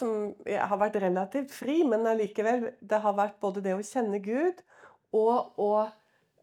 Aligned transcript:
som 0.00 0.34
har 0.44 0.78
vært 0.80 0.98
relativt 1.02 1.52
fri, 1.54 1.82
men 1.86 2.06
allikevel 2.06 2.72
Det 2.80 3.00
har 3.00 3.14
vært 3.14 3.40
både 3.40 3.62
det 3.64 3.74
å 3.76 3.82
kjenne 3.84 4.18
Gud 4.22 4.62
og 5.14 5.60
å, 5.62 5.72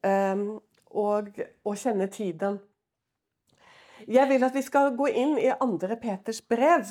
um, 0.07 0.45
og 0.91 1.41
og 1.67 1.77
kjenne 1.77 2.07
tiden. 2.07 2.59
Jeg 4.07 4.29
vil 4.29 4.43
at 4.43 4.55
vi 4.55 4.63
skal 4.65 4.95
gå 4.97 5.09
inn 5.11 5.35
i 5.37 5.51
andre 5.51 5.97
Peters 5.99 6.41
brev 6.41 6.87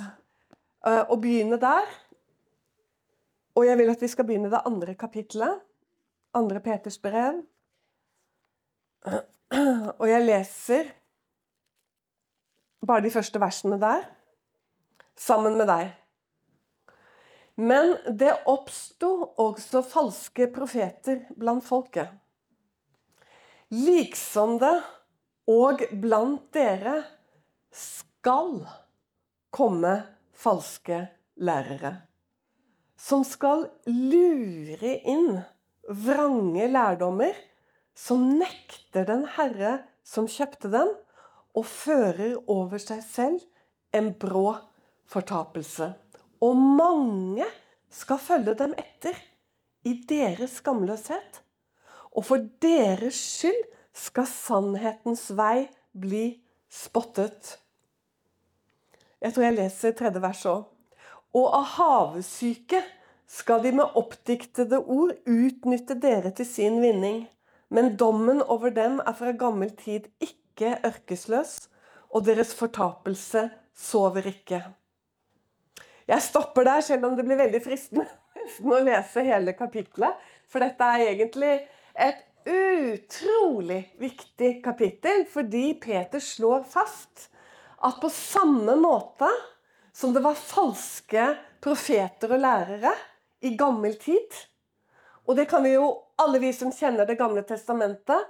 uh, 0.87 1.05
og 1.09 1.21
begynne 1.23 1.59
der. 1.61 1.89
Og 3.57 3.67
jeg 3.67 3.79
vil 3.81 3.91
at 3.91 4.03
vi 4.03 4.09
skal 4.09 4.29
begynne 4.29 4.53
det 4.53 4.63
andre 4.67 4.95
kapitlet. 4.95 5.65
Andre 6.35 6.61
Peters 6.61 6.99
brev. 6.99 7.41
Og 10.01 10.07
jeg 10.09 10.27
leser 10.27 10.93
bare 12.87 13.05
de 13.05 13.11
første 13.11 13.41
versene 13.41 13.81
der 13.81 14.05
sammen 15.19 15.59
med 15.59 15.69
deg. 15.69 15.91
Men 17.61 17.97
det 18.17 18.33
oppsto 18.49 19.11
også 19.43 19.83
falske 19.85 20.47
profeter 20.55 21.27
blant 21.37 21.65
folket. 21.67 22.09
Liksom 23.75 24.57
det 24.63 24.77
og 25.51 25.83
blant 26.01 26.47
dere 26.55 26.97
skal 27.75 28.63
komme 29.53 29.93
falske 30.33 31.03
lærere. 31.43 31.93
Som 32.97 33.25
skal 33.29 33.67
lure 33.87 34.97
inn 35.09 35.41
vrange 35.91 36.67
lærdommer, 36.71 37.37
som 37.97 38.25
nekter 38.41 39.07
den 39.09 39.27
Herre 39.37 39.81
som 40.07 40.29
kjøpte 40.31 40.71
den, 40.73 40.93
og 41.57 41.67
fører 41.67 42.37
over 42.51 42.79
seg 42.79 43.03
selv 43.05 43.41
en 43.97 44.13
brå 44.15 44.53
fortapelse. 45.11 45.91
Og 46.41 46.57
mange 46.57 47.47
skal 47.93 48.21
følge 48.23 48.55
dem 48.57 48.73
etter 48.79 49.17
i 49.85 49.97
deres 50.09 50.59
skamløshet. 50.61 51.43
Og 52.17 52.25
for 52.27 52.43
deres 52.63 53.19
skyld 53.19 53.67
skal 53.97 54.29
sannhetens 54.29 55.29
vei 55.37 55.69
bli 55.93 56.41
spottet. 56.71 57.59
Jeg 59.21 59.35
tror 59.35 59.45
jeg 59.45 59.59
leser 59.59 59.97
tredje 59.97 60.23
vers 60.23 60.47
òg. 60.49 60.65
Og 61.37 61.47
av 61.55 61.67
havesyke 61.77 62.81
skal 63.31 63.63
de 63.63 63.75
med 63.79 63.99
oppdiktede 63.99 64.81
ord 64.81 65.13
utnytte 65.29 65.95
dere 66.03 66.33
til 66.35 66.49
sin 66.49 66.81
vinning. 66.83 67.27
Men 67.71 67.95
dommen 68.01 68.41
over 68.43 68.73
dem 68.75 68.99
er 69.05 69.15
fra 69.15 69.37
gammel 69.39 69.71
tid 69.79 70.09
ikke 70.25 70.79
ørkesløs, 70.87 71.69
og 72.11 72.25
deres 72.27 72.51
fortapelse 72.59 73.47
sover 73.77 74.27
ikke. 74.33 74.65
Jeg 76.11 76.27
stopper 76.27 76.67
der, 76.67 76.83
selv 76.83 77.07
om 77.07 77.15
det 77.15 77.25
blir 77.27 77.39
veldig 77.39 77.61
fristende 77.63 78.09
å 78.67 78.81
lese 78.83 79.23
hele 79.23 79.55
kapitlet. 79.55 80.19
For 80.51 80.63
dette 80.63 80.87
er 80.87 81.13
egentlig 81.13 81.53
et 81.95 82.25
utrolig 82.51 83.83
viktig 84.01 84.57
kapittel, 84.65 85.23
fordi 85.31 85.75
Peter 85.79 86.23
slår 86.25 86.65
fast 86.67 87.29
at 87.87 88.01
på 88.01 88.11
samme 88.13 88.75
måte 88.81 89.29
som 89.95 90.15
det 90.15 90.23
var 90.25 90.39
falske 90.39 91.29
profeter 91.63 92.35
og 92.35 92.43
lærere 92.43 92.93
i 93.45 93.55
gammel 93.57 93.95
tid 94.01 94.37
Og 95.29 95.37
det 95.37 95.47
kan 95.49 95.63
vi 95.65 95.75
jo, 95.75 95.87
alle 96.19 96.41
vi 96.43 96.51
som 96.53 96.73
kjenner 96.73 97.07
Det 97.07 97.19
gamle 97.21 97.43
testamentet, 97.47 98.27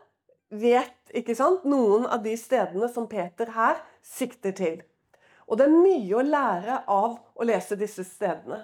vet 0.51 1.15
ikke 1.15 1.35
sant, 1.39 1.65
noen 1.65 2.07
av 2.07 2.23
de 2.23 2.35
stedene 2.39 2.91
som 2.91 3.07
Peter 3.09 3.51
her 3.55 3.79
sikter 4.03 4.55
til. 4.55 4.81
Og 5.51 5.59
det 5.59 5.67
er 5.67 5.75
mye 5.75 6.19
å 6.19 6.23
lære 6.23 6.83
av 6.87 7.17
å 7.35 7.47
lese 7.47 7.79
disse 7.79 8.05
stedene. 8.07 8.61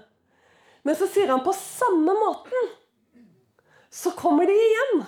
Men 0.87 0.95
så 0.95 1.09
sier 1.11 1.33
han 1.33 1.43
på 1.43 1.55
samme 1.57 2.15
måten 2.15 2.69
så 3.91 4.13
kommer 4.15 4.47
de 4.47 4.55
igjen. 4.55 5.03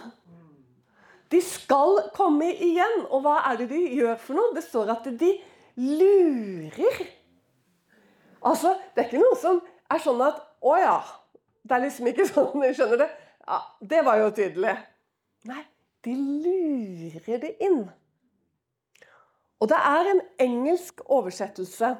De 1.30 1.40
skal 1.44 2.00
komme 2.16 2.48
igjen. 2.50 3.04
Og 3.12 3.22
hva 3.22 3.36
er 3.50 3.60
det 3.60 3.68
de 3.70 3.82
gjør 3.98 4.18
for 4.22 4.38
noe? 4.38 4.54
Det 4.56 4.64
står 4.66 4.90
at 4.96 5.06
de 5.20 5.30
lurer. 5.78 6.98
Altså, 8.42 8.74
det 8.94 9.04
er 9.04 9.08
ikke 9.10 9.22
noe 9.22 9.38
som 9.38 9.62
er 9.90 10.02
sånn 10.02 10.22
at 10.26 10.44
Å 10.58 10.74
ja. 10.74 10.98
Det 11.62 11.76
er 11.76 11.84
liksom 11.84 12.08
ikke 12.10 12.26
sånn, 12.32 12.64
skjønner 12.74 13.04
det. 13.04 13.08
Ja, 13.46 13.58
Det 13.92 14.00
var 14.06 14.18
jo 14.18 14.32
tydelig. 14.34 14.74
Nei, 15.46 15.62
de 16.02 16.14
lurer 16.18 17.42
det 17.44 17.52
inn. 17.62 17.84
Og 19.58 19.70
det 19.70 19.78
er 19.78 20.10
en 20.12 20.20
engelsk 20.42 21.02
oversettelse 21.04 21.94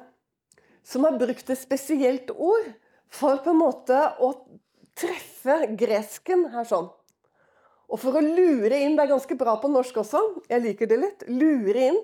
som 0.89 1.05
har 1.05 1.17
brukt 1.19 1.49
et 1.49 1.59
spesielt 1.59 2.31
ord 2.31 2.69
for 3.11 3.41
på 3.43 3.51
en 3.51 3.59
måte 3.59 3.97
å 4.21 4.31
treffe 4.97 5.57
gresken 5.79 6.47
her 6.53 6.67
sånn. 6.67 6.87
Og 7.89 7.97
for 7.97 8.19
å 8.19 8.21
lure 8.21 8.77
inn 8.83 8.95
Det 8.95 9.07
er 9.07 9.13
ganske 9.15 9.35
bra 9.37 9.55
på 9.61 9.71
norsk 9.71 9.95
også. 10.03 10.19
Jeg 10.49 10.61
liker 10.61 10.89
det 10.89 10.99
litt. 11.01 11.23
Lure 11.25 11.87
inn. 11.89 11.97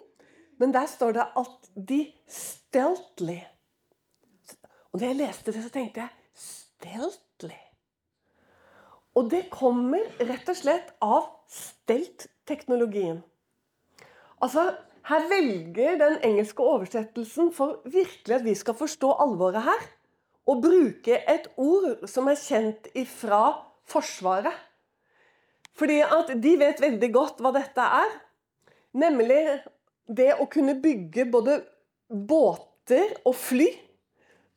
Men 0.57 0.73
der 0.73 0.87
står 0.89 1.17
det 1.17 1.25
at 1.37 1.69
de 1.75 1.99
stealthly 2.31 3.41
Og 4.89 5.01
da 5.01 5.11
jeg 5.11 5.19
leste 5.19 5.51
det, 5.51 5.61
så 5.61 5.71
tenkte 5.73 6.05
jeg 6.05 6.13
stealthly. 6.39 7.57
Og 9.15 9.29
det 9.31 9.45
kommer 9.51 10.03
rett 10.19 10.49
og 10.51 10.57
slett 10.57 10.91
av 11.03 11.27
stelt-teknologien. 11.51 13.21
Altså, 14.43 14.69
her 15.05 15.27
velger 15.29 15.99
den 16.01 16.17
engelske 16.25 16.63
oversettelsen 16.65 17.51
for 17.53 17.81
virkelig 17.85 18.39
at 18.39 18.45
vi 18.45 18.55
skal 18.57 18.77
forstå 18.77 19.11
alvoret 19.21 19.65
her, 19.65 19.83
å 20.45 20.57
bruke 20.61 21.19
et 21.29 21.47
ord 21.57 22.05
som 22.09 22.29
er 22.29 22.39
kjent 22.41 22.89
ifra 22.97 23.43
Forsvaret. 23.85 24.53
Fordi 25.77 25.99
at 26.01 26.31
de 26.41 26.55
vet 26.57 26.81
veldig 26.81 27.09
godt 27.13 27.41
hva 27.43 27.51
dette 27.53 27.85
er. 27.99 28.13
Nemlig 28.97 29.41
det 30.09 30.31
å 30.41 30.47
kunne 30.49 30.77
bygge 30.81 31.27
både 31.29 31.59
båter 32.09 33.13
og 33.25 33.35
fly 33.37 33.67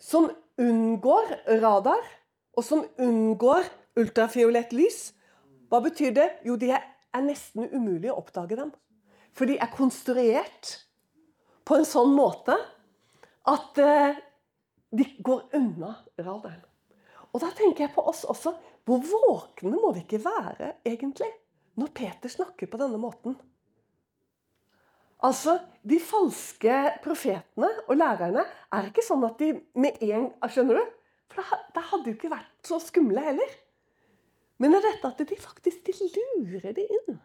som 0.01 0.31
unngår 0.61 1.35
radar, 1.61 2.01
og 2.57 2.65
som 2.65 2.87
unngår 2.97 3.69
ultrafiolett 3.99 4.73
lys. 4.73 5.11
Hva 5.69 5.83
betyr 5.85 6.15
det? 6.17 6.29
Jo, 6.47 6.57
det 6.57 6.73
er 6.73 7.25
nesten 7.25 7.69
umulig 7.69 8.13
å 8.13 8.21
oppdage 8.23 8.57
dem. 8.57 8.73
For 9.39 9.47
de 9.47 9.55
er 9.63 9.71
konstruert 9.71 10.73
på 11.69 11.77
en 11.79 11.87
sånn 11.87 12.11
måte 12.17 12.57
at 13.49 13.79
eh, 13.79 14.19
de 14.91 15.05
går 15.23 15.53
unna 15.55 15.93
radaren. 16.19 16.65
Og 17.31 17.43
da 17.45 17.53
tenker 17.55 17.85
jeg 17.85 17.95
på 17.95 18.03
oss 18.09 18.25
også. 18.27 18.55
Hvor 18.89 19.05
våkne 19.05 19.77
må 19.77 19.93
vi 19.93 20.01
ikke 20.01 20.23
være, 20.25 20.73
egentlig, 20.89 21.29
når 21.79 21.93
Peter 21.95 22.33
snakker 22.33 22.71
på 22.73 22.81
denne 22.81 22.99
måten? 22.99 23.37
Altså, 25.23 25.59
De 25.83 25.99
falske 26.01 26.75
profetene 27.05 27.69
og 27.87 27.97
lærerne 27.99 28.45
er 28.75 28.89
ikke 28.89 29.05
sånn 29.05 29.27
at 29.29 29.39
de 29.41 29.53
med 29.79 30.01
en 30.05 30.29
Skjønner 30.49 30.81
du? 30.81 30.95
For 31.29 31.45
det 31.75 31.85
hadde 31.91 32.11
jo 32.11 32.17
ikke 32.17 32.33
vært 32.33 32.67
så 32.67 32.81
skumle 32.83 33.23
heller. 33.23 33.57
Men 34.59 34.73
det 34.73 34.81
er 34.81 34.87
dette 34.89 35.11
at 35.13 35.31
de 35.31 35.39
faktisk 35.39 35.91
de 36.17 36.25
lurer 36.41 36.73
det 36.75 36.87
inn. 36.89 37.21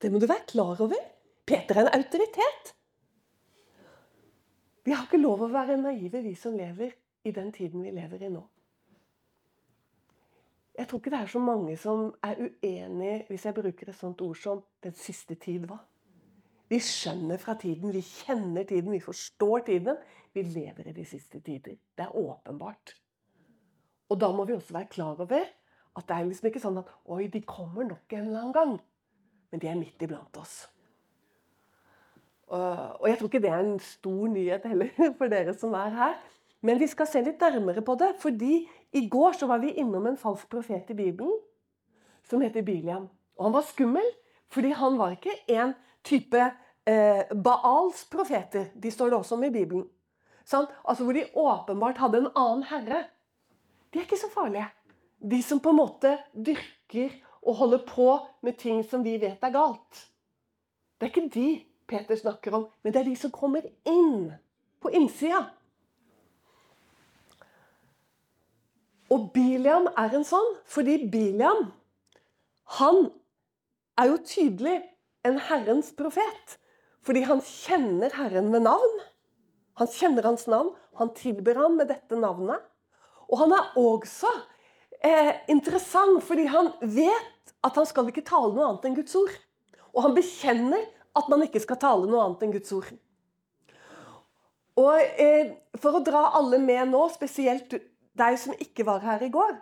Det 0.00 0.12
må 0.12 0.18
du 0.18 0.26
være 0.26 0.46
klar 0.48 0.80
over. 0.80 1.00
Peter 1.46 1.76
er 1.76 1.86
en 1.88 1.94
autoritet. 1.98 2.74
Vi 4.84 4.94
har 4.94 5.04
ikke 5.04 5.20
lov 5.20 5.44
å 5.44 5.50
være 5.52 5.76
naive, 5.76 6.22
vi 6.24 6.32
som 6.38 6.56
lever 6.56 6.94
i 7.28 7.32
den 7.36 7.52
tiden 7.52 7.84
vi 7.84 7.92
lever 7.92 8.24
i 8.24 8.32
nå. 8.32 8.40
Jeg 10.78 10.88
tror 10.88 11.02
ikke 11.02 11.12
det 11.12 11.18
er 11.20 11.28
så 11.28 11.42
mange 11.44 11.74
som 11.76 12.06
er 12.24 12.38
uenig 12.40 13.26
hvis 13.28 13.44
jeg 13.44 13.56
bruker 13.58 13.90
et 13.90 13.98
sånt 13.98 14.22
ord 14.24 14.36
som 14.40 14.62
'den 14.82 14.94
siste 14.96 15.34
tid' 15.34 15.66
var. 15.68 15.84
Vi 16.68 16.78
skjønner 16.78 17.36
fra 17.36 17.54
tiden, 17.54 17.92
vi 17.92 18.00
kjenner 18.00 18.64
tiden, 18.64 18.92
vi 18.92 19.00
forstår 19.00 19.58
tiden. 19.66 19.96
Vi 20.32 20.42
lever 20.42 20.88
i 20.88 20.92
de 20.92 21.04
siste 21.04 21.40
tider. 21.40 21.76
Det 21.98 22.04
er 22.06 22.16
åpenbart. 22.16 22.94
Og 24.08 24.20
da 24.20 24.32
må 24.32 24.44
vi 24.44 24.52
også 24.52 24.72
være 24.72 24.88
klar 24.88 25.20
over 25.20 25.44
at 25.96 26.08
det 26.08 26.16
er 26.16 26.24
liksom 26.24 26.46
ikke 26.46 26.60
sånn 26.60 26.78
at 26.78 26.88
'oi, 27.04 27.26
de 27.26 27.42
kommer 27.42 27.84
nok 27.84 28.12
en 28.12 28.26
eller 28.26 28.40
annen 28.40 28.52
gang' 28.52 28.80
men 29.50 29.62
de 29.62 29.68
er 29.68 29.78
midt 29.78 30.02
iblant 30.02 30.36
oss. 30.40 30.62
Og 32.50 33.06
jeg 33.06 33.18
tror 33.18 33.30
ikke 33.30 33.42
det 33.42 33.50
er 33.50 33.62
en 33.62 33.78
stor 33.82 34.30
nyhet 34.30 34.64
heller 34.66 34.90
for 35.18 35.30
dere 35.30 35.54
som 35.58 35.74
er 35.78 35.94
her. 35.94 36.16
Men 36.66 36.80
vi 36.80 36.88
skal 36.90 37.08
se 37.08 37.22
litt 37.24 37.40
nærmere 37.40 37.82
på 37.84 37.94
det. 37.98 38.14
fordi 38.20 38.66
i 38.92 39.06
går 39.08 39.38
så 39.38 39.46
var 39.46 39.62
vi 39.62 39.76
innom 39.78 40.06
en 40.06 40.18
falsk 40.18 40.48
profet 40.50 40.90
i 40.90 40.98
Bibelen 40.98 41.32
som 42.26 42.42
heter 42.42 42.62
Biliam. 42.66 43.08
Og 43.38 43.46
han 43.46 43.54
var 43.54 43.66
skummel, 43.66 44.06
fordi 44.50 44.74
han 44.74 44.98
var 44.98 45.14
ikke 45.14 45.36
en 45.48 45.72
type 46.04 46.42
eh, 46.86 47.22
Baals 47.34 48.04
profeter. 48.10 48.68
De 48.74 48.90
står 48.90 49.10
det 49.10 49.18
også 49.18 49.38
om 49.38 49.46
i 49.46 49.54
Bibelen. 49.54 49.86
Sånn? 50.44 50.66
Altså 50.84 51.06
Hvor 51.06 51.14
de 51.14 51.28
åpenbart 51.38 52.02
hadde 52.02 52.24
en 52.24 52.30
annen 52.34 52.66
herre. 52.66 53.04
De 53.90 54.00
er 54.00 54.06
ikke 54.06 54.18
så 54.18 54.30
farlige. 54.32 54.66
De 55.20 55.42
som 55.42 55.60
på 55.62 55.70
en 55.70 55.80
måte 55.80 56.16
dyrker 56.34 57.14
og 57.42 57.56
holder 57.56 57.84
på 57.88 58.08
med 58.44 58.58
ting 58.60 58.82
som 58.86 59.04
vi 59.04 59.16
vet 59.20 59.42
er 59.42 59.54
galt. 59.54 60.04
Det 60.98 61.08
er 61.08 61.12
ikke 61.14 61.32
de 61.34 61.48
Peter 61.90 62.16
snakker 62.16 62.54
om, 62.54 62.68
men 62.82 62.92
det 62.92 63.00
er 63.00 63.08
de 63.08 63.16
som 63.18 63.32
kommer 63.34 63.64
inn 63.88 64.30
på 64.80 64.92
innsida. 64.94 65.42
Og 69.10 69.32
Biliam 69.34 69.88
er 69.98 70.14
en 70.14 70.26
sånn, 70.26 70.52
fordi 70.70 71.00
Biliam 71.10 71.72
han 72.78 73.08
er 73.98 74.12
jo 74.12 74.20
tydelig 74.22 74.76
en 75.26 75.40
Herrens 75.48 75.90
profet. 75.98 76.58
Fordi 77.02 77.24
han 77.26 77.40
kjenner 77.42 78.12
Herren 78.14 78.52
ved 78.52 78.62
navn. 78.68 79.00
Han 79.80 79.90
kjenner 79.90 80.28
hans 80.28 80.46
navn, 80.50 80.74
han 81.00 81.12
tilber 81.16 81.56
ham 81.58 81.78
med 81.80 81.88
dette 81.90 82.18
navnet. 82.20 82.60
Og 83.30 83.40
han 83.40 83.54
er 83.56 83.76
også 83.80 84.30
eh, 85.04 85.34
interessant 85.52 86.22
fordi 86.26 86.46
han 86.50 86.72
vet 86.80 87.54
at 87.60 87.76
han 87.76 87.88
skal 87.88 88.08
ikke 88.08 88.24
tale 88.26 88.52
noe 88.54 88.68
annet 88.68 88.88
enn 88.88 88.96
Guds 88.98 89.16
ord. 89.18 89.32
Og 89.92 90.04
han 90.06 90.16
bekjenner 90.16 90.84
at 91.18 91.30
man 91.32 91.44
ikke 91.44 91.62
skal 91.62 91.80
tale 91.80 92.08
noe 92.08 92.22
annet 92.24 92.44
enn 92.46 92.54
Guds 92.54 92.72
ord. 92.76 92.90
Og 94.80 94.96
eh, 95.20 95.56
For 95.80 95.98
å 95.98 96.04
dra 96.04 96.30
alle 96.38 96.60
med 96.62 96.92
nå, 96.92 97.02
spesielt 97.12 97.74
deg 98.20 98.38
som 98.40 98.56
ikke 98.58 98.86
var 98.88 99.04
her 99.04 99.22
i 99.24 99.32
går, 99.32 99.54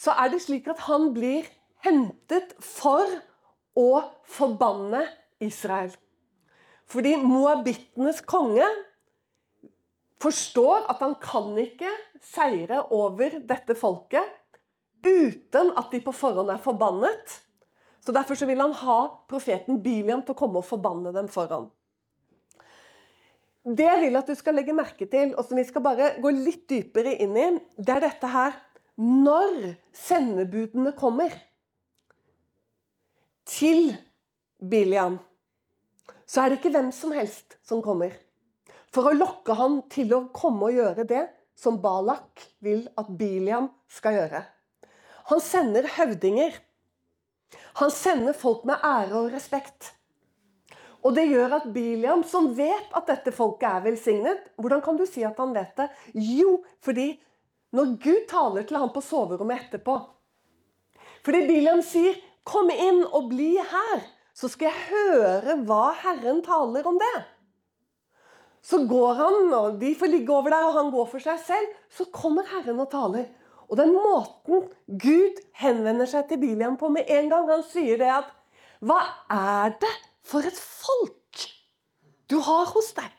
så 0.00 0.14
er 0.16 0.30
det 0.32 0.40
slik 0.44 0.68
at 0.70 0.80
han 0.86 1.10
blir 1.16 1.48
hentet 1.84 2.54
for 2.64 3.08
å 3.76 3.90
forbanne 4.28 5.02
Israel. 5.42 5.92
Fordi 6.90 7.14
moabittenes 7.20 8.22
konge 8.26 8.66
forstår 10.20 10.86
at 10.92 11.00
han 11.00 11.16
kan 11.22 11.54
ikke 11.58 11.90
seire 12.22 12.84
over 12.92 13.40
dette 13.48 13.76
folket 13.78 14.36
uten 15.00 15.72
at 15.80 15.92
de 15.92 16.00
på 16.04 16.12
forhånd 16.12 16.52
er 16.52 16.60
forbannet. 16.60 17.36
Så 18.04 18.12
Derfor 18.12 18.36
så 18.36 18.48
vil 18.48 18.60
han 18.60 18.72
ha 18.76 18.98
profeten 19.28 19.80
Biliam 19.84 20.22
til 20.24 20.34
å 20.34 20.38
komme 20.38 20.60
og 20.60 20.68
forbanne 20.68 21.12
dem 21.16 21.28
foran. 21.32 21.68
Det 23.60 23.84
jeg 23.84 24.00
vil 24.06 24.16
at 24.16 24.28
du 24.28 24.34
skal 24.38 24.56
legge 24.56 24.72
merke 24.72 25.04
til, 25.08 25.34
og 25.36 25.44
som 25.44 25.58
vi 25.60 25.66
skal 25.68 25.84
bare 25.84 26.14
gå 26.20 26.32
litt 26.32 26.64
dypere 26.70 27.12
inn 27.20 27.36
i, 27.36 27.48
det 27.76 27.96
er 27.96 28.06
dette 28.08 28.30
her 28.32 28.56
Når 29.00 29.76
sendebudene 29.96 30.92
kommer 30.92 31.32
til 33.48 33.94
Biliam, 34.60 35.16
så 36.28 36.42
er 36.42 36.50
det 36.50 36.58
ikke 36.60 36.72
hvem 36.74 36.90
som 36.92 37.14
helst 37.16 37.56
som 37.64 37.80
kommer. 37.80 38.12
For 38.94 39.06
å 39.06 39.14
lokke 39.14 39.54
han 39.54 39.82
til 39.92 40.10
å 40.16 40.24
komme 40.34 40.70
og 40.70 40.78
gjøre 40.78 41.06
det 41.06 41.22
som 41.58 41.78
Balak 41.82 42.42
vil 42.64 42.86
at 42.98 43.10
Biliam 43.20 43.68
skal 43.90 44.16
gjøre. 44.16 44.42
Han 45.30 45.42
sender 45.44 45.86
høvdinger. 45.94 46.56
Han 47.78 47.90
sender 47.94 48.34
folk 48.36 48.64
med 48.66 48.82
ære 48.82 49.14
og 49.20 49.32
respekt. 49.34 49.92
Og 51.06 51.14
det 51.16 51.28
gjør 51.30 51.56
at 51.60 51.68
Biliam, 51.72 52.24
som 52.26 52.50
vet 52.56 52.90
at 52.96 53.06
dette 53.08 53.32
folket 53.32 53.68
er 53.70 53.84
velsignet 53.86 54.50
Hvordan 54.60 54.82
kan 54.84 54.98
du 54.98 55.06
si 55.08 55.22
at 55.24 55.38
han 55.40 55.54
vet 55.56 55.72
det? 55.78 55.86
Jo, 56.12 56.58
fordi 56.84 57.14
når 57.72 57.94
Gud 58.02 58.26
taler 58.28 58.66
til 58.68 58.76
ham 58.76 58.90
på 58.92 59.00
soverommet 59.04 59.64
etterpå 59.64 59.94
Fordi 61.24 61.40
Biliam 61.48 61.80
sier 61.80 62.18
'Kom 62.44 62.70
inn 62.70 63.04
og 63.04 63.28
bli 63.30 63.56
her', 63.56 64.04
så 64.34 64.48
skal 64.48 64.72
jeg 64.72 64.88
høre 64.90 65.56
hva 65.68 65.92
Herren 65.92 66.40
taler 66.42 66.86
om 66.88 66.98
det. 66.98 67.18
Så 68.62 68.82
går 68.88 69.14
han, 69.16 69.52
og 69.56 69.78
de 69.80 69.94
får 69.96 70.12
ligge 70.12 70.34
over 70.34 70.52
der, 70.52 70.66
og 70.68 70.76
han 70.76 70.90
går 70.92 71.06
for 71.08 71.24
seg 71.24 71.38
selv. 71.46 71.70
Så 71.92 72.06
kommer 72.12 72.48
Herren 72.50 72.82
og 72.82 72.90
taler. 72.92 73.30
Og 73.70 73.78
den 73.78 73.94
måten 73.94 74.66
Gud 75.00 75.40
henvender 75.62 76.08
seg 76.10 76.26
til 76.28 76.40
Biliam 76.42 76.76
på 76.76 76.90
med 76.92 77.08
en 77.08 77.30
gang, 77.30 77.48
han 77.50 77.64
sier 77.70 78.00
det 78.00 78.10
at 78.20 78.28
Hva 78.80 78.98
er 79.30 79.76
det 79.80 79.92
for 80.26 80.46
et 80.46 80.56
folk 80.56 81.46
du 82.30 82.38
har 82.46 82.68
hos 82.70 82.92
deg. 82.96 83.10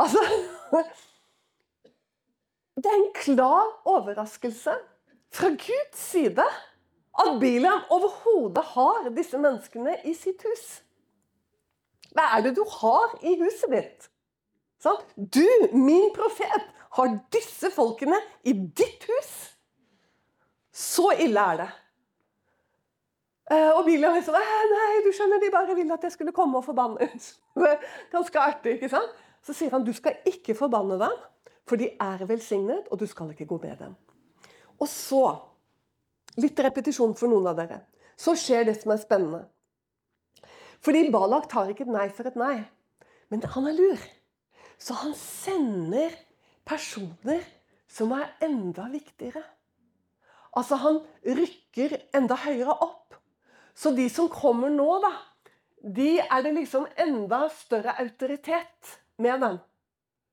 Altså 0.00 0.20
Det 2.80 2.88
er 2.88 2.96
en 2.96 3.12
klar 3.16 3.66
overraskelse 3.88 4.72
fra 5.34 5.48
Guds 5.52 5.98
side 6.00 6.44
at 7.20 7.40
Biliam 7.40 7.82
overhodet 7.92 8.62
har 8.72 9.10
disse 9.16 9.38
menneskene 9.38 9.98
i 10.08 10.14
sitt 10.16 10.44
hus. 10.46 10.80
Hva 12.16 12.26
er 12.36 12.46
det 12.46 12.56
du 12.58 12.64
har 12.80 13.14
i 13.22 13.36
huset 13.40 13.70
ditt? 13.72 14.10
Sånn? 14.80 15.00
Du, 15.16 15.44
min 15.76 16.08
profet, 16.16 16.68
har 16.96 17.12
disse 17.30 17.70
folkene 17.70 18.18
i 18.42 18.52
ditt 18.52 19.04
hus. 19.06 19.30
Så 20.74 21.12
ille 21.22 21.44
er 21.52 21.60
det. 21.60 21.68
Og 23.50 23.80
og 23.80 23.86
Biliam 23.86 24.14
sånn, 24.22 24.38
Nei, 24.70 25.00
du 25.02 25.10
skjønner, 25.14 25.40
de 25.42 25.50
bare 25.50 25.74
ville 25.74 25.94
at 25.94 26.04
jeg 26.06 26.14
skulle 26.14 26.34
komme 26.34 26.60
og 26.60 26.66
forbanne. 26.66 27.08
Ganske 28.14 28.42
artig, 28.42 28.76
ikke 28.76 28.90
sant? 28.92 29.14
Så 29.46 29.56
sier 29.56 29.72
han 29.74 29.86
du 29.86 29.92
skal 29.96 30.20
ikke 30.28 30.54
forbanne 30.54 30.98
dem, 31.00 31.14
for 31.66 31.80
de 31.80 31.88
er 31.90 32.26
velsignet, 32.28 32.86
og 32.90 33.00
du 33.00 33.06
skal 33.10 33.32
ikke 33.32 33.48
gå 33.50 33.58
med 33.62 33.80
dem. 33.80 33.96
Og 34.78 34.88
så, 34.90 35.24
litt 36.38 36.60
repetisjon 36.62 37.16
for 37.18 37.32
noen 37.32 37.50
av 37.50 37.58
dere, 37.58 37.80
så 38.20 38.36
skjer 38.38 38.68
det 38.68 38.76
som 38.82 38.94
er 38.94 39.02
spennende. 39.02 39.42
Fordi 40.80 41.10
Balak 41.12 41.48
tar 41.52 41.70
ikke 41.70 41.84
et 41.84 41.92
nei 41.92 42.08
for 42.14 42.28
et 42.30 42.38
nei, 42.40 42.56
men 43.28 43.44
han 43.54 43.68
er 43.68 43.76
lur. 43.76 44.04
Så 44.80 44.96
han 45.02 45.12
sender 45.16 46.14
personer 46.64 47.42
som 47.90 48.14
er 48.16 48.30
enda 48.44 48.86
viktigere. 48.92 49.42
Altså, 50.56 50.78
han 50.80 51.00
rykker 51.24 51.98
enda 52.16 52.38
høyere 52.46 52.74
opp. 52.80 53.18
Så 53.76 53.92
de 53.94 54.08
som 54.12 54.30
kommer 54.32 54.72
nå, 54.72 54.88
da, 55.04 55.12
de 55.80 56.18
er 56.20 56.44
det 56.44 56.54
liksom 56.56 56.88
enda 57.00 57.44
større 57.54 57.94
autoritet 58.02 58.96
med 59.20 59.40
dem. 59.44 59.60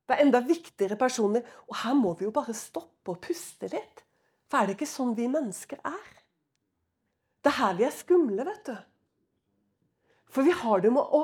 Det 0.07 0.15
er 0.15 0.23
enda 0.23 0.41
viktigere 0.44 0.97
personer. 0.99 1.44
Og 1.67 1.75
her 1.83 1.95
må 1.95 2.13
vi 2.17 2.27
jo 2.27 2.33
bare 2.35 2.55
stoppe 2.55 3.13
og 3.13 3.21
puste 3.23 3.69
litt. 3.71 4.03
For 4.47 4.61
er 4.61 4.69
det 4.69 4.77
ikke 4.77 4.89
sånn 4.89 5.15
vi 5.17 5.27
mennesker 5.31 5.81
er? 5.83 6.13
Det 7.44 7.51
er 7.51 7.59
her 7.59 7.75
vi 7.79 7.88
er 7.88 7.95
skumle, 7.95 8.45
vet 8.47 8.69
du. 8.69 8.77
For 10.31 10.47
vi 10.47 10.56
har 10.56 10.83
det 10.83 10.91
med 10.94 11.03
å 11.03 11.24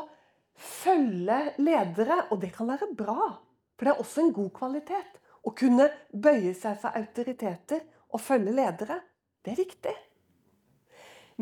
følge 0.54 1.40
ledere, 1.60 2.24
og 2.32 2.40
det 2.44 2.54
kan 2.56 2.70
være 2.70 2.94
bra. 2.98 3.34
For 3.76 3.86
det 3.86 3.94
er 3.94 4.02
også 4.04 4.24
en 4.24 4.34
god 4.36 4.52
kvalitet. 4.56 5.20
Å 5.44 5.52
kunne 5.58 5.90
bøye 6.14 6.54
seg 6.56 6.80
for 6.80 6.96
autoriteter 6.96 7.84
og 8.14 8.22
følge 8.24 8.56
ledere. 8.56 9.02
Det 9.44 9.54
er 9.54 9.60
viktig. 9.60 9.96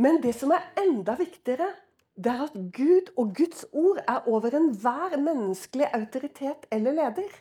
Men 0.01 0.21
det 0.23 0.33
som 0.37 0.53
er 0.55 0.71
enda 0.79 1.17
viktigere, 1.19 1.67
det 2.15 2.31
er 2.31 2.43
at 2.47 2.57
Gud 2.75 3.11
og 3.19 3.35
Guds 3.37 3.65
ord 3.71 4.01
er 4.07 4.27
over 4.29 4.55
enhver 4.57 5.17
menneskelig 5.19 5.89
autoritet 5.93 6.67
eller 6.71 6.95
leder. 6.97 7.31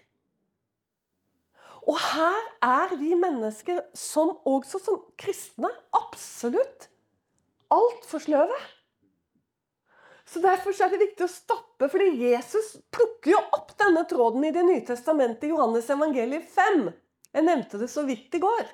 Og 1.89 1.97
her 1.97 2.43
er 2.63 2.93
vi 3.01 3.15
mennesker, 3.19 3.81
som 3.97 4.35
også 4.47 4.83
som 4.85 5.01
kristne, 5.19 5.71
absolutt 5.97 6.91
altfor 7.73 8.23
sløve. 8.23 8.59
Så 10.31 10.39
Derfor 10.39 10.71
er 10.71 10.93
det 10.93 11.01
viktig 11.01 11.27
å 11.27 11.33
stoppe, 11.33 11.89
fordi 11.91 12.13
Jesus 12.23 12.77
plukker 12.95 13.33
jo 13.33 13.41
opp 13.57 13.73
denne 13.81 14.05
tråden 14.07 14.45
i 14.47 14.53
Det 14.55 14.63
nye 14.63 14.85
testamentet, 14.87 15.49
i 15.49 15.51
Johannes 15.51 15.91
evangeliet 15.91 16.47
5. 16.55 16.85
Jeg 17.35 17.47
nevnte 17.47 17.81
det 17.81 17.89
så 17.91 18.05
vidt 18.07 18.35
i 18.39 18.43
går. 18.43 18.69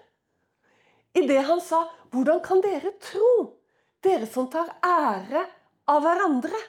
I 1.16 1.22
det 1.26 1.40
han 1.48 1.60
sa 1.60 1.88
'Hvordan 2.10 2.42
kan 2.44 2.60
dere 2.60 2.92
tro?' 3.00 3.56
Dere 4.02 4.26
som 4.26 4.50
tar 4.50 4.68
ære 4.84 5.46
av 5.88 6.02
hverandre. 6.02 6.60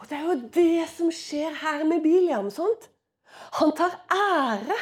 Og 0.00 0.08
Det 0.08 0.16
er 0.16 0.24
jo 0.24 0.48
det 0.56 0.88
som 0.88 1.10
skjer 1.10 1.52
her 1.52 1.84
med 1.84 2.02
Biliam. 2.02 2.50
sånt. 2.50 2.88
Han 3.60 3.72
tar 3.72 3.92
ære 4.08 4.78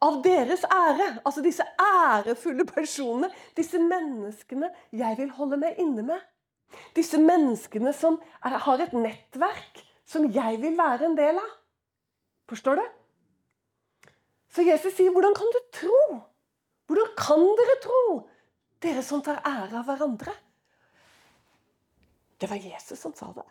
av 0.00 0.22
deres 0.22 0.62
ære. 0.64 1.20
Altså 1.24 1.42
disse 1.42 1.64
ærefulle 1.78 2.64
personene. 2.64 3.30
Disse 3.56 3.78
menneskene 3.78 4.70
jeg 4.92 5.16
vil 5.16 5.30
holde 5.30 5.56
meg 5.56 5.74
inne 5.78 6.02
med. 6.02 6.20
Disse 6.96 7.18
menneskene 7.20 7.92
som 7.96 8.18
er, 8.44 8.58
har 8.64 8.82
et 8.82 8.94
nettverk 8.96 9.82
som 10.08 10.26
jeg 10.32 10.60
vil 10.62 10.76
være 10.78 11.08
en 11.08 11.16
del 11.18 11.38
av. 11.40 11.52
Forstår 12.48 12.80
du? 12.80 12.86
Så 14.48 14.64
Jesus 14.64 14.94
sier, 14.96 15.10
'Hvordan 15.12 15.34
kan 15.36 15.52
du 15.52 15.60
tro?' 15.72 16.24
Hvordan 16.88 17.10
kan 17.20 17.42
dere 17.58 17.76
tro, 17.84 18.28
dere 18.80 19.02
som 19.04 19.20
tar 19.22 19.42
ære 19.44 19.76
av 19.76 19.84
hverandre? 19.84 20.32
Det 22.40 22.48
var 22.48 22.56
Jesus 22.56 22.98
som 22.98 23.12
sa 23.14 23.28
det. 23.36 23.44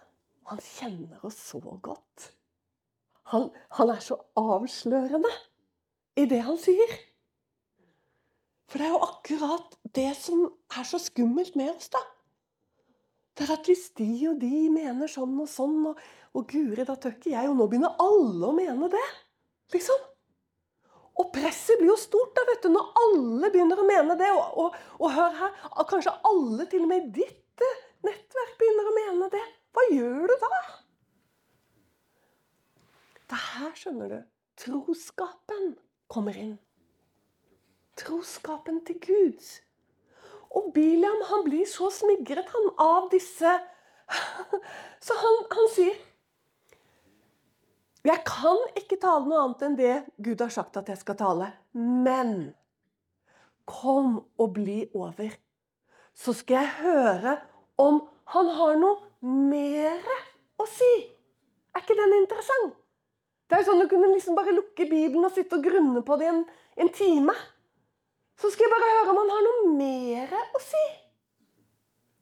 Han 0.50 0.58
kjenner 0.64 1.26
oss 1.28 1.38
så 1.52 1.60
godt. 1.62 2.32
Han, 3.34 3.50
han 3.78 3.90
er 3.94 4.00
så 4.02 4.18
avslørende 4.40 5.30
i 6.18 6.26
det 6.26 6.40
han 6.48 6.58
sier. 6.58 6.96
For 8.68 8.80
det 8.80 8.88
er 8.88 8.96
jo 8.96 9.06
akkurat 9.06 9.76
det 9.96 10.10
som 10.18 10.48
er 10.74 10.88
så 10.88 10.98
skummelt 11.00 11.56
med 11.60 11.76
oss, 11.76 11.92
da. 11.94 12.02
Det 13.38 13.46
er 13.46 13.53
at 13.53 13.70
hvis 13.70 13.88
de 14.00 14.10
og 14.32 14.39
de 14.41 14.67
mener 14.74 15.12
sånn 15.12 15.36
og 15.44 15.50
sånn, 15.51 15.79
og, 15.91 16.03
og 16.34 16.46
guri, 16.50 16.84
da 16.88 16.96
tør 16.98 17.15
ikke 17.15 17.34
jeg, 17.36 17.50
og 17.50 17.58
nå 17.58 17.67
begynner 17.70 17.98
alle 18.01 18.50
å 18.50 18.56
mene 18.58 18.89
det. 18.91 19.08
Liksom. 19.75 20.06
Og 21.17 21.29
presset 21.34 21.77
blir 21.79 21.91
jo 21.91 22.00
stort 22.01 22.34
da, 22.38 22.46
vet 22.50 22.65
du, 22.65 22.72
når 22.74 22.89
alle 23.03 23.51
begynner 23.53 23.82
å 23.82 23.86
mene 23.88 24.17
det. 24.17 24.29
Og, 24.34 24.58
og, 24.63 24.79
og 25.01 25.13
hør 25.13 25.38
her, 25.41 25.62
kanskje 25.89 26.13
alle, 26.29 26.65
til 26.70 26.86
og 26.86 26.91
med 26.91 27.12
ditt 27.13 27.44
nettverk 28.06 28.58
begynner 28.60 28.89
å 28.89 28.96
mene 28.96 29.29
det, 29.34 29.44
hva 29.74 29.86
gjør 29.91 30.32
du 30.32 30.36
da? 30.41 30.60
Det 33.27 33.38
er 33.38 33.46
her, 33.58 33.72
skjønner 33.75 34.13
du, 34.13 34.20
troskapen 34.63 35.72
kommer 36.12 36.38
inn. 36.39 36.56
troskapen 37.98 38.84
til 38.86 39.00
Gud. 39.01 39.41
Og 40.56 40.72
Biliam 40.75 41.24
han 41.30 41.44
blir 41.48 41.66
så 41.70 41.89
smigret 41.94 42.50
han 42.54 42.70
av 42.80 43.10
disse 43.12 43.56
Så 45.08 45.18
han, 45.20 45.42
han 45.51 45.68
sier 45.74 45.98
Jeg 48.08 48.24
kan 48.27 48.62
ikke 48.80 49.00
tale 49.01 49.27
noe 49.27 49.42
annet 49.44 49.66
enn 49.68 49.75
det 49.80 49.96
Gud 50.24 50.44
har 50.46 50.54
sagt 50.54 50.80
at 50.80 50.88
jeg 50.88 51.01
skal 51.01 51.18
tale. 51.20 51.51
Men 51.75 52.54
kom 53.68 54.22
og 54.39 54.54
bli 54.56 54.86
over. 54.96 55.34
Så 56.16 56.32
skal 56.38 56.63
jeg 56.63 56.75
høre 56.86 57.36
om 57.77 58.00
han 58.32 58.50
har 58.56 58.80
noe 58.80 59.34
mer 59.51 60.00
å 60.58 60.66
si. 60.72 60.94
Er 61.75 61.84
ikke 61.84 61.98
den 62.00 62.16
interessant? 62.22 62.77
Det 63.48 63.56
er 63.56 63.62
jo 63.63 63.70
sånn 63.70 63.84
Du 63.84 63.89
kunne 63.92 64.10
liksom 64.13 64.36
bare 64.36 64.56
lukke 64.56 64.88
Bibelen 64.89 65.27
og 65.27 65.36
sitte 65.36 65.60
og 65.60 65.68
grunne 65.68 66.01
på 66.04 66.18
det 66.20 66.32
en, 66.32 66.42
en 66.80 66.92
time. 66.96 67.36
Så 68.38 68.51
skal 68.54 68.68
jeg 68.68 68.74
bare 68.74 68.89
høre 68.94 69.12
om 69.13 69.20
han 69.22 69.32
har 69.34 69.46
noe 69.46 69.70
mer 69.77 70.07
å 70.58 70.64
si. 70.64 70.86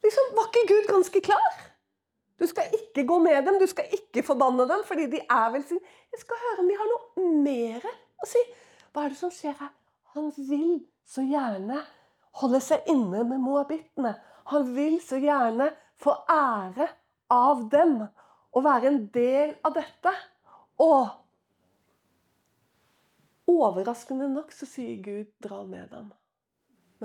Liksom, 0.06 0.36
Var 0.38 0.52
ikke 0.52 0.68
Gud 0.74 0.92
ganske 0.92 1.22
klar? 1.26 1.62
Du 2.40 2.44
skal 2.52 2.74
ikke 2.76 3.06
gå 3.08 3.20
med 3.24 3.46
dem, 3.48 3.60
du 3.60 3.68
skal 3.72 3.88
ikke 3.96 4.24
forbanne 4.28 4.68
dem, 4.68 4.84
fordi 4.86 5.08
de 5.14 5.22
er 5.24 5.52
velsignet. 5.54 5.94
Jeg 6.12 6.24
skal 6.26 6.42
høre 6.44 6.64
om 6.64 6.70
de 6.70 6.80
har 6.80 6.92
noe 6.92 7.30
mer 7.46 7.86
å 8.20 8.28
si. 8.28 8.42
Hva 8.92 9.06
er 9.06 9.14
det 9.14 9.20
som 9.20 9.32
skjer 9.32 9.56
her? 9.60 9.72
Han 10.16 10.32
vil 10.36 10.82
så 11.08 11.24
gjerne 11.24 11.80
holde 12.42 12.60
seg 12.64 12.88
inne 12.92 13.24
med 13.28 13.40
moabittene. 13.44 14.14
Han 14.52 14.68
vil 14.76 15.00
så 15.04 15.20
gjerne 15.22 15.72
få 16.02 16.16
ære 16.32 16.90
av 17.32 17.64
dem 17.72 18.02
og 18.06 18.64
være 18.64 18.92
en 18.92 19.02
del 19.14 19.56
av 19.66 19.76
dette. 19.76 20.14
Og 20.84 21.08
overraskende 23.52 24.28
nok 24.32 24.52
så 24.56 24.68
sier 24.68 25.00
Gud 25.04 25.32
'dra 25.44 25.64
med 25.64 25.90
dem', 25.92 26.12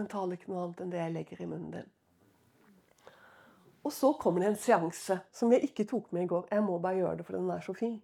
men 0.00 0.08
taler 0.08 0.38
ikke 0.38 0.48
noe 0.48 0.62
annet 0.64 0.78
enn 0.80 0.92
det 0.92 1.00
jeg 1.02 1.12
legger 1.12 1.40
i 1.44 1.48
munnen 1.48 1.72
din. 1.74 1.88
Og 3.84 3.92
så 3.92 4.12
kommer 4.20 4.40
det 4.40 4.50
en 4.50 4.60
seanse 4.60 5.18
som 5.32 5.52
jeg 5.52 5.70
ikke 5.70 5.84
tok 5.88 6.10
med 6.16 6.24
i 6.24 6.30
går. 6.30 6.46
Jeg 6.52 6.64
må 6.64 6.78
bare 6.80 7.00
gjøre 7.00 7.18
det, 7.18 7.26
for 7.28 7.36
den 7.36 7.50
er 7.52 7.64
så 7.64 7.74
fin. 7.76 7.98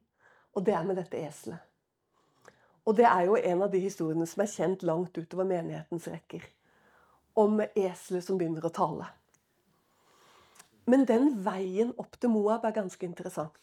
Og 0.57 0.65
det 0.65 0.75
er 0.77 0.85
med 0.89 1.01
dette 1.01 1.21
eselet. 1.21 1.63
Og 2.87 2.97
det 2.97 3.07
er 3.09 3.23
jo 3.27 3.37
en 3.37 3.65
av 3.65 3.73
de 3.73 3.81
historiene 3.83 4.27
som 4.29 4.43
er 4.45 4.53
kjent 4.53 4.85
langt 4.87 5.17
utover 5.19 5.49
menighetens 5.49 6.09
rekker. 6.13 6.45
Om 7.37 7.63
eselet 7.67 8.25
som 8.25 8.39
begynner 8.41 8.65
å 8.65 8.73
tale. 8.73 9.09
Men 10.87 11.05
den 11.09 11.33
veien 11.45 11.95
opp 11.99 12.21
til 12.21 12.33
Moab 12.33 12.65
er 12.65 12.77
ganske 12.77 13.09
interessant. 13.09 13.57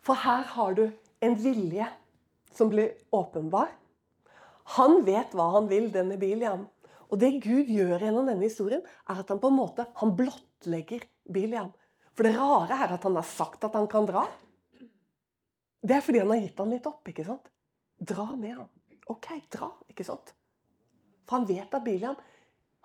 For 0.00 0.18
her 0.18 0.48
har 0.56 0.74
du 0.74 0.88
en 1.24 1.36
vilje 1.40 1.86
som 2.56 2.72
blir 2.72 2.96
åpenbar. 3.14 3.70
Han 4.76 5.04
vet 5.06 5.36
hva 5.36 5.52
han 5.54 5.70
vil, 5.70 5.92
denne 5.92 6.18
Biliam. 6.20 6.66
Og 7.08 7.20
det 7.20 7.38
Gud 7.44 7.70
gjør 7.72 8.02
gjennom 8.04 8.28
denne 8.28 8.44
historien, 8.44 8.82
er 9.08 9.22
at 9.22 9.30
han 9.32 9.40
på 9.40 9.50
en 9.50 9.58
måte 9.58 9.86
han 10.00 10.14
blottlegger 10.16 11.06
Biliam. 11.32 11.70
For 12.16 12.26
det 12.26 12.34
rare 12.36 12.76
er 12.84 12.96
at 12.96 13.04
han 13.06 13.16
har 13.16 13.26
sagt 13.26 13.64
at 13.64 13.76
han 13.78 13.88
kan 13.90 14.08
dra. 14.08 14.24
Det 15.80 15.94
er 15.94 16.02
fordi 16.04 16.20
han 16.20 16.32
har 16.34 16.42
gitt 16.42 16.58
han 16.58 16.72
litt 16.74 16.88
opp. 16.90 17.06
ikke 17.08 17.24
sant? 17.24 17.46
Dra 17.98 18.26
med 18.34 18.56
ham. 18.56 18.68
OK, 19.08 19.28
dra. 19.52 19.70
ikke 19.88 20.04
sant? 20.04 20.34
For 21.24 21.38
han 21.38 21.48
vet 21.48 21.74
at 21.74 21.84
Biliam 21.84 22.18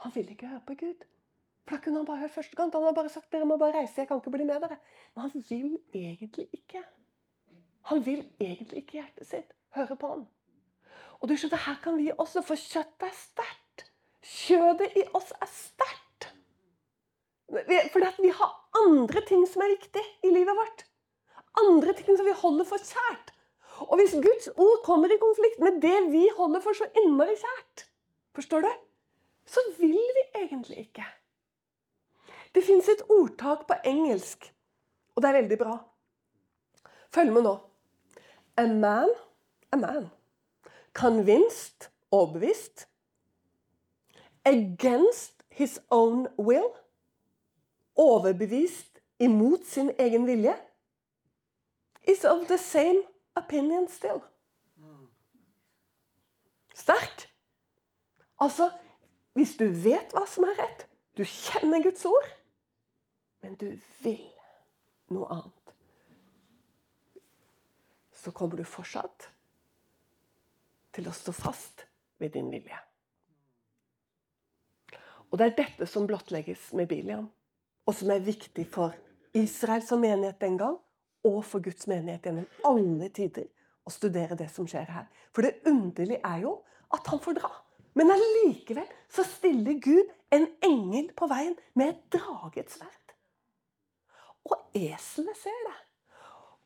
han 0.03 0.11
vil 0.15 0.29
ikke 0.33 0.51
høre 0.51 0.63
på 0.67 0.75
Gud. 0.79 1.03
For 1.63 1.77
da 1.77 1.83
kunne 1.83 2.01
han 2.01 2.07
bare 2.07 2.23
hørt 2.25 2.35
første 2.35 2.55
gang. 2.59 2.71
Han 2.75 2.83
har 2.83 2.95
bare 2.95 3.11
sagt 3.11 3.31
dere 3.31 3.47
må 3.47 3.57
bare 3.57 3.77
reise, 3.79 4.01
jeg 4.01 4.07
kan 4.09 4.19
ikke 4.19 4.33
bli 4.35 4.47
med 4.47 4.61
dere. 4.63 4.77
Men 5.15 5.29
han 5.29 5.43
vil 5.49 5.77
egentlig 5.95 6.49
ikke. 6.51 6.83
Han 7.91 8.05
vil 8.05 8.23
egentlig 8.39 8.83
ikke 8.83 8.99
hjertet 8.99 9.27
sitt 9.27 9.53
høre 9.75 9.95
på 9.99 10.11
han. 10.11 10.25
Og 11.21 11.29
du 11.29 11.35
skjønner, 11.39 11.61
Her 11.65 11.79
kan 11.83 11.97
vi 11.97 12.11
også, 12.11 12.43
for 12.43 12.59
kjøttet 12.59 13.07
er 13.07 13.15
sterkt. 13.15 13.62
Kjødet 14.23 14.95
i 14.99 15.03
oss 15.17 15.33
er 15.41 15.49
sterkt. 15.51 16.29
Fordi 17.49 18.07
at 18.07 18.21
vi 18.23 18.31
har 18.33 18.55
andre 18.85 19.21
ting 19.27 19.43
som 19.49 19.65
er 19.65 19.75
viktig 19.75 20.03
i 20.23 20.31
livet 20.31 20.57
vårt. 20.57 20.85
Andre 21.65 21.93
ting 21.97 22.17
som 22.17 22.25
vi 22.25 22.37
holder 22.39 22.67
for 22.69 22.81
kjært. 22.81 23.33
Og 23.89 23.97
hvis 23.99 24.15
Guds 24.15 24.47
ord 24.55 24.81
kommer 24.85 25.11
i 25.11 25.19
konflikt 25.21 25.59
med 25.61 25.81
det 25.83 25.99
vi 26.13 26.23
holder 26.37 26.63
for 26.63 26.77
så 26.77 26.87
innmari 27.03 27.35
kjært, 27.37 27.87
forstår 28.37 28.65
du? 28.65 28.73
så 29.45 29.59
vil 29.79 29.99
vi 30.17 30.23
egentlig 30.43 30.77
ikke. 30.77 31.05
Det 32.55 32.63
fins 32.63 32.89
et 32.89 33.03
ordtak 33.09 33.67
på 33.67 33.75
engelsk, 33.85 34.53
og 35.15 35.23
det 35.23 35.29
er 35.29 35.39
veldig 35.41 35.57
bra. 35.59 35.77
Følg 37.13 37.33
med 37.33 37.45
nå. 37.45 37.53
A 38.57 38.65
man, 38.69 39.09
a 39.73 39.77
man. 39.77 40.09
Convinced, 40.93 41.89
overbevist. 42.11 42.87
Against 44.45 45.43
his 45.49 45.79
own 45.89 46.27
will. 46.37 46.73
Overbevist 47.95 49.01
imot 49.19 49.65
sin 49.65 49.91
egen 49.99 50.25
vilje. 50.27 50.55
Is 52.07 52.25
of 52.25 52.47
the 52.47 52.57
same 52.57 53.03
opinion 53.35 53.87
still. 53.87 54.21
Sterkt. 56.73 57.29
Altså, 58.39 58.71
hvis 59.33 59.55
du 59.57 59.65
vet 59.69 60.11
hva 60.13 60.25
som 60.27 60.43
er 60.43 60.57
rett, 60.59 60.87
du 61.17 61.23
kjenner 61.23 61.83
Guds 61.83 62.05
ord, 62.05 62.29
men 63.45 63.55
du 63.61 63.69
vil 64.03 64.25
noe 65.13 65.29
annet, 65.31 65.73
så 68.23 68.31
kommer 68.31 68.57
du 68.57 68.65
fortsatt 68.67 69.29
til 70.93 71.07
å 71.09 71.15
stå 71.15 71.33
fast 71.35 71.85
ved 72.21 72.33
din 72.35 72.49
vilje. 72.51 72.77
Og 75.33 75.39
Det 75.39 75.45
er 75.47 75.55
dette 75.57 75.87
som 75.89 76.05
blottlegges 76.05 76.67
med 76.77 76.85
Biliam, 76.87 77.25
og 77.89 77.95
som 77.97 78.11
er 78.13 78.21
viktig 78.21 78.67
for 78.69 78.93
Israel 79.33 79.81
som 79.81 80.03
menighet 80.03 80.37
den 80.39 80.59
gang, 80.59 80.75
og 81.25 81.39
for 81.47 81.63
Guds 81.63 81.87
menighet 81.89 82.27
gjennom 82.27 82.45
alle 82.69 83.09
tider, 83.09 83.47
å 83.83 83.89
studere 83.89 84.37
det 84.37 84.51
som 84.53 84.67
skjer 84.69 84.91
her. 84.93 85.07
For 85.33 85.41
det 85.41 85.65
underlige 85.65 86.21
er 86.21 86.43
jo 86.45 86.59
at 86.93 87.09
han 87.09 87.21
får 87.23 87.39
dra. 87.39 87.49
Men 87.97 88.13
allikevel 88.13 88.85
så 89.09 89.25
stiller 89.25 89.81
Gud 89.81 90.13
en 90.33 90.45
engel 90.65 91.09
på 91.17 91.25
veien 91.31 91.57
med 91.73 91.95
et 91.95 92.05
dragets 92.13 92.77
sverd. 92.77 93.17
Og 94.45 94.77
eselet 94.77 95.41
ser 95.41 95.59
det. 95.65 95.75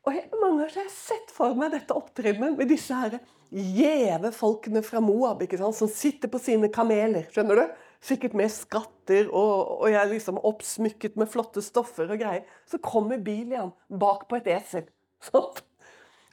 Og 0.04 0.14
jeg, 0.14 0.28
mange 0.36 0.60
ganger 0.60 0.76
har 0.76 0.86
jeg 0.86 0.94
sett 0.94 1.32
for 1.34 1.56
meg 1.56 1.72
dette 1.72 1.96
opptrinnet 1.96 2.56
med 2.56 2.68
disse 2.68 2.96
her 2.96 3.18
gjeve 3.48 4.30
folkene 4.36 4.84
fra 4.84 5.00
Moab 5.04 5.40
ikke 5.44 5.58
sant? 5.60 5.76
som 5.76 5.88
sitter 5.88 6.28
på 6.32 6.40
sine 6.40 6.68
kameler. 6.72 7.28
skjønner 7.32 7.60
du? 7.60 7.78
Sikkert 8.04 8.34
med 8.38 8.52
skatter, 8.54 9.26
og, 9.34 9.80
og 9.82 9.88
jeg 9.90 9.98
er 9.98 10.12
liksom 10.12 10.38
oppsmykket 10.46 11.16
med 11.18 11.30
flotte 11.30 11.62
stoffer 11.64 12.10
og 12.12 12.20
greier. 12.20 12.44
Så 12.68 12.78
kommer 12.82 13.18
Bilian 13.18 13.72
bak 13.90 14.28
på 14.30 14.38
et 14.38 14.50
esel. 14.54 14.86
Sånn. 15.28 15.64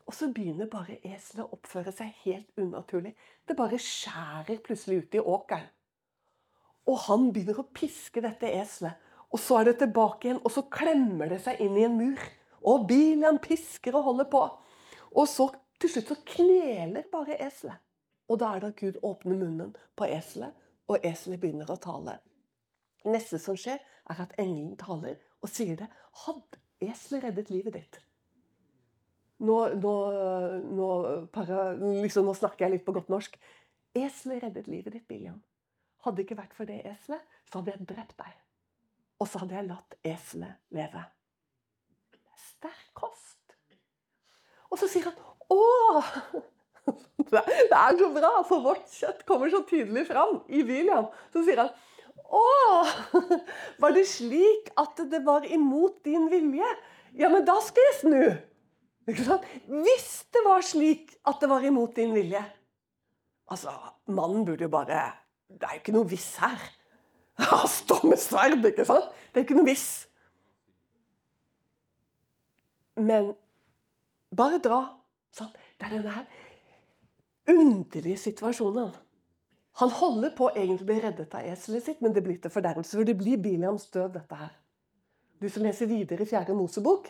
Og 0.05 0.13
så 0.13 0.29
begynner 0.29 0.69
bare 0.69 0.99
eselet 1.01 1.47
å 1.47 1.55
oppføre 1.57 1.89
seg 1.95 2.11
helt 2.27 2.61
unaturlig. 2.61 3.15
Det 3.49 3.57
bare 3.57 3.81
skjærer 3.81 4.61
plutselig 4.65 5.01
ut 5.01 5.17
i 5.17 5.23
åkeren. 5.23 5.71
Og 6.85 6.99
han 7.07 7.31
begynner 7.33 7.63
å 7.63 7.69
piske 7.73 8.21
dette 8.21 8.51
eselet. 8.53 9.01
Og 9.33 9.41
så 9.41 9.57
er 9.59 9.71
det 9.71 9.79
tilbake 9.81 10.29
igjen, 10.29 10.43
og 10.45 10.53
så 10.53 10.61
klemmer 10.69 11.31
det 11.33 11.41
seg 11.43 11.57
inn 11.65 11.79
i 11.79 11.87
en 11.87 11.97
mur. 11.97 12.21
Og 12.65 12.85
bilen 12.89 13.41
pisker 13.41 13.97
og 13.97 14.11
holder 14.11 14.29
på. 14.29 14.43
Og 15.17 15.25
så 15.29 15.49
til 15.81 15.91
slutt 15.91 16.11
så 16.13 16.19
kneler 16.35 17.09
bare 17.11 17.39
eselet. 17.41 17.81
Og 18.29 18.39
da 18.41 18.53
er 18.53 18.61
det 18.61 18.71
at 18.71 18.79
Gud 18.79 19.01
åpner 19.05 19.37
munnen 19.37 19.73
på 19.97 20.07
eselet, 20.09 20.53
og 20.91 21.05
eselet 21.05 21.41
begynner 21.41 21.69
å 21.71 21.79
tale. 21.81 22.19
Neste 23.05 23.39
som 23.41 23.57
skjer, 23.57 23.81
er 24.09 24.21
at 24.21 24.33
engelen 24.41 24.75
taler 24.77 25.17
og 25.41 25.49
sier 25.49 25.77
det. 25.79 25.87
Hadde 26.25 26.61
eselet 26.85 27.25
reddet 27.27 27.51
livet 27.53 27.77
ditt? 27.77 27.99
Nå, 29.45 29.57
nå, 29.81 29.93
nå, 30.77 30.89
para, 31.33 31.67
liksom, 31.75 32.27
nå, 32.27 32.33
snakker 32.37 32.65
jeg 32.65 32.77
litt 32.77 32.85
på 32.87 32.95
godt 32.95 33.11
norsk. 33.11 33.35
Eselet 33.95 34.45
reddet 34.45 34.69
livet 34.71 34.95
ditt, 34.95 35.07
William. 35.11 35.41
Hadde 36.05 36.21
det 36.21 36.27
ikke 36.27 36.39
vært 36.39 36.55
for 36.55 36.69
det 36.69 36.79
eselet, 36.85 37.37
så 37.49 37.59
hadde 37.59 37.75
jeg 37.75 37.87
drept 37.89 38.17
deg. 38.21 38.41
Og 39.19 39.29
så 39.31 39.41
hadde 39.41 39.57
jeg 39.57 39.69
latt 39.69 39.97
eselet 40.05 40.75
leve. 40.75 41.03
Det 42.13 42.21
er 42.21 42.43
sterk 42.45 42.91
kost. 42.97 43.55
Og 44.69 44.79
så 44.81 44.89
sier 44.91 45.09
han 45.09 45.23
Å! 45.53 46.43
Det 47.31 47.41
er 47.41 47.97
så 47.97 48.09
bra, 48.13 48.31
for 48.47 48.63
vårt 48.65 48.89
kjøtt 48.93 49.23
kommer 49.27 49.51
så 49.51 49.63
tydelig 49.67 50.05
fram 50.09 50.39
i 50.47 50.61
William. 50.67 51.09
Så 51.33 51.45
sier 51.45 51.63
han 51.63 51.73
Å! 52.25 52.43
Var 53.81 53.95
det 53.95 54.05
slik 54.09 54.71
at 54.81 54.99
det 55.11 55.21
var 55.25 55.45
imot 55.45 56.01
din 56.05 56.27
vilje? 56.31 56.67
Ja, 57.15 57.29
men 57.31 57.45
da 57.47 57.57
skal 57.63 57.89
jeg 57.89 57.97
snu. 58.01 58.23
Hvis 59.05 60.09
det 60.33 60.41
var 60.45 60.65
slik 60.65 61.13
at 61.29 61.41
det 61.41 61.49
var 61.51 61.65
imot 61.65 61.93
din 61.95 62.15
vilje 62.15 62.41
Altså, 63.53 63.69
mannen 64.09 64.41
burde 64.47 64.65
jo 64.65 64.71
bare 64.73 65.03
Det 65.45 65.61
er 65.61 65.75
jo 65.75 65.81
ikke 65.83 65.93
noe 65.93 66.09
hvis 66.09 66.31
her. 66.41 66.57
Han 67.51 67.69
står 67.69 68.07
med 68.09 68.17
sverd, 68.17 68.65
ikke 68.65 68.87
sant? 68.87 69.11
Det 69.29 69.41
er 69.41 69.45
ikke 69.45 69.57
noe 69.59 69.67
hvis. 69.67 69.85
Men 72.97 73.33
bare 74.35 74.57
dra. 74.63 74.79
Sånn. 75.35 75.51
Det 75.75 75.85
er 75.85 75.97
denne 75.97 76.15
her 76.15 76.25
underlige 77.47 78.17
situasjonen 78.17 78.93
Han 79.75 79.89
holder 79.91 80.31
på 80.37 80.49
egentlig 80.55 80.85
å 80.85 80.87
bli 80.87 80.99
reddet 81.03 81.33
av 81.35 81.45
eselet 81.45 81.83
sitt, 81.83 82.01
men 82.01 82.13
det 82.13 82.23
blir 82.23 82.37
til 82.39 82.51
fordervelse. 82.51 82.95
For 82.95 83.03
det 83.03 83.17
blir 83.19 83.37
Biliams 83.37 83.89
død, 83.91 84.13
dette 84.13 84.35
her. 84.39 84.53
Du 85.41 85.49
som 85.49 85.63
leser 85.63 85.89
videre 85.89 86.23
i 86.23 86.29
fjerde 86.29 86.55
Mosebok, 86.55 87.09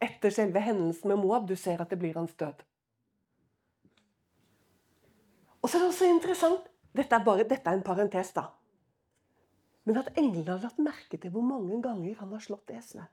etter 0.00 0.32
selve 0.32 0.62
hendelsen 0.64 1.12
med 1.12 1.20
Moab, 1.20 1.44
du 1.48 1.56
ser 1.56 1.82
at 1.82 1.90
det 1.92 1.98
blir 2.00 2.16
hans 2.16 2.32
død. 2.32 2.62
Og 5.60 5.68
så 5.68 5.76
er 5.76 5.84
det 5.84 5.90
også 5.92 6.08
interessant 6.08 6.68
Dette 6.96 7.14
er, 7.14 7.22
bare, 7.22 7.44
dette 7.44 7.68
er 7.68 7.76
en 7.76 7.84
parentes, 7.84 8.30
da. 8.32 8.46
Men 9.84 10.00
at 10.00 10.08
englene 10.18 10.54
har 10.54 10.62
lagt 10.64 10.80
merke 10.82 11.18
til 11.20 11.30
hvor 11.30 11.44
mange 11.44 11.76
ganger 11.84 12.16
han 12.18 12.32
har 12.32 12.40
slått 12.42 12.72
eselet. 12.74 13.06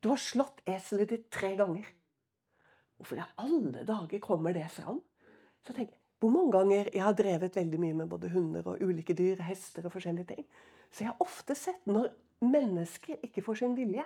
Du 0.00 0.08
har 0.08 0.18
slått 0.20 0.62
eselet 0.66 1.12
ditt 1.12 1.28
tre 1.30 1.52
ganger. 1.58 1.84
Hvorfor 2.96 3.20
i 3.20 3.28
alle 3.44 3.84
dager 3.86 4.20
kommer 4.24 4.56
det 4.56 4.64
fram? 4.72 5.02
Så 5.66 5.74
tenk, 5.74 5.90
Hvor 6.18 6.30
mange 6.32 6.52
ganger 6.52 6.88
jeg 6.94 7.02
har 7.04 7.12
drevet 7.12 7.56
veldig 7.56 7.78
mye 7.78 7.94
med 7.94 8.08
både 8.08 8.30
hunder 8.32 8.64
og 8.70 8.80
ulike 8.80 9.12
dyr, 9.14 9.42
hester 9.44 9.84
og 9.84 9.92
forskjellige 9.92 10.30
ting. 10.30 10.46
Så 10.88 11.04
jeg 11.04 11.10
har 11.10 11.20
ofte 11.20 11.54
sett 11.54 11.82
når 11.84 12.08
mennesker 12.40 13.20
ikke 13.26 13.42
får 13.44 13.58
sin 13.60 13.74
vilje, 13.76 14.04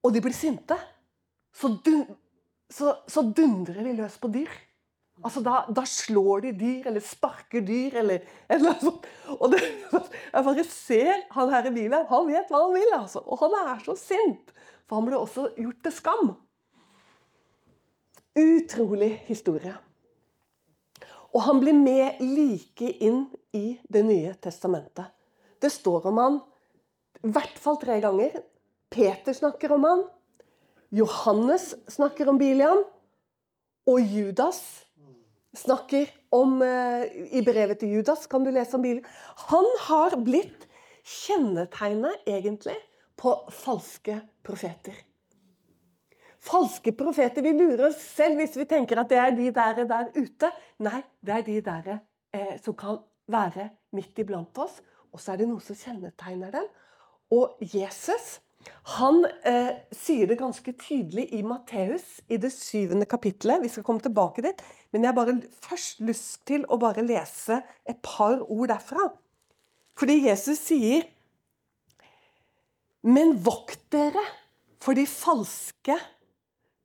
og 0.00 0.14
de 0.14 0.22
blir 0.24 0.32
sinte, 0.32 0.78
så, 1.52 1.68
dun 1.84 2.06
så, 2.72 2.94
så 3.04 3.22
dundrer 3.36 3.82
de 3.84 3.92
løs 3.98 4.16
på 4.22 4.30
dyr. 4.32 4.52
Altså 5.20 5.42
da, 5.44 5.66
da, 5.68 5.84
slår 5.84 6.46
de 6.46 6.52
dyr, 6.56 6.86
eller 6.88 7.04
sparker 7.04 7.60
dyr, 7.66 7.98
eller, 8.00 8.24
eller 8.48 8.78
sånt. 8.80 9.04
Og 9.36 9.52
det, 9.52 9.60
jeg 10.32 10.46
bare 10.46 10.64
ser 10.64 11.26
han 11.34 11.52
her 11.52 11.68
i 11.68 11.74
bilen. 11.74 12.06
Han 12.08 12.30
vet 12.30 12.48
hva 12.48 12.62
han 12.64 12.72
vil, 12.78 12.94
altså. 12.96 13.20
Og 13.26 13.42
han 13.42 13.58
er 13.66 13.84
så 13.84 13.98
sint. 14.00 14.54
For 14.88 14.96
han 14.96 15.10
ble 15.10 15.20
også 15.20 15.50
gjort 15.60 15.84
til 15.84 15.96
skam. 15.98 16.32
Utrolig 18.40 19.12
historie. 19.28 19.76
Og 21.34 21.44
han 21.46 21.60
blir 21.62 21.76
med 21.76 22.20
like 22.22 22.90
inn 23.02 23.24
i 23.54 23.78
Det 23.88 24.02
nye 24.06 24.34
testamentet. 24.42 25.10
Det 25.60 25.70
står 25.70 26.06
om 26.10 26.18
han 26.18 26.38
i 27.20 27.30
hvert 27.34 27.58
fall 27.60 27.76
tre 27.80 27.98
ganger. 28.00 28.38
Peter 28.90 29.34
snakker 29.36 29.74
om 29.76 29.84
han. 29.84 30.04
Johannes 30.90 31.74
snakker 31.90 32.30
om 32.30 32.38
Bilian. 32.40 32.82
Og 33.90 34.00
Judas 34.00 34.62
snakker 35.56 36.08
om 36.34 36.60
eh, 36.62 37.06
I 37.34 37.42
brevet 37.42 37.80
til 37.80 37.96
Judas 37.96 38.26
kan 38.30 38.44
du 38.46 38.52
lese 38.54 38.78
om 38.78 38.84
Bilian. 38.84 39.06
Han 39.50 39.66
har 39.88 40.16
blitt 40.22 40.66
kjennetegnet, 41.04 42.22
egentlig, 42.28 42.76
på 43.18 43.34
falske 43.52 44.20
profeter. 44.46 44.96
Falske 46.40 46.92
profeter. 46.96 47.44
Vi 47.44 47.52
lurer 47.52 47.88
oss 47.90 48.00
selv 48.16 48.40
hvis 48.40 48.56
vi 48.56 48.66
tenker 48.68 49.02
at 49.02 49.10
det 49.12 49.18
er 49.20 49.34
de 49.36 49.48
der, 49.54 49.82
der 49.88 50.12
ute. 50.16 50.52
Nei, 50.80 51.02
det 51.20 51.34
er 51.36 51.46
de 51.46 51.56
der 51.66 51.90
eh, 52.32 52.54
som 52.64 52.76
kan 52.78 53.00
være 53.30 53.68
midt 53.96 54.22
iblant 54.22 54.56
oss. 54.62 54.78
Og 55.12 55.20
så 55.20 55.34
er 55.34 55.42
det 55.42 55.50
noe 55.50 55.60
som 55.64 55.76
kjennetegner 55.76 56.54
dem. 56.54 56.70
Og 57.36 57.60
Jesus 57.60 58.38
han 58.96 59.22
eh, 59.46 59.72
sier 59.94 60.28
det 60.28 60.38
ganske 60.40 60.72
tydelig 60.76 61.26
i 61.36 61.40
Matteus, 61.46 62.20
i 62.28 62.36
det 62.40 62.50
syvende 62.52 63.06
kapittelet. 63.08 63.62
Vi 63.62 63.70
skal 63.72 63.86
komme 63.86 64.02
tilbake 64.04 64.44
dit. 64.44 64.60
Men 64.92 65.04
jeg 65.04 65.12
har 65.12 65.16
bare 65.16 65.36
først 65.64 66.02
lyst 66.04 66.42
til 66.48 66.66
å 66.68 66.78
bare 66.80 67.04
lese 67.06 67.60
et 67.88 68.00
par 68.04 68.42
ord 68.42 68.68
derfra. 68.72 69.10
Fordi 69.98 70.20
Jesus 70.26 70.60
sier 70.64 71.08
Men 73.00 73.38
vokt 73.40 73.80
dere 73.94 74.20
for 74.84 74.92
de 74.92 75.06
falske 75.08 75.94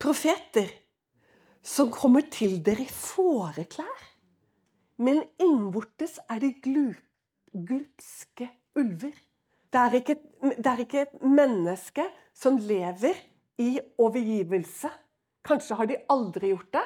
profeter 0.02 0.70
som 1.66 1.92
kommer 1.94 2.28
til 2.32 2.60
dere 2.66 2.86
i 2.86 2.92
fåreklær. 2.92 4.04
Men 5.02 5.24
innvortes 5.42 6.20
er 6.32 6.40
de 6.44 6.52
glupske 6.64 8.50
ulver. 8.78 9.16
Det 9.74 9.82
er, 9.82 9.98
ikke, 10.00 10.16
det 10.56 10.70
er 10.72 10.84
ikke 10.86 11.02
et 11.04 11.16
menneske 11.24 12.06
som 12.36 12.60
lever 12.62 13.18
i 13.60 13.76
overgivelse. 14.00 14.92
Kanskje 15.46 15.78
har 15.80 15.90
de 15.90 16.00
aldri 16.12 16.54
gjort 16.54 16.72
det. 16.78 16.86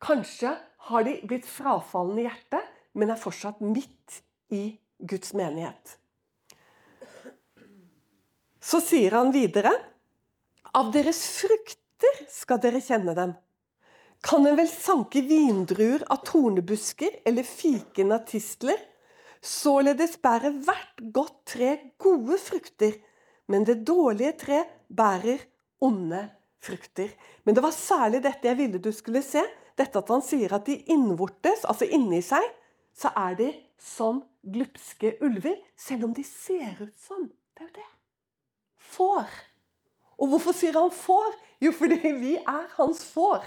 Kanskje 0.00 0.54
har 0.88 1.04
de 1.04 1.18
blitt 1.28 1.46
frafallende 1.48 2.22
i 2.22 2.28
hjertet, 2.28 2.74
men 2.96 3.12
er 3.12 3.20
fortsatt 3.20 3.60
midt 3.60 4.22
i 4.54 4.70
Guds 4.98 5.34
menighet. 5.36 5.98
Så 8.58 8.80
sier 8.84 9.14
han 9.16 9.32
videre 9.32 9.72
Av 10.76 10.90
deres 10.92 11.16
frukter 11.98 12.26
skal 12.30 12.60
dere 12.60 12.80
kjenne 12.80 13.14
dem. 13.14 13.34
Kan 14.22 14.46
en 14.46 14.56
vel 14.56 14.68
sanke 14.68 15.22
vindruer 15.22 16.04
av 16.10 16.24
tornebusker 16.24 17.22
eller 17.24 17.42
fiken 17.42 18.12
av 18.12 18.24
tistler? 18.26 18.78
Således 19.40 20.18
bærer 20.20 20.50
hvert 20.64 20.98
godt 21.12 21.44
tre 21.46 21.92
gode 21.98 22.38
frukter, 22.38 22.94
men 23.46 23.64
det 23.64 23.84
dårlige 23.86 24.32
tre 24.38 24.64
bærer 24.88 25.38
onde 25.80 26.28
frukter. 26.60 27.10
Men 27.44 27.54
det 27.54 27.62
var 27.62 27.72
særlig 27.72 28.22
dette 28.22 28.48
jeg 28.48 28.58
ville 28.58 28.78
du 28.82 28.90
skulle 28.92 29.22
se. 29.22 29.44
Dette 29.78 29.98
at 29.98 30.10
han 30.10 30.22
sier 30.22 30.52
at 30.52 30.66
de 30.66 30.74
innvortes, 30.90 31.64
altså 31.64 31.86
inni 31.86 32.20
seg, 32.22 32.42
så 32.92 33.12
er 33.14 33.38
de 33.38 33.52
som 33.78 34.24
glupske 34.42 35.14
ulver. 35.22 35.54
Selv 35.78 36.08
om 36.08 36.14
de 36.14 36.24
ser 36.26 36.74
ut 36.82 36.98
som 36.98 37.30
Det 37.54 37.64
er 37.64 37.70
jo 37.70 37.74
det. 37.78 37.90
Får. 38.78 39.30
Og 40.18 40.28
hvorfor 40.30 40.54
sier 40.54 40.74
han 40.78 40.90
får? 40.94 41.38
Jo, 41.60 41.72
fordi 41.74 42.12
vi 42.20 42.36
er 42.38 42.66
hans 42.76 43.02
får. 43.12 43.44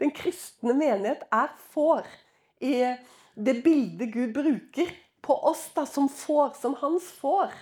Den 0.00 0.10
kristne 0.14 0.74
menighet 0.74 1.22
er 1.32 1.52
får. 1.72 2.06
I 2.60 2.96
det 3.34 3.60
bildet 3.62 4.12
Gud 4.12 4.32
bruker 4.34 4.90
på 5.22 5.36
oss 5.50 5.68
da, 5.74 5.84
som 5.86 6.08
får, 6.08 6.56
som 6.60 6.74
hans 6.80 7.10
får. 7.20 7.52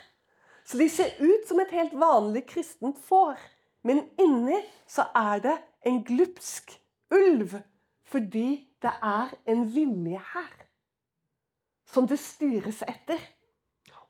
Så 0.65 0.79
de 0.79 0.89
ser 0.89 1.17
ut 1.19 1.49
som 1.49 1.61
et 1.61 1.73
helt 1.75 1.95
vanlig 1.99 2.47
kristent 2.49 2.99
får. 3.09 3.37
Men 3.83 4.05
inni 4.21 4.61
så 4.89 5.09
er 5.17 5.43
det 5.45 5.57
en 5.89 6.01
glupsk 6.05 6.73
ulv. 7.13 7.59
Fordi 8.11 8.49
det 8.83 8.93
er 9.03 9.35
en 9.51 9.67
vilje 9.75 10.21
her 10.33 10.57
som 11.91 12.07
det 12.07 12.21
styres 12.23 12.85
etter. 12.87 13.19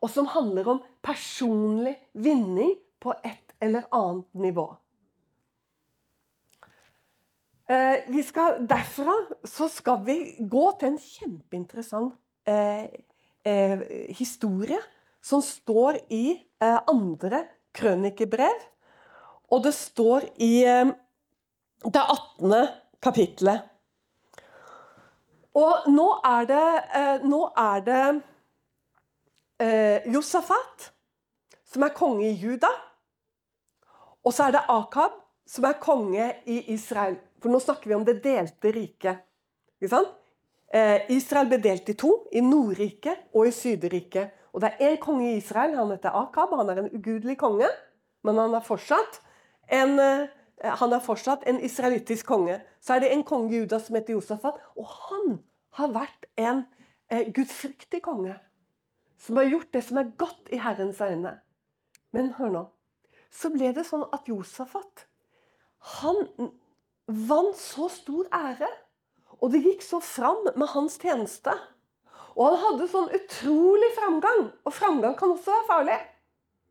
Og 0.00 0.10
som 0.12 0.28
handler 0.32 0.68
om 0.68 0.82
personlig 1.04 1.96
vinning 2.12 2.76
på 3.00 3.14
et 3.24 3.54
eller 3.60 3.88
annet 3.92 4.28
nivå. 4.34 4.68
Eh, 7.70 8.22
skal, 8.26 8.64
derfra 8.66 9.12
så 9.46 9.68
skal 9.70 10.00
vi 10.02 10.16
gå 10.50 10.62
til 10.80 10.88
en 10.88 10.96
kjempeinteressant 10.98 12.16
eh, 12.50 12.88
eh, 13.46 13.84
historie 14.18 14.80
som 15.22 15.42
står 15.44 16.00
i 16.10 16.24
eh, 16.34 16.78
andre 16.90 17.44
krønikebrev. 17.76 18.64
Og 19.54 19.62
det 19.62 19.74
står 19.76 20.26
i 20.42 20.64
eh, 20.66 20.90
det 21.84 22.02
18. 22.02 22.56
kapittelet. 23.02 23.70
Og 25.54 25.86
nå 25.94 26.08
er 26.26 26.50
det, 26.50 26.66
eh, 26.98 27.24
nå 27.26 27.44
er 27.58 27.86
det 27.86 28.02
Josafat, 30.08 30.86
som 31.68 31.82
er 31.84 31.92
konge 31.92 32.30
i 32.30 32.32
Juda. 32.32 32.70
Og 34.24 34.32
så 34.32 34.46
er 34.46 34.54
det 34.54 34.62
Akab, 34.72 35.18
som 35.44 35.66
er 35.68 35.76
konge 35.82 36.30
i 36.48 36.62
Israel. 36.72 37.18
For 37.40 37.52
nå 37.52 37.60
snakker 37.62 37.88
vi 37.90 37.96
om 37.96 38.04
det 38.04 38.20
delte 38.24 38.72
riket. 38.74 39.26
Eh, 39.80 41.10
Israel 41.10 41.48
ble 41.50 41.58
delt 41.62 41.88
i 41.88 41.96
to, 41.98 42.12
i 42.32 42.42
Nordriket 42.44 43.30
og 43.34 43.48
i 43.48 43.54
Sydriket. 43.54 44.36
Og 44.52 44.62
det 44.62 44.72
er 44.72 44.90
én 44.90 44.98
konge 45.00 45.30
i 45.30 45.38
Israel, 45.38 45.76
han 45.78 45.90
heter 45.90 46.14
Akab. 46.14 46.52
Han 46.58 46.70
er 46.70 46.82
en 46.82 46.90
ugudelig 46.92 47.38
konge, 47.40 47.68
men 48.26 48.38
han 48.38 48.54
er 48.54 48.66
fortsatt 48.66 49.20
en, 49.70 49.98
eh, 49.98 50.28
han 50.62 50.92
er 50.92 51.00
fortsatt 51.00 51.46
en 51.46 51.60
israelittisk 51.64 52.26
konge. 52.26 52.60
Så 52.80 52.94
er 52.94 53.00
det 53.00 53.12
en 53.12 53.24
konge 53.24 53.54
i 53.54 53.62
Juda 53.62 53.78
som 53.78 53.96
heter 53.96 54.12
Josafat, 54.12 54.60
og 54.76 54.86
han 54.86 55.38
har 55.78 55.94
vært 55.94 56.26
en 56.36 56.64
eh, 57.10 57.32
gudfryktig 57.32 58.02
konge. 58.02 58.36
Som 59.18 59.36
har 59.36 59.44
gjort 59.44 59.72
det 59.72 59.84
som 59.84 59.98
er 59.98 60.12
godt 60.16 60.50
i 60.52 60.58
Herrens 60.58 61.00
øyne. 61.00 61.38
Men 62.12 62.32
hør 62.38 62.50
nå. 62.50 62.64
Så 63.30 63.50
ble 63.50 63.72
det 63.72 63.86
sånn 63.86 64.06
at 64.12 64.26
Josafat 64.28 65.06
han 65.80 66.26
vant 67.10 67.56
så 67.58 67.88
stor 67.92 68.28
ære. 68.34 68.68
Og 69.40 69.52
det 69.52 69.62
gikk 69.64 69.84
så 69.84 70.00
fram 70.04 70.44
med 70.54 70.68
hans 70.74 70.98
tjeneste. 71.00 71.54
Og 72.36 72.46
han 72.46 72.58
hadde 72.64 72.88
sånn 72.90 73.12
utrolig 73.16 73.90
framgang. 73.96 74.48
Og 74.66 74.74
framgang 74.74 75.16
kan 75.18 75.34
også 75.34 75.52
være 75.54 75.68
farlig. 75.68 75.98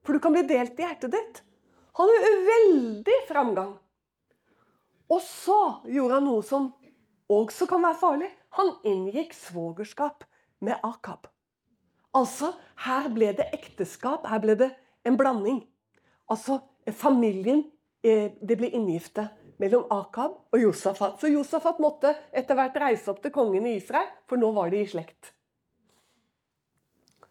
For 0.05 0.15
du 0.15 0.23
kan 0.23 0.35
bli 0.35 0.45
delt 0.47 0.79
i 0.79 0.85
hjertet 0.85 1.13
ditt. 1.15 1.41
Han 1.99 2.09
hadde 2.09 2.43
veldig 2.47 3.17
framgang. 3.27 3.73
Og 5.09 5.21
så 5.25 5.59
gjorde 5.89 6.19
han 6.19 6.29
noe 6.29 6.45
som 6.45 6.69
også 7.29 7.67
kan 7.69 7.83
være 7.83 7.99
farlig. 7.99 8.29
Han 8.57 8.71
inngikk 8.87 9.33
svogerskap 9.37 10.23
med 10.65 10.79
Akab. 10.85 11.27
Altså, 12.15 12.53
her 12.85 13.09
ble 13.13 13.33
det 13.37 13.49
ekteskap. 13.53 14.25
Her 14.29 14.41
ble 14.41 14.55
det 14.57 14.69
en 15.05 15.17
blanding. 15.17 15.63
Altså, 16.29 16.59
familien 16.93 17.65
eh, 18.03 18.31
Det 18.41 18.57
ble 18.57 18.69
inngifte 18.73 19.27
mellom 19.59 19.89
Akab 19.91 20.37
og 20.53 20.61
Josafat. 20.61 21.19
Så 21.19 21.31
Josafat 21.31 21.81
måtte 21.83 22.13
etter 22.31 22.57
hvert 22.57 22.77
reise 22.79 23.11
opp 23.11 23.19
til 23.23 23.33
kongen 23.35 23.67
i 23.67 23.75
Israel, 23.79 24.07
for 24.29 24.39
nå 24.39 24.51
var 24.55 24.71
de 24.71 24.81
i 24.83 24.87
slekt. 24.87 25.33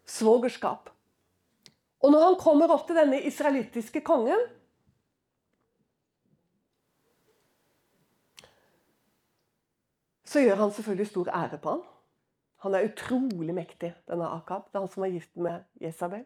svogerskap. 0.09 0.89
Og 2.01 2.11
når 2.11 2.23
han 2.23 2.37
kommer 2.41 2.71
opp 2.73 2.87
til 2.87 2.97
denne 2.97 3.19
israelittiske 3.29 4.01
kongen 4.01 4.47
Så 10.29 10.43
gjør 10.43 10.59
han 10.61 10.71
selvfølgelig 10.71 11.07
stor 11.09 11.29
ære 11.33 11.57
på 11.57 11.71
han. 11.73 11.79
Han 12.61 12.75
er 12.77 12.85
utrolig 12.85 13.53
mektig, 13.55 13.95
denne 14.05 14.27
Akab. 14.29 14.67
Det 14.69 14.77
er 14.77 14.83
han 14.83 14.91
som 14.93 15.01
var 15.01 15.09
gift 15.09 15.37
med 15.41 15.63
Jesabel. 15.81 16.25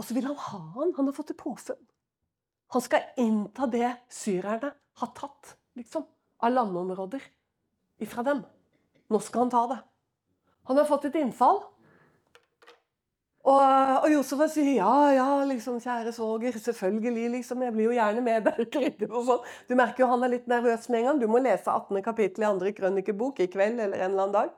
Og 0.00 0.04
så 0.04 0.16
vil 0.16 0.24
han 0.24 0.36
ha 0.36 0.60
han. 0.78 0.94
Han 0.96 1.10
har 1.10 1.12
fått 1.12 1.34
et 1.34 1.36
påfunn. 1.36 1.82
Han 2.70 2.82
skal 2.84 3.08
innta 3.18 3.66
det 3.66 3.88
syrerne 4.12 4.72
har 5.00 5.12
tatt, 5.16 5.56
liksom, 5.78 6.04
av 6.38 6.52
landområder 6.52 7.24
ifra 7.98 8.22
dem. 8.22 8.44
Nå 9.10 9.20
skal 9.20 9.46
han 9.46 9.52
ta 9.52 9.66
det. 9.72 9.78
Han 10.68 10.78
har 10.78 10.86
fått 10.88 11.08
et 11.08 11.18
innfall. 11.18 11.62
Og, 13.40 13.56
og 14.04 14.06
Josef 14.12 14.42
sier 14.52 14.74
ja, 14.76 14.92
ja, 15.16 15.28
liksom, 15.48 15.78
kjære 15.80 16.12
svoger, 16.12 16.58
selvfølgelig, 16.60 17.30
liksom. 17.38 17.64
Jeg 17.64 17.74
blir 17.74 17.88
jo 17.88 17.96
gjerne 17.96 18.22
med 18.24 18.46
deg. 18.50 19.06
og 19.08 19.24
sånn. 19.26 19.48
Du 19.66 19.74
merker 19.80 20.04
jo 20.04 20.10
han 20.12 20.26
er 20.26 20.34
litt 20.36 20.50
nervøs 20.50 20.90
med 20.92 21.00
en 21.00 21.08
gang. 21.08 21.22
Du 21.22 21.26
må 21.32 21.40
lese 21.42 21.72
18. 21.72 22.02
kapittel 22.04 22.44
i 22.44 22.50
andre 22.50 22.74
krønikebok 22.76 23.40
i 23.40 23.48
kveld 23.50 23.80
eller 23.80 23.96
en 23.96 24.12
eller 24.12 24.26
annen 24.26 24.36
dag. 24.36 24.54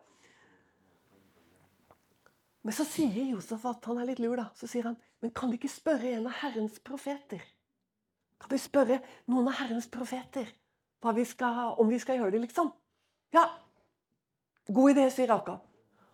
Men 2.62 2.76
så 2.76 2.84
sier 2.86 3.32
Josef 3.32 3.64
at 3.70 3.86
han 3.88 4.02
er 4.02 4.10
litt 4.10 4.20
lur, 4.22 4.36
da. 4.38 4.50
Så 4.58 4.68
sier 4.70 4.90
han, 4.90 4.98
men 5.22 5.32
kan 5.34 5.50
du 5.50 5.56
ikke 5.56 5.70
spørre 5.70 6.12
en 6.18 6.28
av 6.30 6.42
Herrens 6.42 6.82
profeter? 6.84 7.42
Kan 8.42 8.50
vi 8.50 8.58
spørre 8.58 8.98
noen 9.30 9.48
av 9.48 9.60
Herrens 9.60 9.86
profeter 9.90 10.50
vi 11.14 11.24
skal, 11.26 11.74
om 11.78 11.88
vi 11.90 11.98
skal 11.98 12.20
gjøre 12.20 12.30
det, 12.30 12.40
liksom? 12.44 12.68
Ja. 13.34 13.48
God 14.66 14.90
idé, 14.92 15.10
sier 15.10 15.32
Akab. 15.34 15.64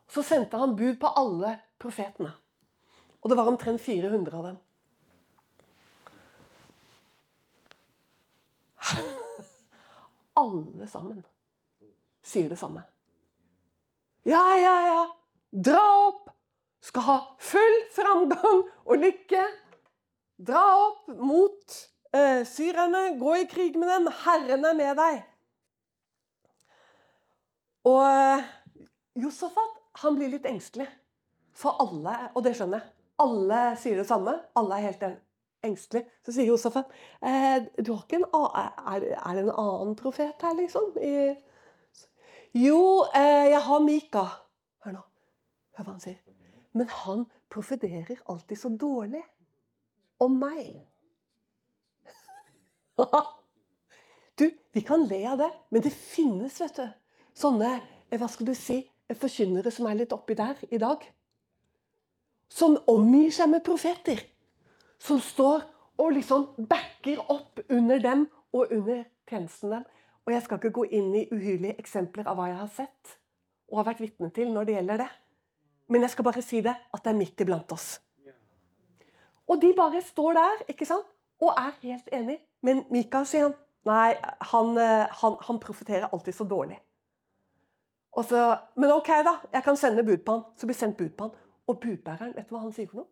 Så 0.09 0.23
sendte 0.25 0.57
han 0.57 0.77
bud 0.77 0.97
på 1.01 1.11
alle 1.21 1.59
profetene. 1.81 2.33
Og 3.21 3.29
det 3.29 3.37
var 3.37 3.51
omtrent 3.51 3.81
400 3.85 4.39
av 4.39 4.45
dem. 4.47 4.57
Alle 10.39 10.87
sammen 10.89 11.21
sier 12.25 12.49
det 12.49 12.57
samme. 12.61 12.83
Ja, 14.29 14.57
ja, 14.57 14.77
ja. 14.87 15.03
Dra 15.51 15.85
opp. 16.07 16.31
Skal 16.81 17.03
ha 17.03 17.19
full 17.43 17.79
framgang 17.93 18.63
og 18.87 18.97
lykke. 19.03 19.45
Dra 20.39 20.63
opp 20.87 21.09
mot 21.19 21.79
syrerne. 22.49 23.19
Gå 23.21 23.35
i 23.43 23.49
krig 23.51 23.77
med 23.79 23.91
dem. 23.93 24.09
Herren 24.25 24.65
er 24.65 24.77
med 24.79 24.97
deg. 24.99 25.19
Og 27.89 28.45
Josefat 29.19 29.79
Josafat 29.79 29.79
han 30.03 30.19
blir 30.19 30.31
litt 30.31 30.47
engstelig. 30.47 30.87
For 31.59 31.75
alle, 31.83 32.15
og 32.39 32.45
det 32.47 32.55
skjønner 32.55 32.79
jeg, 32.79 32.95
alle 33.19 33.63
sier 33.81 33.99
det 33.99 34.07
samme. 34.07 34.37
Alle 34.59 34.77
er 34.77 34.87
helt 34.87 35.07
engstelige. 35.67 36.07
Så 36.23 36.35
sier 36.35 36.47
Josefat 36.53 36.93
eh, 37.19 37.65
du 37.83 37.93
har 37.95 38.05
ikke 38.05 38.21
en 38.21 38.29
er, 38.39 38.69
er, 38.95 39.07
det 39.35 39.43
en 39.43 39.51
annen 39.51 39.97
profet 39.99 40.45
her, 40.45 40.55
liksom? 40.59 40.93
Jo, 42.55 42.83
eh, 43.11 43.49
jeg 43.51 43.63
har 43.67 43.83
Mika. 43.83 44.25
Hør 44.87 44.95
nå. 45.01 45.03
Hør 45.79 45.89
hva 45.89 45.97
han 45.97 46.05
sier. 46.05 46.21
Men 46.79 46.93
han 47.03 47.27
profederer 47.51 48.21
alltid 48.31 48.61
så 48.61 48.71
dårlig 48.71 49.25
om 50.23 50.39
meg. 50.39 50.77
du, 54.39 54.49
vi 54.75 54.83
kan 54.87 55.07
le 55.07 55.21
av 55.31 55.39
det, 55.41 55.51
men 55.71 55.85
det 55.85 55.95
finnes, 55.95 56.61
vet 56.61 56.81
du, 56.81 56.89
sånne 57.39 57.77
eh, 57.79 58.19
Hva 58.19 58.29
skal 58.31 58.51
du 58.51 58.57
si? 58.59 58.83
Forkynnere 59.09 59.71
som 59.73 59.87
er 59.89 60.03
litt 60.03 60.13
oppi 60.13 60.35
der 60.37 60.59
i 60.69 60.81
dag 60.81 61.07
som 62.49 62.79
omgir 62.89 63.31
seg 63.35 63.51
med 63.53 63.65
profeter. 63.65 64.23
Som 64.99 65.21
står 65.23 65.63
og 65.99 66.15
liksom 66.17 66.49
backer 66.71 67.21
opp 67.31 67.61
under 67.69 68.03
dem 68.03 68.27
og 68.55 68.73
under 68.75 69.05
tjenesten 69.29 69.77
dem. 69.77 69.87
Og 70.27 70.35
jeg 70.35 70.45
skal 70.45 70.61
ikke 70.61 70.75
gå 70.77 70.85
inn 70.99 71.15
i 71.17 71.29
uhyrlige 71.33 71.79
eksempler 71.81 72.29
av 72.29 72.39
hva 72.39 72.51
jeg 72.51 72.61
har 72.61 72.75
sett 72.75 73.17
og 73.69 73.81
har 73.81 73.91
vært 73.91 74.03
vitne 74.03 74.31
til 74.33 74.51
når 74.53 74.69
det 74.69 74.77
gjelder 74.79 75.03
det. 75.05 75.09
Men 75.93 76.05
jeg 76.05 76.13
skal 76.13 76.25
bare 76.25 76.45
si 76.45 76.61
det, 76.65 76.73
at 76.73 77.05
det 77.05 77.13
er 77.13 77.19
midt 77.19 77.45
iblant 77.45 77.73
oss. 77.73 77.89
Og 79.49 79.61
de 79.61 79.73
bare 79.77 80.03
står 80.05 80.37
der 80.37 80.65
ikke 80.73 80.89
sant? 80.89 81.09
Og 81.41 81.55
er 81.55 81.75
helt 81.83 82.09
enig. 82.13 82.39
Men 82.63 82.85
Mikael 82.91 83.27
sier 83.29 83.49
han, 83.49 83.57
nei, 83.87 84.15
han, 84.53 84.79
eh, 84.83 85.19
han, 85.23 85.37
han 85.47 85.61
profeterer 85.63 86.09
alltid 86.13 86.35
så 86.35 86.47
dårlig. 86.49 86.79
Så, 88.29 88.41
men 88.75 88.93
OK, 88.93 89.09
da. 89.23 89.37
Jeg 89.53 89.63
kan 89.63 89.77
sende 89.79 90.03
bud 90.03 90.25
på 90.27 90.35
han. 90.35 90.43
Så 90.59 90.67
blir 90.67 90.77
sendt 90.77 90.97
bud 90.99 91.13
på 91.15 91.29
han. 91.29 91.37
Og 91.69 91.81
budbæreren, 91.81 92.35
vet 92.35 92.49
du 92.49 92.57
hva 92.57 92.65
han 92.65 92.75
sier 92.75 92.89
for 92.91 93.03
noe? 93.03 93.11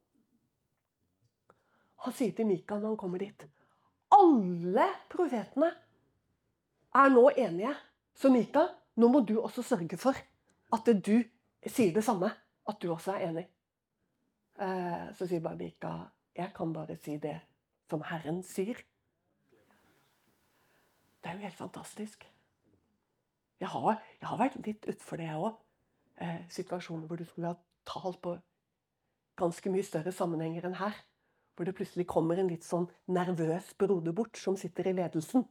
Han 2.06 2.14
sier 2.14 2.34
til 2.36 2.48
Mikael 2.48 2.82
når 2.82 2.92
han 2.92 2.98
kommer 3.00 3.22
dit 3.22 3.44
Alle 4.14 4.86
profetene 5.10 5.70
er 6.96 7.12
nå 7.12 7.28
enige. 7.36 7.74
Så 8.16 8.30
Mikael, 8.32 8.68
nå 8.96 9.10
må 9.12 9.22
du 9.28 9.36
også 9.40 9.62
sørge 9.62 9.98
for 10.00 10.18
at 10.74 10.90
du 11.06 11.14
sier 11.66 11.94
det 11.94 12.04
samme. 12.04 12.32
At 12.66 12.80
du 12.82 12.90
også 12.90 13.14
er 13.14 13.28
enig. 13.28 13.46
Eh, 14.58 15.06
så 15.14 15.28
sier 15.28 15.44
bare 15.44 15.60
Mikael 15.60 16.06
jeg 16.36 16.52
kan 16.52 16.72
bare 16.72 16.96
si 17.00 17.16
det 17.16 17.36
som 17.90 18.02
Herren 18.06 18.42
sier. 18.46 18.80
Det 21.22 21.30
er 21.30 21.38
jo 21.38 21.46
helt 21.46 21.58
fantastisk. 21.58 22.26
Jeg 23.60 23.68
har, 23.72 24.02
jeg 24.20 24.28
har 24.28 24.38
vært 24.38 24.58
litt 24.66 24.86
utfor 24.90 25.20
det, 25.20 25.30
jeg 25.30 25.40
òg. 25.40 25.56
Eh, 26.22 26.42
situasjoner 26.52 27.08
hvor 27.08 27.20
du 27.20 27.24
skulle 27.28 27.52
ha 27.52 27.58
talt 27.88 28.20
på 28.24 28.36
ganske 29.36 29.72
mye 29.72 29.84
større 29.84 30.12
sammenhenger 30.12 30.68
enn 30.68 30.78
her. 30.80 30.96
Hvor 31.56 31.68
det 31.68 31.76
plutselig 31.76 32.06
kommer 32.08 32.38
en 32.40 32.50
litt 32.52 32.66
sånn 32.66 32.88
nervøs 33.08 33.72
broder 33.80 34.14
bort 34.16 34.36
som 34.40 34.58
sitter 34.60 34.90
i 34.90 34.96
ledelsen. 34.96 35.46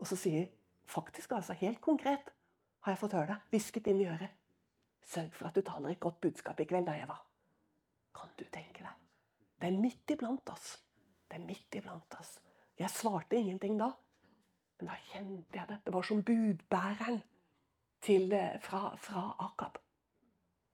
Og 0.00 0.08
så 0.08 0.16
sier 0.18 0.48
faktisk, 0.88 1.32
altså 1.32 1.56
helt 1.60 1.80
konkret, 1.84 2.32
har 2.84 2.92
jeg 2.92 3.00
fått 3.00 3.16
høre 3.16 3.34
det, 3.34 3.38
hvisket 3.52 3.86
inn 3.92 4.02
i 4.02 4.08
øret. 4.08 4.32
Sørg 5.04 5.32
for 5.36 5.48
at 5.48 5.56
du 5.56 5.64
taler 5.64 5.92
et 5.92 6.00
godt 6.00 6.20
budskap 6.24 6.60
i 6.60 6.66
kveld, 6.68 6.88
da, 6.88 6.96
Eva. 6.96 7.16
Kan 8.16 8.32
du 8.38 8.44
tenke 8.52 8.84
deg? 8.84 9.04
Det 9.60 9.68
er 9.68 9.80
midt 9.80 10.12
iblant 10.12 10.50
oss. 10.52 10.74
Det 11.34 11.40
er 11.40 11.46
midt 11.48 11.74
iblant 11.74 12.14
oss. 12.14 12.36
Jeg 12.78 12.94
svarte 12.94 13.34
ingenting 13.34 13.74
da. 13.74 13.88
Men 14.78 14.90
da 14.92 14.98
kjente 15.08 15.58
jeg 15.58 15.66
det. 15.66 15.78
Det 15.82 15.92
var 15.94 16.04
som 16.06 16.20
budbæreren 16.22 17.16
til, 18.06 18.32
eh, 18.32 18.60
fra, 18.62 18.94
fra 18.96 19.22
Akab. 19.42 19.80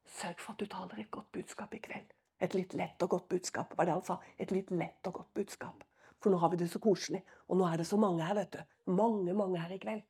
Sørg 0.05 0.37
for 0.37 0.53
at 0.53 0.61
du 0.61 0.67
taler 0.67 1.01
et 1.01 1.11
godt 1.11 1.33
budskap 1.33 1.73
i 1.75 1.79
kveld. 1.79 2.13
Et 2.45 2.55
litt 2.55 2.75
lett 2.75 3.03
og 3.03 3.09
godt 3.09 3.29
budskap, 3.29 3.73
var 3.79 3.89
det 3.89 3.95
han 3.95 4.05
sa. 4.05 4.19
Et 4.39 4.51
litt 4.53 4.71
lett 4.71 5.07
og 5.07 5.15
godt 5.15 5.33
budskap. 5.35 5.85
For 6.21 6.29
nå 6.31 6.37
har 6.37 6.51
vi 6.51 6.57
det 6.61 6.69
så 6.71 6.79
koselig. 6.79 7.23
Og 7.49 7.57
nå 7.57 7.65
er 7.65 7.79
det 7.79 7.87
så 7.87 7.97
mange 7.97 8.21
her, 8.23 8.35
vet 8.35 8.53
du. 8.53 8.93
Mange, 8.93 9.33
mange 9.33 9.59
her 9.63 9.73
i 9.73 9.79
kveld. 9.79 10.03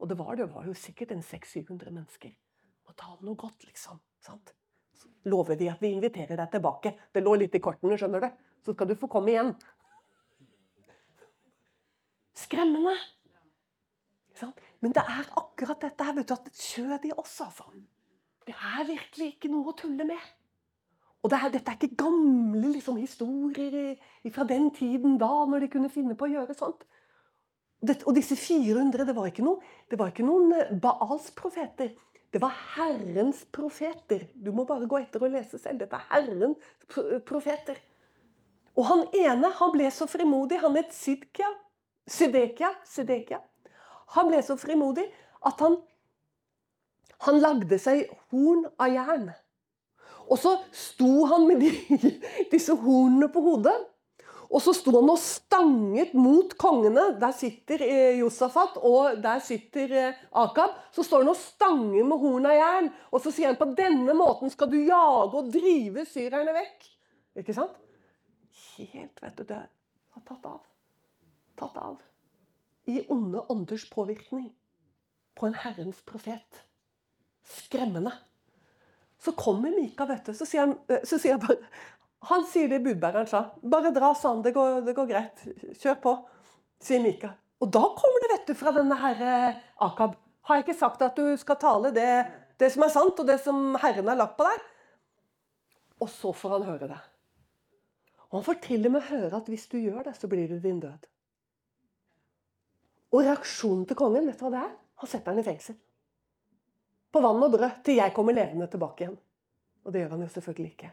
Og 0.00 0.08
det 0.08 0.18
var, 0.18 0.36
det 0.36 0.48
var 0.54 0.64
jo 0.64 0.72
sikkert 0.72 1.12
en 1.12 1.20
600-700 1.20 1.90
mennesker. 1.90 2.32
Må 2.88 2.96
ta 2.96 3.12
noe 3.20 3.36
godt, 3.36 3.68
liksom. 3.68 4.00
Sant? 4.24 4.54
Så 4.96 5.12
lover 5.28 5.60
vi 5.60 5.68
at 5.68 5.84
vi 5.84 5.92
inviterer 5.92 6.36
deg 6.36 6.50
tilbake. 6.50 6.96
Det 7.12 7.20
lå 7.22 7.36
litt 7.36 7.54
i 7.54 7.60
kortene, 7.60 8.00
skjønner 8.00 8.24
du. 8.24 8.30
Så 8.64 8.72
skal 8.72 8.88
du 8.88 8.96
få 8.96 9.10
komme 9.12 9.34
igjen. 9.34 9.54
Skremmende. 12.34 12.94
Men 14.82 14.94
det 14.96 15.02
er 15.02 15.26
akkurat 15.38 15.82
dette 15.84 16.04
her, 16.04 16.14
vet 16.16 16.28
du, 16.28 16.34
at 16.34 16.46
det 16.48 16.54
kjød 16.58 17.04
i 17.06 17.12
oss, 17.16 17.36
altså. 17.44 17.68
Det 18.46 18.54
er 18.56 18.86
virkelig 18.88 19.34
ikke 19.34 19.50
noe 19.52 19.70
å 19.70 19.76
tulle 19.78 20.06
med. 20.08 20.30
Og 21.22 21.30
det 21.30 21.38
er, 21.38 21.52
dette 21.54 21.70
er 21.70 21.78
ikke 21.78 22.00
gamle 22.02 22.72
liksom, 22.72 22.96
historier 22.98 23.92
fra 24.34 24.46
den 24.48 24.72
tiden 24.74 25.20
da, 25.20 25.30
når 25.46 25.62
de 25.62 25.68
kunne 25.70 25.92
finne 25.92 26.16
på 26.18 26.26
å 26.26 26.32
gjøre 26.32 26.56
sånt. 26.58 26.82
Dette, 27.82 28.06
og 28.06 28.16
disse 28.16 28.34
400, 28.38 29.06
det 29.06 29.14
var 29.14 29.28
ikke, 29.30 29.44
noe, 29.46 29.62
det 29.90 29.98
var 29.98 30.10
ikke 30.10 30.26
noen 30.26 30.54
eh, 30.54 30.74
Baals 30.82 31.30
profeter. 31.38 31.92
Det 32.32 32.40
var 32.42 32.54
Herrens 32.74 33.42
profeter. 33.54 34.26
Du 34.34 34.50
må 34.56 34.64
bare 34.66 34.88
gå 34.90 34.98
etter 34.98 35.22
og 35.22 35.34
lese 35.34 35.58
selv. 35.60 35.82
Dette 35.82 35.98
er 35.98 36.06
Herrens 36.10 36.70
profeter. 37.28 37.78
Og 38.78 38.86
han 38.88 39.02
ene 39.18 39.50
han 39.58 39.74
ble 39.74 39.90
så 39.92 40.08
frimodig. 40.08 40.62
Han 40.62 40.78
het 40.78 40.94
Sidkia. 40.96 41.50
Sidekia. 42.08 42.72
Sedekia, 42.84 43.40
Han 44.16 44.28
ble 44.28 44.42
så 44.44 44.58
frimodig 44.60 45.06
at 45.46 45.60
han 45.64 45.78
han 47.22 47.38
lagde 47.42 47.78
seg 47.78 48.08
horn 48.32 48.66
av 48.82 48.90
jern. 48.90 49.30
Og 50.30 50.38
så 50.40 50.56
sto 50.74 51.26
han 51.30 51.46
med 51.48 51.62
de, 51.62 51.70
disse 52.52 52.74
hornene 52.78 53.28
på 53.32 53.42
hodet. 53.44 53.74
Og 54.52 54.60
så 54.60 54.74
sto 54.76 54.92
han 54.98 55.08
og 55.08 55.20
stanget 55.20 56.12
mot 56.18 56.50
kongene. 56.60 57.12
Der 57.20 57.32
sitter 57.36 57.84
eh, 57.86 58.18
Josafat, 58.20 58.76
og 58.84 59.22
der 59.24 59.40
sitter 59.44 59.94
eh, 59.96 60.18
Akab. 60.42 60.74
Så 60.92 61.06
står 61.06 61.24
han 61.24 61.32
og 61.32 61.40
stanger 61.40 62.08
med 62.08 62.20
horn 62.20 62.50
av 62.50 62.58
jern. 62.58 62.90
Og 63.12 63.22
så 63.24 63.32
sier 63.32 63.52
han 63.52 63.60
på 63.60 63.70
denne 63.78 64.16
måten 64.18 64.52
skal 64.52 64.68
du 64.72 64.80
jage 64.82 65.38
og 65.40 65.54
drive 65.54 66.04
syrerne 66.10 66.52
vekk. 66.58 66.90
Ikke 67.40 67.56
sant? 67.56 67.78
Helt, 68.76 69.16
vet 69.22 69.38
du, 69.38 69.46
det 69.46 69.62
har 69.62 70.26
tatt 70.26 70.50
av. 70.50 70.60
Tatt 71.58 71.76
av. 71.76 72.00
I 72.90 73.04
onde 73.12 73.40
ånders 73.52 73.86
påvirkning 73.90 74.50
på 75.38 75.46
en 75.46 75.54
Herrens 75.54 76.02
profet 76.06 76.62
skremmende. 77.46 78.12
Så 79.18 79.32
kommer 79.32 79.70
Mika, 79.70 80.06
vet 80.06 80.26
du. 80.26 80.34
Så 80.34 80.46
sier 80.46 80.66
han, 80.66 80.78
eh, 80.88 81.04
så 81.04 81.18
sier 81.18 81.38
han 81.38 81.46
bare 81.46 81.60
Han 82.22 82.44
sier 82.46 82.68
det 82.70 82.84
budbæreren 82.84 83.26
sa. 83.26 83.50
Bare 83.66 83.90
dra, 83.90 84.12
sa. 84.14 84.30
Det 84.42 84.52
går, 84.54 84.84
det 84.86 84.92
går 84.94 85.08
greit. 85.10 85.40
Kjør 85.74 85.96
på, 86.04 86.12
sier 86.78 87.02
Mika. 87.02 87.32
Og 87.58 87.70
da 87.74 87.82
kommer 87.98 88.22
det, 88.22 88.28
vet 88.30 88.46
du, 88.46 88.54
fra 88.54 88.70
denne 88.76 88.94
herre 88.94 89.32
Akab. 89.82 90.14
Har 90.46 90.58
jeg 90.58 90.68
ikke 90.68 90.78
sagt 90.78 91.02
at 91.02 91.18
du 91.18 91.34
skal 91.38 91.58
tale 91.58 91.90
det, 91.94 92.12
det 92.62 92.70
som 92.74 92.86
er 92.86 92.92
sant, 92.94 93.18
og 93.18 93.26
det 93.26 93.40
som 93.42 93.74
Herren 93.82 94.10
har 94.10 94.20
lagt 94.20 94.36
på 94.38 94.46
deg? 94.46 94.62
Og 96.02 96.10
så 96.14 96.30
får 96.34 96.56
han 96.56 96.68
høre 96.70 96.90
det. 96.90 97.00
Og 98.30 98.38
han 98.38 98.46
får 98.46 98.60
til 98.68 98.86
og 98.86 98.94
med 98.94 99.08
høre 99.10 99.42
at 99.42 99.50
hvis 99.50 99.66
du 99.70 99.76
gjør 99.78 100.06
det, 100.06 100.14
så 100.18 100.30
blir 100.30 100.46
det 100.50 100.62
din 100.62 100.78
død. 100.82 101.10
Og 103.12 103.24
reaksjonen 103.26 103.84
til 103.88 103.98
kongen, 103.98 104.26
vet 104.28 104.40
du 104.40 104.46
hva 104.46 104.52
det 104.54 104.62
er? 104.64 104.74
Han 105.02 105.10
setter 105.10 105.32
han 105.32 105.42
i 105.42 105.46
fengsel. 105.46 105.76
På 107.12 107.20
vann 107.20 107.44
og 107.44 107.52
brød 107.52 107.82
til 107.84 107.98
jeg 107.98 108.14
kommer 108.16 108.36
levende 108.36 108.68
tilbake 108.72 109.04
igjen. 109.04 109.18
Og 109.84 109.92
det 109.92 110.02
gjør 110.02 110.14
han 110.14 110.22
jo 110.24 110.28
selvfølgelig 110.32 110.72
ikke. 110.72 110.92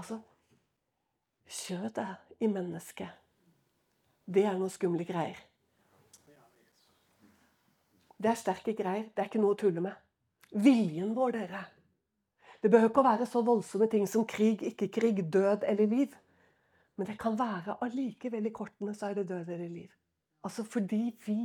Altså 0.00 0.20
Kjødet 1.52 2.06
i 2.40 2.48
mennesket, 2.48 3.10
det 4.24 4.46
er 4.46 4.54
noen 4.56 4.72
skumle 4.72 5.04
greier. 5.04 5.36
Det 8.22 8.30
er 8.30 8.38
sterke 8.38 8.72
greier. 8.78 9.08
Det 9.10 9.20
er 9.20 9.28
ikke 9.28 9.40
noe 9.42 9.56
å 9.56 9.58
tulle 9.58 9.82
med. 9.84 9.98
Viljen 10.54 11.10
vår, 11.16 11.34
dere. 11.34 11.62
Det 12.62 12.70
behøver 12.70 12.92
ikke 12.92 13.02
å 13.02 13.08
være 13.08 13.26
så 13.26 13.42
voldsomme 13.42 13.88
ting 13.90 14.06
som 14.06 14.24
krig, 14.28 14.62
ikke 14.62 14.88
krig, 14.94 15.24
død 15.34 15.66
eller 15.66 15.90
liv. 15.90 16.14
Men 16.96 17.08
det 17.08 17.18
kan 17.18 17.34
være 17.38 17.80
allikevel 17.82 18.46
i 18.46 18.54
kortene 18.54 18.94
så 18.94 19.10
er 19.10 19.18
det 19.18 19.26
død 19.32 19.50
eller 19.50 19.68
liv. 19.68 19.90
Altså 20.42 20.64
fordi 20.64 21.18
vi 21.26 21.38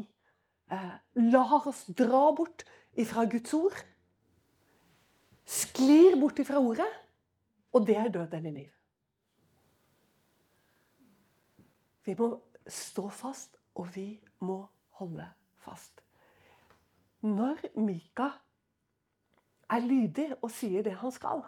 eh, 0.72 0.96
lar 1.14 1.68
oss 1.68 1.86
dra 1.98 2.32
bort 2.36 2.66
ifra 2.98 3.26
Guds 3.30 3.54
ord. 3.54 3.78
Sklir 5.46 6.18
bort 6.20 6.40
ifra 6.40 6.60
ordet. 6.60 6.90
Og 7.74 7.86
det 7.88 7.98
er 7.98 8.10
død 8.10 8.34
eller 8.34 8.52
liv. 8.52 8.72
Vi 12.08 12.16
må 12.18 12.32
stå 12.68 13.10
fast, 13.10 13.58
og 13.76 13.96
vi 13.96 14.20
må 14.40 14.62
holde 15.00 15.28
fast. 15.60 16.02
Når 17.22 17.60
Mika 17.76 18.30
er 19.70 19.84
lydig 19.84 20.30
og 20.42 20.52
sier 20.52 20.86
det 20.86 20.96
han 21.02 21.12
skal, 21.12 21.44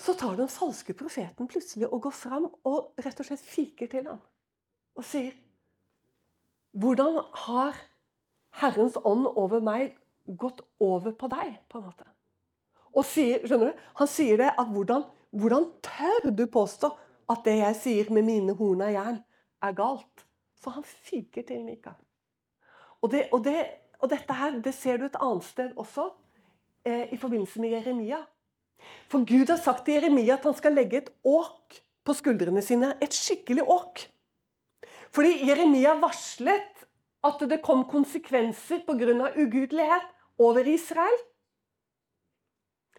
så 0.00 0.16
tar 0.18 0.36
den 0.36 0.48
falske 0.48 0.96
profeten 0.96 1.48
plutselig 1.48 1.86
og 1.86 2.02
går 2.02 2.16
fram 2.16 2.48
og 2.64 2.94
rett 3.04 3.20
og 3.20 3.28
slett 3.28 3.44
fiker 3.44 3.90
til 3.92 4.08
ham 4.08 4.20
og 4.98 5.06
sier 5.06 5.34
Hvordan 6.70 7.18
har 7.46 7.78
Herrens 8.60 8.94
ånd 9.02 9.26
over 9.26 9.62
meg 9.64 9.96
gått 10.38 10.60
over 10.78 11.14
på 11.18 11.26
deg? 11.32 11.56
på 11.68 11.80
en 11.80 11.88
måte? 11.88 12.06
Og 12.94 13.06
sier, 13.06 13.42
skjønner 13.42 13.72
du? 13.72 13.82
Han 13.98 14.10
sier 14.10 14.38
det 14.38 14.50
at 14.54 14.70
hvordan, 14.70 15.02
hvordan 15.34 15.66
tør 15.82 16.30
du 16.30 16.44
påstå 16.50 16.90
at 17.30 17.42
det 17.46 17.56
jeg 17.58 17.78
sier 17.78 18.12
med 18.14 18.26
mine 18.26 18.54
horn 18.58 18.82
av 18.86 18.94
jern, 18.94 19.18
er 19.62 19.74
galt? 19.78 20.24
Så 20.60 20.70
han 20.74 20.86
fiker 20.86 21.46
til 21.46 21.62
Mika. 21.64 21.94
Og, 23.00 23.10
det, 23.10 23.28
og, 23.32 23.42
det, 23.44 23.64
og 23.98 24.10
dette 24.12 24.36
her, 24.36 24.58
det 24.62 24.74
ser 24.76 25.00
du 25.00 25.06
et 25.06 25.18
annet 25.20 25.46
sted 25.46 25.72
også, 25.80 26.10
eh, 26.84 27.08
i 27.14 27.18
forbindelse 27.18 27.62
med 27.62 27.74
Jeremia. 27.78 28.20
For 29.10 29.24
Gud 29.26 29.50
har 29.50 29.60
sagt 29.60 29.86
til 29.86 29.96
Jeremia 29.96 30.36
at 30.36 30.46
han 30.46 30.56
skal 30.56 30.76
legge 30.76 31.00
et 31.00 31.12
åk 31.24 31.80
på 32.04 32.16
skuldrene 32.16 32.62
sine. 32.64 32.94
Et 33.02 33.14
skikkelig 33.14 33.64
åk. 33.66 34.04
Fordi 35.10 35.46
Jeremia 35.48 35.96
varslet 36.00 36.86
at 37.26 37.42
det 37.50 37.60
kom 37.62 37.84
konsekvenser 37.90 38.84
pga. 38.86 39.32
ugudelighet 39.36 40.06
over 40.38 40.66
Israel. 40.66 41.18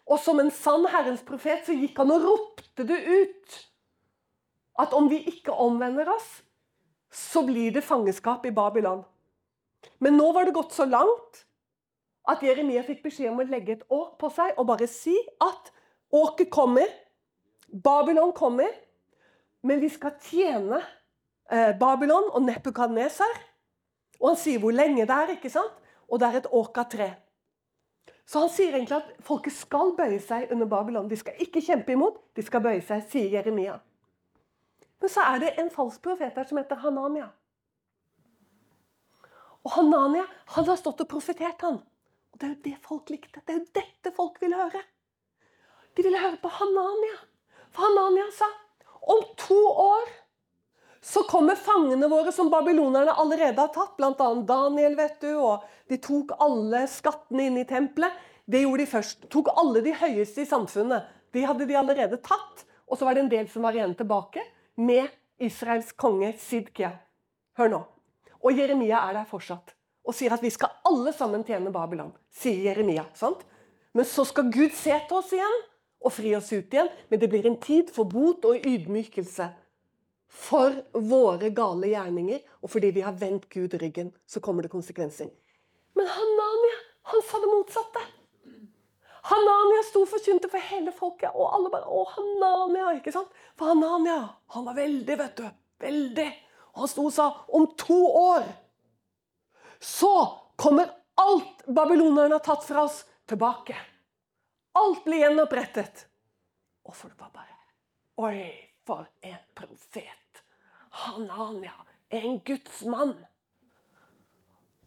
Og 0.06 0.20
som 0.20 0.40
en 0.40 0.52
sann 0.52 0.86
Herrens 0.92 1.24
profet 1.24 1.66
så 1.66 1.74
gikk 1.74 1.98
han 1.98 2.12
og 2.12 2.26
ropte 2.26 2.84
det 2.88 3.00
ut. 3.00 3.60
At 4.80 4.94
om 4.94 5.08
vi 5.10 5.22
ikke 5.30 5.54
omvender 5.54 6.10
oss, 6.10 6.42
så 7.12 7.44
blir 7.46 7.72
det 7.72 7.84
fangenskap 7.84 8.46
i 8.46 8.52
Babylon. 8.52 9.04
Men 10.00 10.18
nå 10.18 10.32
var 10.32 10.46
det 10.46 10.56
gått 10.56 10.74
så 10.74 10.86
langt 10.86 11.46
at 12.30 12.44
Jeremia 12.44 12.84
fikk 12.86 13.02
beskjed 13.04 13.32
om 13.32 13.42
å 13.42 13.48
legge 13.50 13.76
et 13.76 13.86
åk 13.90 14.18
på 14.22 14.30
seg 14.34 14.58
og 14.58 14.68
bare 14.70 14.88
si 14.90 15.16
at 15.42 15.72
åket 16.12 16.52
kommer, 16.54 16.88
Babylon 17.72 18.34
kommer, 18.36 18.70
men 19.64 19.82
vi 19.82 19.90
skal 19.90 20.16
tjene 20.22 20.82
Babylon 21.52 22.30
og 22.32 22.46
Nepukadneser. 22.48 23.42
Og 24.22 24.32
han 24.32 24.40
sier 24.40 24.62
hvor 24.62 24.74
lenge 24.76 25.04
det 25.08 25.18
er, 25.18 25.36
ikke 25.36 25.52
sant? 25.52 25.78
Og 26.12 26.20
det 26.22 26.28
er 26.28 26.40
et 26.42 26.50
åka 26.56 26.86
tre. 26.88 27.10
Så 28.32 28.40
han 28.40 28.52
sier 28.54 28.76
egentlig 28.78 28.96
at 28.96 29.24
folket 29.28 29.56
skal 29.56 29.96
bøye 29.98 30.20
seg 30.24 30.52
under 30.54 30.70
Babylon. 30.70 31.10
De 31.12 31.18
skal 31.20 31.40
ikke 31.44 31.64
kjempe 31.66 31.96
imot, 31.96 32.22
de 32.38 32.46
skal 32.46 32.64
bøye 32.64 32.84
seg, 32.86 33.04
sier 33.12 33.34
Jeremia. 33.34 33.76
Men 35.02 35.12
så 35.12 35.26
er 35.26 35.42
det 35.42 35.56
en 35.60 35.72
falsk 35.74 36.04
profet 36.06 36.38
her 36.38 36.48
som 36.48 36.60
heter 36.62 36.80
Hanania. 36.84 37.28
Og 39.66 39.74
Hanania 39.76 40.24
han 40.56 40.68
har 40.70 40.80
stått 40.80 41.04
og 41.04 41.10
profetert, 41.12 41.62
han. 41.66 41.82
Og 42.32 42.40
Det 42.40 42.48
er 42.48 42.54
jo 42.54 42.62
det 42.70 42.78
folk 42.86 43.10
likte. 43.10 43.42
Det 43.46 43.54
er 43.54 43.60
jo 43.60 43.68
dette 43.76 44.16
folk 44.16 44.40
ville 44.42 44.58
høre. 44.58 44.82
De 45.98 46.06
ville 46.06 46.22
høre 46.22 46.40
på 46.42 46.50
Hanania. 46.62 47.20
For 47.72 47.90
Hanania 47.90 48.30
sa 48.32 48.48
om 49.12 49.26
to 49.38 49.60
år 49.68 50.08
så 51.04 51.24
kommer 51.24 51.58
fangene 51.58 52.08
våre 52.08 52.32
som 52.32 52.50
babylonerne 52.50 53.14
allerede 53.18 53.58
har 53.58 53.72
tatt, 53.74 53.96
bl.a. 53.98 54.28
Daniel, 54.48 54.96
vet 55.00 55.18
du, 55.24 55.32
og 55.34 55.66
de 55.90 55.98
tok 55.98 56.36
alle 56.38 56.84
skattene 56.90 57.48
inn 57.50 57.58
i 57.58 57.66
tempelet. 57.66 58.14
Det 58.46 58.62
gjorde 58.62 58.84
de 58.84 58.92
først. 58.92 59.26
Tok 59.34 59.50
alle 59.58 59.82
de 59.82 59.96
høyeste 59.98 60.44
i 60.44 60.50
samfunnet. 60.50 61.10
De 61.34 61.46
hadde 61.48 61.66
de 61.66 61.78
allerede 61.80 62.22
tatt. 62.22 62.66
Og 62.86 63.00
så 63.00 63.08
var 63.08 63.18
det 63.18 63.26
en 63.26 63.34
del 63.34 63.50
som 63.50 63.66
var 63.66 63.78
igjen 63.78 63.96
tilbake, 63.98 64.44
med 64.78 65.10
Israels 65.42 65.92
konge 65.98 66.36
Sidkia. 66.38 66.92
Hør 67.58 67.72
nå. 67.72 67.84
Og 68.42 68.58
Jeremia 68.58 69.02
er 69.08 69.22
der 69.22 69.30
fortsatt 69.30 69.74
og 70.02 70.16
sier 70.18 70.34
at 70.34 70.42
vi 70.42 70.50
skal 70.50 70.72
alle 70.88 71.14
sammen 71.14 71.44
tjene 71.46 71.72
Babylon. 71.74 72.12
Sier 72.34 72.72
Jeremia. 72.72 73.06
sant? 73.14 73.44
Men 73.94 74.06
så 74.06 74.26
skal 74.26 74.50
Gud 74.52 74.74
se 74.74 74.96
til 75.08 75.18
oss 75.18 75.34
igjen 75.36 75.58
og 76.02 76.14
fri 76.16 76.34
oss 76.36 76.50
ut 76.52 76.74
igjen. 76.74 76.90
Men 77.10 77.22
det 77.22 77.30
blir 77.30 77.46
en 77.46 77.60
tid 77.62 77.92
for 77.94 78.10
bot 78.10 78.46
og 78.50 78.66
ydmykelse 78.66 79.50
for 80.32 80.76
våre 80.94 81.52
gale 81.56 81.92
gjerninger. 81.92 82.40
Og 82.64 82.72
fordi 82.72 82.94
vi 82.96 83.04
har 83.06 83.18
vendt 83.20 83.50
Gud 83.52 83.74
ryggen, 83.82 84.14
så 84.26 84.40
kommer 84.40 84.64
det 84.64 84.72
konsekvenser. 84.74 85.30
Men 85.94 86.08
Hanania, 86.08 86.80
han 87.12 87.24
sa 87.28 87.40
det 87.44 87.52
motsatte. 87.52 88.04
Hanania 89.22 89.84
sto 89.86 90.02
og 90.06 90.10
forkynte 90.10 90.50
for 90.50 90.72
hele 90.72 90.94
folket, 90.96 91.30
og 91.36 91.52
alle 91.54 91.70
bare 91.70 91.86
Å, 91.86 92.06
Hanania! 92.16 92.96
ikke 92.98 93.14
sant? 93.14 93.30
For 93.60 93.70
Hanania, 93.70 94.24
han 94.56 94.66
var 94.66 94.80
veldig, 94.80 95.18
vet 95.20 95.38
du. 95.38 95.46
Veldig. 95.82 96.30
Og 96.72 96.84
han 96.86 96.90
sto 96.90 97.06
og 97.06 97.14
sa 97.14 97.28
om 97.54 97.68
to 97.78 98.00
år 98.08 98.48
så 99.82 100.14
kommer 100.56 100.90
alt 101.22 101.66
babylonerne 101.66 102.38
har 102.38 102.46
tatt 102.46 102.66
fra 102.66 102.86
oss, 102.86 103.02
tilbake. 103.26 103.76
Alt 104.78 105.04
blir 105.06 105.26
gjenopprettet. 105.26 106.06
Og 106.86 106.96
folk 106.96 107.18
var 107.18 107.34
bare 107.34 107.58
Oi, 108.22 108.52
for 108.86 109.08
en 109.26 109.42
profet! 109.58 110.21
Hanania, 110.92 111.74
er 112.12 112.28
en 112.28 112.40
gudsmann. 112.46 113.16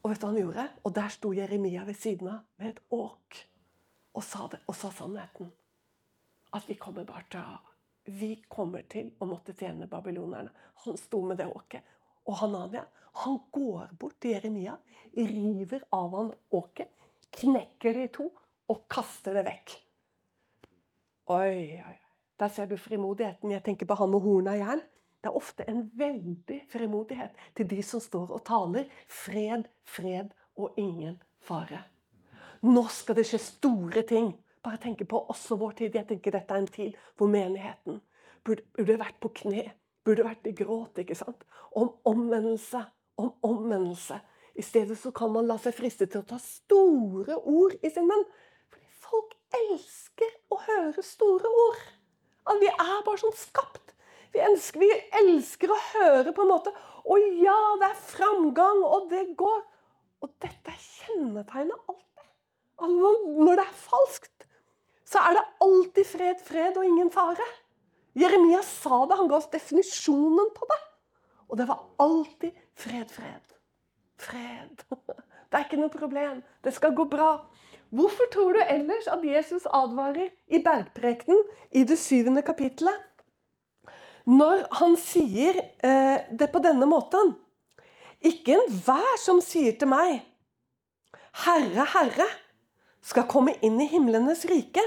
Og 0.03 0.11
vet 0.11 0.21
du 0.21 0.27
hva 0.27 0.33
han 0.33 0.41
gjorde? 0.41 0.65
Og 0.85 0.95
der 0.97 1.13
sto 1.13 1.33
Jeremia 1.33 1.85
ved 1.89 1.97
siden 1.97 2.29
av 2.29 2.43
med 2.61 2.75
et 2.75 2.83
åk 2.93 3.39
og 4.15 4.23
sa, 4.23 4.47
det, 4.53 4.61
og 4.69 4.77
sa 4.77 4.93
sannheten. 4.95 5.49
At 6.55 6.69
vi 6.69 6.77
kommer 6.79 7.07
bare 7.09 7.25
til 7.33 7.41
å 7.41 7.63
vi 8.05 8.35
kommer 8.53 8.85
til 8.93 9.15
å 9.17 9.27
måtte 9.29 9.55
tjene 9.57 9.89
babylonerne. 9.89 10.51
Han 10.85 10.99
sto 11.01 11.23
med 11.25 11.39
det 11.41 11.47
åket. 11.49 11.81
Og 12.29 12.37
Hanania 12.37 12.85
han 13.23 13.39
går 13.55 13.95
bort 13.99 14.19
til 14.21 14.35
Jeremia, 14.35 14.75
river 15.15 15.85
av 15.95 16.17
han 16.17 16.33
åket, 16.51 16.91
knekker 17.39 17.95
det 17.95 18.07
i 18.09 18.13
to 18.17 18.27
og 18.73 18.81
kaster 18.91 19.39
det 19.39 19.45
vekk. 19.47 19.75
Oi, 21.33 21.79
oi. 21.79 21.99
Der 22.43 22.51
ser 22.51 22.67
du 22.67 22.75
frimodigheten. 22.77 23.53
Jeg 23.55 23.63
tenker 23.65 23.87
på 23.87 23.97
han 24.01 24.11
med 24.11 24.25
horn 24.25 24.51
av 24.51 24.59
jern. 24.59 24.83
Det 25.25 25.31
er 25.31 25.37
ofte 25.41 25.65
en 25.65 25.87
veldig 25.97 26.59
fremodighet 26.69 27.39
til 27.57 27.69
de 27.71 27.79
som 27.81 28.01
står 28.05 28.35
og 28.37 28.43
taler 28.45 28.91
fred, 29.09 29.65
fred 29.89 30.35
og 30.61 30.77
ingen 30.77 31.17
fare. 31.41 31.81
Nå 32.61 32.83
skal 32.93 33.17
det 33.17 33.25
skje 33.31 33.41
store 33.41 34.03
ting 34.05 34.35
bare 34.65 34.83
tenke 34.83 35.07
på 35.09 35.23
også 35.33 35.57
vår 35.61 35.79
tid. 35.79 35.97
Jeg 35.97 36.09
tenker 36.09 36.35
Dette 36.35 36.53
er 36.53 36.61
en 36.61 36.69
tid 36.69 36.99
hvor 37.17 37.33
menigheten 37.33 38.03
burde, 38.45 38.99
vært 39.01 39.17
på 39.21 39.31
kne, 39.41 39.65
burde 40.05 40.25
vært 40.25 40.49
i 40.49 40.53
gråt. 40.57 41.01
ikke 41.01 41.17
sant? 41.17 41.45
Om 41.73 41.95
omvendelse, 42.05 42.85
om 43.17 43.33
omvendelse. 43.45 44.21
I 44.55 44.63
stedet 44.63 44.99
så 45.01 45.11
kan 45.11 45.33
man 45.33 45.49
la 45.49 45.57
seg 45.61 45.77
friste 45.77 46.07
til 46.07 46.21
å 46.21 46.29
ta 46.29 46.39
store 46.41 47.37
ord 47.41 47.77
i 47.81 47.91
sin 47.91 48.09
munn. 48.09 48.25
Fordi 48.73 48.93
folk 49.09 49.33
elsker 49.57 50.37
å 50.53 50.61
høre 50.69 51.05
store 51.05 51.53
ord. 51.69 51.89
At 52.45 52.61
vi 52.61 52.69
er 52.69 53.01
bare 53.05 53.21
sånn 53.25 53.37
skapt. 53.41 53.84
Vi 54.35 54.43
elsker, 54.43 54.83
vi 54.83 54.91
elsker 55.21 55.71
å 55.71 55.81
høre 55.93 56.33
på 56.35 56.43
en 56.43 56.51
måte 56.51 56.73
Å 57.05 57.19
ja, 57.21 57.59
det 57.81 57.91
er 57.91 57.99
framgang, 58.09 58.81
og 58.83 59.11
det 59.11 59.27
går. 59.39 59.61
Og 60.25 60.31
dette 60.41 60.73
er 60.73 60.81
kjennetegnet 60.81 61.91
alt 61.93 62.07
det. 62.17 62.25
Når 62.81 63.61
det 63.61 63.67
er 63.67 63.77
falskt, 63.77 64.47
så 65.05 65.21
er 65.21 65.37
det 65.37 65.45
alltid 65.67 66.09
fred, 66.09 66.41
fred 66.43 66.81
og 66.81 66.89
ingen 66.89 67.13
fare. 67.13 67.45
Jeremia 68.17 68.63
sa 68.65 69.03
det, 69.05 69.19
han 69.21 69.29
ga 69.29 69.37
oss 69.37 69.51
definisjonen 69.53 70.49
på 70.57 70.71
det. 70.71 70.81
Og 71.51 71.61
det 71.61 71.69
var 71.69 71.85
alltid 72.01 72.57
fred, 72.73 73.13
fred. 73.13 73.55
Fred. 74.17 74.87
Det 75.55 75.61
er 75.61 75.67
ikke 75.69 75.79
noe 75.79 75.93
problem. 75.93 76.39
Det 76.67 76.73
skal 76.75 76.97
gå 76.99 77.05
bra. 77.07 77.45
Hvorfor 77.95 78.27
tror 78.33 78.57
du 78.57 78.63
ellers 78.65 79.07
at 79.07 79.23
Jesus 79.23 79.69
advarer 79.71 80.33
i 80.51 80.59
bergprekenen 80.59 81.45
i 81.71 81.85
det 81.87 81.95
syvende 82.01 82.43
kapittelet? 82.43 82.97
Når 84.25 84.65
han 84.81 84.95
sier 84.97 85.59
eh, 85.85 86.25
det 86.33 86.49
på 86.53 86.63
denne 86.65 86.87
måten 86.89 87.35
Ikke 88.25 88.57
enhver 88.57 89.19
som 89.21 89.43
sier 89.45 89.77
til 89.77 89.91
meg, 89.91 90.23
Herre, 91.45 91.85
Herre, 91.93 92.27
skal 93.05 93.27
komme 93.29 93.57
inn 93.67 93.77
i 93.83 93.89
himlenes 93.91 94.45
rike, 94.49 94.81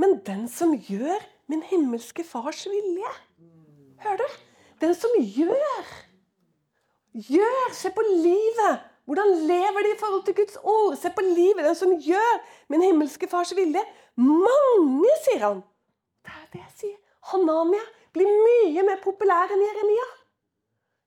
men 0.00 0.20
den 0.24 0.46
som 0.48 0.72
gjør 0.72 1.18
min 1.50 1.64
himmelske 1.66 2.24
fars 2.24 2.62
vilje. 2.70 3.10
Hører 4.04 4.22
du? 4.22 4.36
Den 4.80 4.94
som 4.94 5.16
gjør. 5.18 5.90
Gjør! 7.12 7.74
Se 7.74 7.90
på 7.90 8.04
livet! 8.08 8.86
Hvordan 9.08 9.34
lever 9.48 9.84
de 9.84 9.92
i 9.92 9.98
forhold 9.98 10.24
til 10.24 10.36
Guds 10.38 10.56
ord? 10.62 10.96
Se 10.96 11.10
på 11.10 11.24
livet, 11.26 11.64
den 11.64 11.74
som 11.74 11.92
gjør 11.98 12.40
min 12.70 12.84
himmelske 12.86 13.28
fars 13.28 13.54
vilje. 13.56 13.82
Mange, 14.16 15.14
sier 15.26 15.44
han. 15.46 15.62
Det 16.22 16.34
er 16.34 16.50
det 16.52 16.62
jeg 16.62 16.74
sier. 16.82 16.98
Hanania 17.32 17.82
blir 18.14 18.30
mye 18.44 18.84
mer 18.86 19.02
populær 19.02 19.52
enn 19.54 19.64
Jeremia. 19.64 20.06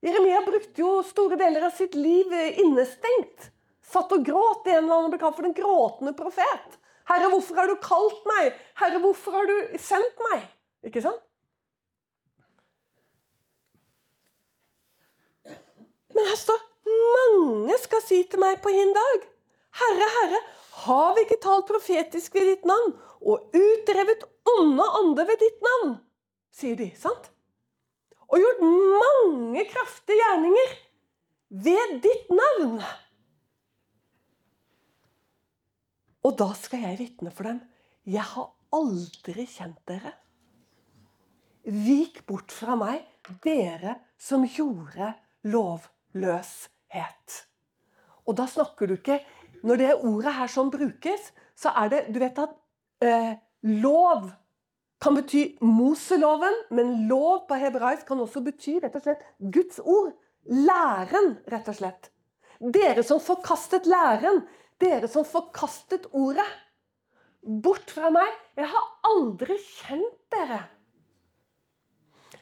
Jeremia 0.01 0.41
brukte 0.45 0.81
jo 0.81 0.99
store 1.05 1.37
deler 1.37 1.67
av 1.67 1.75
sitt 1.77 1.95
liv 1.97 2.31
innestengt. 2.63 3.51
Satt 3.91 4.13
og 4.15 4.23
gråt 4.25 4.69
i 4.69 4.75
en 4.75 4.85
eller 4.85 4.97
annen 4.97 5.13
ble 5.13 5.19
kalt 5.21 5.37
for 5.37 5.45
den 5.45 5.57
gråtende 5.57 6.13
profet. 6.17 6.77
Herre, 7.11 7.27
hvorfor 7.33 7.59
har 7.59 7.67
du 7.67 7.75
kalt 7.83 8.23
meg? 8.29 8.55
Herre, 8.79 9.01
hvorfor 9.03 9.35
har 9.35 9.49
du 9.49 9.77
sendt 9.81 10.23
meg? 10.29 10.45
Ikke 10.87 11.03
sant? 11.03 11.21
Men 16.11 16.27
her 16.27 16.39
står 16.39 16.59
mange 17.15 17.77
skal 17.83 18.03
si 18.03 18.21
til 18.29 18.41
meg 18.41 18.59
på 18.63 18.71
hin 18.73 18.91
dag. 18.95 19.27
Herre, 19.81 20.07
Herre, 20.17 20.39
har 20.85 21.11
vi 21.15 21.25
ikke 21.25 21.41
talt 21.43 21.67
profetisk 21.69 22.35
ved 22.35 22.47
ditt 22.49 22.65
navn 22.67 22.95
og 23.21 23.53
utdrevet 23.55 24.25
onde 24.57 24.87
ånder 25.01 25.27
ved 25.29 25.43
ditt 25.43 25.61
navn? 25.67 25.93
Sier 26.51 26.77
de, 26.79 26.89
sant? 26.99 27.29
Og 28.31 28.39
gjort 28.39 28.63
mange 28.63 29.63
kraftige 29.71 30.19
gjerninger 30.19 30.73
ved 31.65 31.95
ditt 32.03 32.31
navn. 32.31 32.79
Og 36.21 36.35
da 36.39 36.51
skal 36.55 36.85
jeg 36.85 36.99
vitne 36.99 37.31
for 37.33 37.49
dem. 37.49 37.61
Jeg 38.07 38.23
har 38.33 38.51
aldri 38.75 39.45
kjent 39.49 39.79
dere. 39.89 40.13
Vik 41.65 42.23
bort 42.29 42.53
fra 42.53 42.77
meg, 42.79 43.03
dere 43.43 43.97
som 44.21 44.45
gjorde 44.47 45.11
lovløshet. 45.45 47.37
Og 48.25 48.37
da 48.37 48.47
snakker 48.49 48.89
du 48.89 48.97
ikke 48.99 49.21
Når 49.61 49.77
det 49.77 49.89
ordet 49.93 50.31
her 50.33 50.49
sånn 50.49 50.71
brukes, 50.73 51.27
så 51.53 51.69
er 51.77 51.89
det 51.91 51.99
Du 52.13 52.17
vet 52.21 52.39
at 52.41 52.53
eh, 53.05 53.35
lov 53.61 54.31
kan 55.01 55.15
bety 55.17 55.57
Moseloven, 55.65 56.55
men 56.69 57.07
lov 57.09 57.47
på 57.49 57.57
hebraisk 57.57 58.05
kan 58.09 58.21
også 58.21 58.43
bety 58.45 58.77
rett 58.83 58.97
og 58.99 59.05
slett 59.05 59.23
Guds 59.53 59.79
ord. 59.81 60.11
Læren, 60.45 61.35
rett 61.49 61.69
og 61.71 61.77
slett. 61.77 62.11
Dere 62.61 63.01
som 63.05 63.21
forkastet 63.21 63.87
læren, 63.89 64.43
dere 64.81 65.09
som 65.09 65.25
forkastet 65.25 66.05
ordet. 66.11 66.45
Bort 67.41 67.89
fra 67.89 68.11
meg. 68.13 68.29
Jeg 68.57 68.69
har 68.69 68.91
aldri 69.09 69.57
kjent 69.57 70.19
dere. 70.33 70.61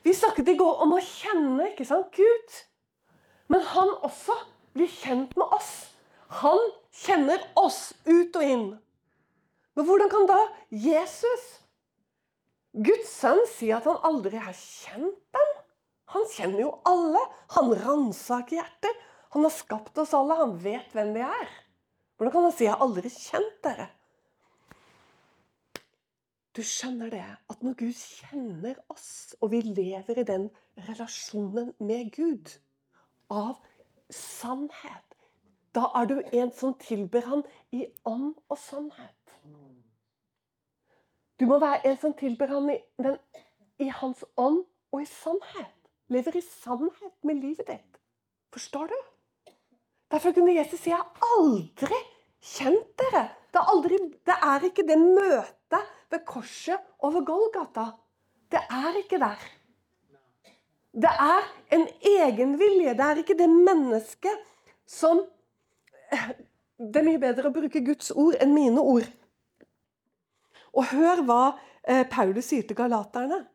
Vi 0.04 0.12
snakket 0.15 0.52
i 0.52 0.58
går 0.60 0.84
om 0.84 0.95
å 0.95 1.04
kjenne 1.04 1.69
ikke 1.72 1.88
sant, 1.88 2.12
Gud. 2.15 2.60
Men 3.52 3.63
han 3.72 3.91
også 4.04 4.36
blir 4.76 4.91
kjent 4.91 5.36
med 5.39 5.56
oss. 5.56 5.72
Han 6.43 6.60
kjenner 6.93 7.41
oss 7.60 7.93
ut 8.06 8.36
og 8.36 8.43
inn. 8.43 8.67
Men 9.76 9.88
hvordan 9.88 10.12
kan 10.12 10.28
da 10.30 10.39
Jesus, 10.69 11.48
Guds 12.73 13.10
sønn, 13.10 13.41
sier 13.49 13.79
at 13.79 13.88
han 13.89 14.01
aldri 14.05 14.38
har 14.38 14.53
kjent 14.53 15.21
dem? 15.34 15.53
Han 16.13 16.25
kjenner 16.34 16.62
jo 16.63 16.73
alle. 16.89 17.21
Han 17.55 17.73
ransaker 17.77 18.60
hjerter. 18.60 18.99
Han 19.34 19.45
har 19.45 19.53
skapt 19.53 19.97
oss 20.01 20.13
alle. 20.17 20.38
Han 20.38 20.58
vet 20.62 20.93
hvem 20.93 21.13
vi 21.17 21.23
er. 21.25 21.49
Hvordan 22.17 22.34
kan 22.34 22.43
han 22.43 22.51
si 22.51 22.65
'jeg 22.65 22.73
har 22.73 22.84
aldri 22.84 23.10
kjent 23.10 23.63
dere'? 23.63 23.89
Du 26.55 26.63
skjønner 26.63 27.10
det, 27.10 27.25
at 27.49 27.62
når 27.63 27.75
Gud 27.77 27.93
kjenner 27.93 28.75
oss, 28.89 29.36
og 29.41 29.51
vi 29.51 29.62
lever 29.62 30.19
i 30.19 30.23
den 30.23 30.49
relasjonen 30.89 31.73
med 31.79 32.12
Gud 32.12 32.60
av 33.29 33.62
sannhet, 34.10 35.15
da 35.75 35.86
er 35.95 36.10
du 36.10 36.21
en 36.34 36.51
som 36.51 36.73
tilber 36.82 37.21
Han 37.21 37.43
i 37.71 37.86
ånd 38.05 38.34
og 38.49 38.58
sannhet. 38.58 39.18
Du 41.39 41.45
må 41.47 41.60
være 41.60 41.88
en 41.88 41.97
som 41.97 42.13
tilber 42.19 42.52
ham 42.52 42.69
i, 42.69 42.78
den, 42.99 43.15
i 43.80 43.88
Hans 43.88 44.25
ånd 44.38 44.63
og 44.91 45.02
i 45.02 45.08
sannhet. 45.08 45.75
Lever 46.12 46.36
i 46.36 46.41
sannhet 46.43 47.13
med 47.23 47.39
livet 47.39 47.67
ditt. 47.67 47.99
Forstår 48.52 48.89
du? 48.91 48.97
Derfor 50.12 50.34
kunne 50.34 50.56
Jesus 50.56 50.80
si 50.80 50.89
'Jeg 50.89 50.97
har 50.97 51.38
aldri 51.38 51.99
kjent 52.41 52.89
dere'. 52.97 53.30
Det 53.54 53.60
er, 53.62 53.69
aldri, 53.73 53.97
det 54.25 54.36
er 54.41 54.65
ikke 54.65 54.88
det 54.88 54.97
møtet 54.99 55.86
ved 56.12 56.25
korset 56.25 56.80
over 56.99 57.23
Golgata. 57.25 57.86
Det 58.52 58.60
er 58.69 58.97
ikke 58.97 59.19
der. 59.19 59.39
Det 60.93 61.13
er 61.19 61.41
en 61.71 61.88
egenvilje. 62.02 62.93
Det 62.93 63.06
er 63.06 63.15
ikke 63.15 63.38
det 63.38 63.49
mennesket 63.49 64.38
som 64.86 65.25
Det 66.80 66.95
er 66.95 67.04
mye 67.04 67.19
bedre 67.19 67.49
å 67.49 67.54
bruke 67.54 67.86
Guds 67.86 68.12
ord 68.15 68.38
enn 68.39 68.54
mine 68.54 68.80
ord. 68.80 69.04
Og 70.73 70.91
hør 70.91 71.23
hva 71.27 71.43
eh, 71.84 72.05
Paulus 72.10 72.51
sier 72.51 72.67
til 72.67 72.77
galaterne. 72.77 73.45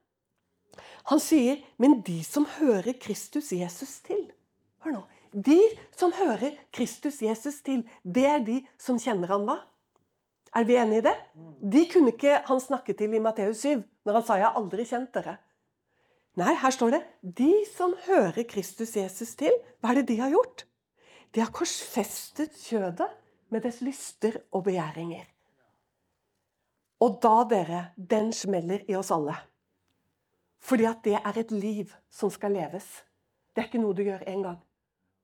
Han 1.11 1.21
sier, 1.21 1.61
'Men 1.77 2.01
de 2.03 2.23
som 2.25 2.47
hører 2.59 2.97
Kristus 3.01 3.53
Jesus 3.53 4.01
til' 4.01 4.33
Hør 4.85 4.93
nå. 4.93 5.03
De 5.33 5.61
som 5.97 6.13
hører 6.13 6.57
Kristus 6.73 7.23
Jesus 7.23 7.61
til, 7.65 7.83
det 8.05 8.27
er 8.27 8.39
de 8.45 8.61
som 8.79 8.99
kjenner 8.99 9.29
han 9.29 9.47
hva? 9.49 9.57
Er 10.55 10.65
vi 10.65 10.77
enige 10.79 11.03
i 11.03 11.07
det? 11.09 11.15
De 11.73 11.83
kunne 11.91 12.13
ikke 12.13 12.43
han 12.47 12.61
snakke 12.61 12.95
til 12.95 13.15
i 13.15 13.19
Matteus 13.19 13.65
7, 13.65 13.83
når 14.05 14.13
han 14.13 14.23
sa 14.23 14.37
'jeg 14.37 14.47
har 14.47 14.57
aldri 14.61 14.85
kjent 14.85 15.13
dere'. 15.13 15.37
Nei, 16.37 16.55
her 16.55 16.71
står 16.71 16.91
det 16.91 17.03
'de 17.23 17.65
som 17.77 17.95
hører 18.07 18.45
Kristus 18.49 18.97
Jesus 18.97 19.35
til'. 19.35 19.59
Hva 19.81 19.91
er 19.91 19.95
det 19.95 20.09
de 20.09 20.21
har 20.21 20.31
gjort? 20.31 20.67
De 21.35 21.41
har 21.41 21.51
korsfestet 21.51 22.55
kjødet 22.55 23.11
med 23.51 23.63
dets 23.63 23.81
lyster 23.81 24.37
og 24.53 24.65
begjæringer. 24.65 25.34
Og 27.05 27.19
da, 27.21 27.35
dere, 27.51 27.81
den 27.97 28.33
smeller 28.33 28.85
i 28.89 28.97
oss 28.97 29.13
alle. 29.13 29.35
Fordi 30.65 30.87
at 30.89 31.03
det 31.05 31.19
er 31.19 31.41
et 31.41 31.51
liv 31.53 31.93
som 32.09 32.31
skal 32.33 32.55
leves. 32.57 32.87
Det 33.53 33.63
er 33.63 33.69
ikke 33.69 33.83
noe 33.83 33.97
du 33.97 34.05
gjør 34.07 34.25
én 34.31 34.45
gang. 34.47 34.61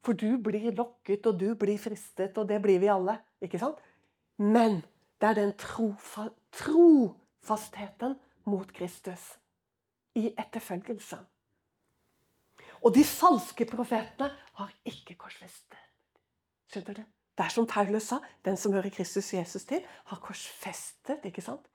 For 0.05 0.17
du 0.17 0.37
blir 0.41 0.71
lokket, 0.77 1.27
og 1.27 1.39
du 1.41 1.55
blir 1.57 1.81
fristet, 1.81 2.37
og 2.39 2.49
det 2.49 2.61
blir 2.63 2.81
vi 2.81 2.91
alle. 2.93 3.19
ikke 3.41 3.59
sant? 3.61 3.81
Men 4.37 4.83
det 5.21 5.29
er 5.29 5.35
den 5.35 5.53
trofa, 5.57 6.29
trofastheten 6.53 8.17
mot 8.45 8.73
Kristus 8.73 9.37
i 10.17 10.31
etterfølgelse. 10.39 11.19
Og 12.81 12.95
de 12.95 13.05
falske 13.05 13.65
profetene 13.69 14.31
har 14.57 14.73
ikke 14.85 15.17
korsfestet. 15.21 15.81
Skjønner 16.71 17.01
du? 17.01 17.03
Det 17.37 17.45
er 17.45 17.53
som 17.53 17.67
Paulus 17.67 18.09
sa, 18.11 18.21
den 18.45 18.57
som 18.57 18.73
hører 18.73 18.93
Kristus 18.93 19.33
Jesus 19.35 19.65
til, 19.65 19.85
har 20.05 20.21
korsfestet 20.21 21.25
ikke 21.25 21.45
sant? 21.45 21.69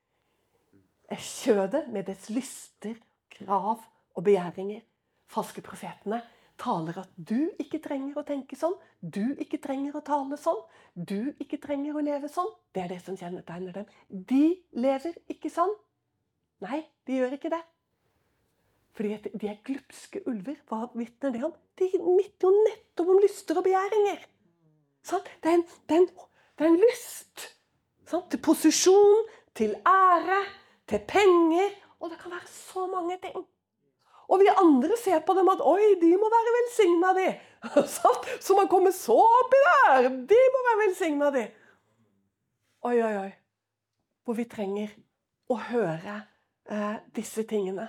Kjødet 1.12 1.88
med 1.94 2.08
dets 2.10 2.30
lyster, 2.34 2.96
krav 3.30 3.84
og 4.16 4.24
begjæringer. 4.26 4.82
Falske 5.30 5.62
profetene 5.66 6.22
taler 6.62 7.02
at 7.02 7.12
du 7.18 7.52
ikke 7.60 7.82
trenger 7.84 8.18
å 8.18 8.26
tenke 8.26 8.58
sånn, 8.58 8.76
du 9.02 9.36
ikke 9.42 9.60
trenger 9.62 9.98
å 9.98 10.04
tale 10.06 10.38
sånn, 10.40 10.62
du 10.96 11.34
ikke 11.44 11.60
trenger 11.62 11.98
å 11.98 12.04
leve 12.06 12.30
sånn. 12.32 12.50
Det 12.74 12.86
er 12.86 12.94
det 12.94 13.02
som 13.04 13.18
kjennetegner 13.20 13.76
dem. 13.76 13.90
De 14.10 14.44
lever 14.80 15.18
ikke 15.32 15.52
sånn. 15.52 15.74
Nei, 16.64 16.86
de 17.06 17.20
gjør 17.20 17.36
ikke 17.38 17.52
det. 17.54 17.62
Fordi 18.96 19.32
de 19.36 19.50
er 19.52 19.60
glupske 19.68 20.22
ulver. 20.30 20.56
Hva 20.70 20.86
vitner 20.96 21.34
det 21.36 21.44
om? 21.44 21.56
De 21.76 21.90
vitner 21.92 22.48
jo 22.48 22.54
nettopp 22.70 23.12
om 23.12 23.20
lyster 23.24 23.60
og 23.60 23.66
begjæringer. 23.68 24.22
Sånn? 25.06 25.26
Det, 25.44 25.52
er 25.52 25.58
en, 25.60 25.66
det, 25.66 25.98
er 25.98 26.00
en, 26.00 26.08
det, 26.16 26.64
er 26.64 26.70
en, 26.70 26.78
lyst. 26.80 27.50
Sånn? 28.08 28.24
Til 28.32 28.42
posisjon, 28.46 29.26
til 29.58 29.76
ære, 29.90 30.40
til 30.90 31.02
penger. 31.08 31.74
Og 32.00 32.12
det 32.12 32.20
kan 32.22 32.32
være 32.32 32.48
så 32.52 32.86
mange 32.88 33.18
ting. 33.22 33.46
Og 34.28 34.42
vi 34.42 34.50
andre 34.50 34.98
ser 34.98 35.20
på 35.26 35.34
dem 35.38 35.50
at 35.50 35.62
'oi, 35.62 35.96
de 36.02 36.12
må 36.18 36.30
være 36.34 36.56
velsigna, 36.58 37.14
de'. 37.20 37.36
Som 38.46 38.58
har 38.58 38.68
kommet 38.68 38.96
så 38.96 39.18
opp 39.18 39.54
i 39.54 39.62
der. 39.66 40.10
De 40.10 40.40
må 40.54 40.62
være 40.68 40.88
velsigna, 40.88 41.32
de. 41.32 41.48
oi, 42.84 43.02
oi, 43.02 43.18
oi. 43.18 43.32
Hvor 44.26 44.34
vi 44.34 44.46
trenger 44.50 44.90
å 45.50 45.58
høre 45.70 46.16
eh, 46.70 46.98
disse 47.14 47.46
tingene. 47.50 47.88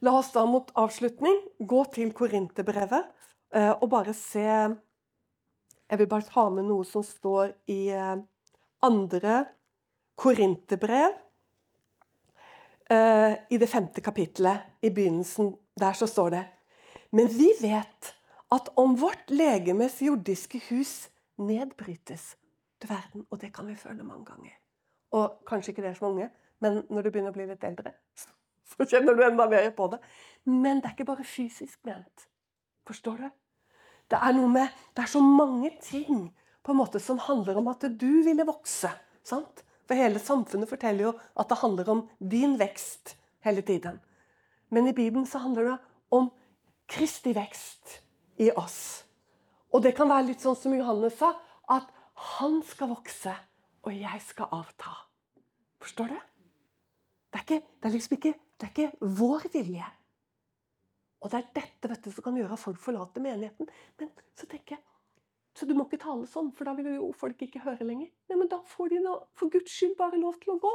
La 0.00 0.12
oss 0.18 0.32
da 0.34 0.44
mot 0.46 0.70
avslutning 0.78 1.38
gå 1.58 1.84
til 1.94 2.12
Korinterbrevet 2.14 3.06
eh, 3.54 3.72
og 3.72 3.88
bare 3.90 4.14
se 4.14 4.44
Jeg 5.86 5.98
vil 5.98 6.08
bare 6.10 6.26
ta 6.26 6.48
med 6.50 6.66
noe 6.66 6.84
som 6.84 7.02
står 7.06 7.54
i 7.70 7.88
eh, 7.94 8.16
andre 8.82 9.44
Korinterbrev. 10.18 11.14
Eh, 12.90 13.34
I 13.50 13.58
det 13.58 13.66
femte 13.66 14.00
kapittelet, 14.00 14.58
i 14.82 14.90
begynnelsen, 14.90 15.56
der 15.80 15.92
så 15.92 16.06
står 16.06 16.30
det 16.30 16.44
Men 17.12 17.28
vi 17.28 17.50
vet 17.60 18.14
at 18.52 18.68
om 18.76 19.00
vårt 19.00 19.30
legemes 19.30 20.02
jordiske 20.02 20.60
hus 20.68 21.08
nedbrytes 21.38 22.36
til 22.80 22.90
verden, 22.90 23.26
og 23.30 23.40
det 23.40 23.54
kan 23.54 23.66
vi 23.66 23.74
føle 23.74 24.02
mange 24.02 24.24
ganger. 24.24 24.52
Og 25.10 25.42
kanskje 25.46 25.72
ikke 25.72 25.82
dere 25.82 25.94
som 25.94 26.12
unge, 26.12 26.30
men 26.60 26.82
når 26.90 27.02
du 27.02 27.10
begynner 27.10 27.30
å 27.30 27.36
bli 27.36 27.46
litt 27.46 27.64
eldre, 27.64 27.92
så 28.70 28.86
kjenner 28.86 29.14
du 29.14 29.24
enda 29.26 29.48
mer 29.50 29.70
på 29.70 29.88
det. 29.90 29.98
Men 30.44 30.78
det 30.78 30.90
er 30.90 30.96
ikke 30.96 31.10
bare 31.10 31.24
fysisk 31.24 31.82
ment. 31.84 32.28
Forstår 32.86 33.22
du? 33.22 33.28
Det 34.10 34.18
er 34.22 34.34
noe 34.36 34.48
med 34.48 34.68
Det 34.94 35.02
er 35.02 35.10
så 35.10 35.20
mange 35.20 35.72
ting 35.82 36.28
på 36.62 36.72
en 36.72 36.78
måte 36.78 37.00
som 37.02 37.18
handler 37.18 37.58
om 37.58 37.68
at 37.68 37.82
du 37.98 38.22
ville 38.22 38.46
vokse. 38.46 38.90
sant? 39.22 39.64
For 39.86 39.98
hele 39.98 40.20
samfunnet 40.22 40.70
forteller 40.70 41.08
jo 41.08 41.14
at 41.38 41.50
det 41.50 41.60
handler 41.62 41.90
om 41.92 42.02
din 42.18 42.56
vekst 42.58 43.14
hele 43.46 43.62
tiden. 43.62 44.00
Men 44.74 44.88
i 44.90 44.94
Bibelen 44.96 45.26
så 45.26 45.38
handler 45.38 45.70
det 45.70 45.76
om 46.10 46.30
Kristi 46.90 47.34
vekst 47.34 48.00
i 48.42 48.50
oss. 48.50 49.04
Og 49.74 49.82
det 49.82 49.94
kan 49.96 50.10
være 50.10 50.30
litt 50.30 50.42
sånn 50.42 50.58
som 50.58 50.74
Johannes 50.74 51.18
sa, 51.18 51.32
at 51.70 51.90
han 52.38 52.60
skal 52.66 52.90
vokse, 52.94 53.34
og 53.86 53.94
jeg 53.94 54.22
skal 54.24 54.50
avta. 54.54 54.94
Forstår 55.82 56.10
du? 56.10 56.18
Det 57.30 57.38
er, 57.38 57.44
ikke, 57.44 57.60
det 57.82 57.88
er 57.88 57.94
liksom 57.94 58.16
ikke, 58.16 58.34
det 58.56 58.66
er 58.66 58.72
ikke 58.72 59.14
vår 59.18 59.46
vilje. 59.52 59.88
Og 61.22 61.32
det 61.32 61.40
er 61.40 61.48
dette 61.58 61.90
vet 61.90 62.04
du, 62.04 62.10
som 62.14 62.24
kan 62.24 62.38
gjøre 62.38 62.56
at 62.56 62.62
folk 62.62 62.80
forlater 62.80 63.24
menigheten. 63.24 63.68
Men 64.00 64.10
så 64.38 64.48
tenker 64.48 64.76
jeg, 64.76 64.84
så 65.56 65.64
du 65.64 65.72
må 65.72 65.86
ikke 65.86 66.02
tale 66.02 66.26
sånn, 66.28 66.50
for 66.52 66.68
da 66.68 66.74
vil 66.76 66.90
jo 66.98 67.10
folk 67.16 67.40
ikke 67.46 67.62
høre 67.64 67.86
lenger. 67.88 68.10
Nei, 68.28 68.36
men 68.36 68.48
da 68.50 68.58
får 68.74 68.90
de 68.92 69.00
nå, 69.00 69.14
for 69.38 69.52
Guds 69.52 69.72
skyld 69.72 69.94
bare 69.96 70.20
lov 70.20 70.36
til 70.42 70.52
å 70.52 70.60
gå. 70.60 70.74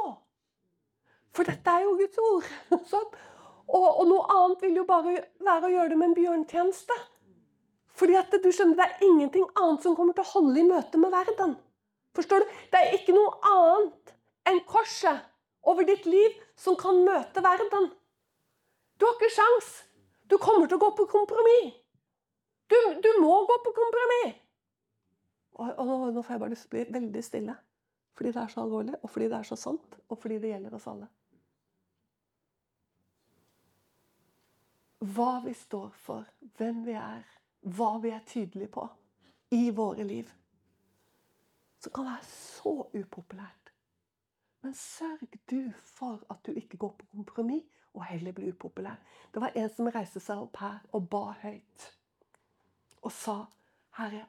For 1.36 1.48
dette 1.48 1.70
er 1.70 1.84
jo 1.86 1.94
Guds 2.00 2.18
ord. 2.18 2.48
Sånn? 2.90 3.12
Og, 3.72 3.86
og, 3.86 4.02
noe 4.10 4.24
annet 4.34 4.64
vil 4.66 4.80
jo 4.80 4.86
bare 4.88 5.14
være 5.40 5.68
å 5.68 5.72
gjøre 5.72 5.92
det 5.92 5.98
med 6.00 6.10
en 6.10 6.16
bjørntjeneste. 6.18 6.96
Fordi 7.96 8.16
at 8.18 8.34
du 8.34 8.50
skjønner, 8.50 8.76
Det 8.76 8.88
er 8.88 9.06
ingenting 9.06 9.46
annet 9.54 9.86
som 9.86 9.94
kommer 9.96 10.16
til 10.16 10.26
å 10.26 10.32
holde 10.32 10.60
i 10.60 10.66
møte 10.66 11.00
med 11.00 11.14
verden. 11.14 11.54
Forstår 12.16 12.42
du? 12.42 12.58
Det 12.72 12.80
er 12.80 12.98
ikke 12.98 13.14
noe 13.16 13.38
annet 13.48 14.14
enn 14.50 14.60
korset 14.68 15.22
over 15.62 15.86
ditt 15.86 16.04
liv 16.10 16.34
som 16.58 16.76
kan 16.76 16.98
møte 17.06 17.44
verden. 17.44 17.92
Du 18.98 19.06
har 19.06 19.14
ikke 19.16 19.32
sjans. 19.32 19.70
Du 20.28 20.36
kommer 20.42 20.66
til 20.66 20.80
å 20.80 20.82
gå 20.82 20.90
på 20.98 21.08
kompromiss. 21.14 21.78
Du, 22.68 22.78
du 23.04 23.10
må 23.22 23.44
gå 23.46 23.56
på 23.62 23.72
kompromiss. 23.76 24.41
Og, 25.52 25.72
og, 25.78 26.12
nå 26.14 26.22
får 26.22 26.34
jeg 26.34 26.42
bare 26.42 26.54
lyst 26.54 26.66
til 26.66 26.70
å 26.70 26.76
bli 26.76 26.98
veldig 26.98 27.24
stille. 27.24 27.56
Fordi 28.16 28.32
det 28.32 28.42
er 28.42 28.52
så 28.52 28.62
alvorlig, 28.62 28.94
og 29.00 29.10
fordi 29.10 29.28
det 29.32 29.38
er 29.38 29.48
så 29.48 29.56
sant, 29.56 29.98
og 30.08 30.18
fordi 30.20 30.38
det 30.40 30.52
gjelder 30.52 30.76
oss 30.76 30.88
alle. 30.92 31.08
Hva 35.12 35.30
vi 35.44 35.54
står 35.58 35.88
for, 35.98 36.28
hvem 36.58 36.84
vi 36.86 36.94
er, 36.98 37.24
hva 37.76 37.96
vi 38.02 38.12
er 38.12 38.22
tydelige 38.28 38.70
på 38.76 38.84
i 39.56 39.64
våre 39.74 40.04
liv, 40.06 40.28
som 41.82 41.92
kan 41.96 42.06
være 42.06 42.28
så 42.28 42.74
upopulært. 42.92 43.72
Men 44.62 44.76
sørg 44.78 45.40
du 45.50 45.72
for 45.96 46.20
at 46.30 46.44
du 46.46 46.52
ikke 46.54 46.78
går 46.78 46.92
på 47.00 47.08
kompromiss 47.16 47.66
og 47.92 48.04
heller 48.04 48.32
blir 48.32 48.52
upopulær. 48.52 49.00
Det 49.34 49.40
var 49.42 49.56
en 49.56 49.68
som 49.72 49.90
reiste 49.92 50.20
seg 50.22 50.40
opp 50.40 50.56
her 50.62 50.78
og 50.94 51.08
ba 51.12 51.32
høyt 51.42 51.88
og 53.02 53.12
sa, 53.12 53.34
'Herre, 53.98 54.26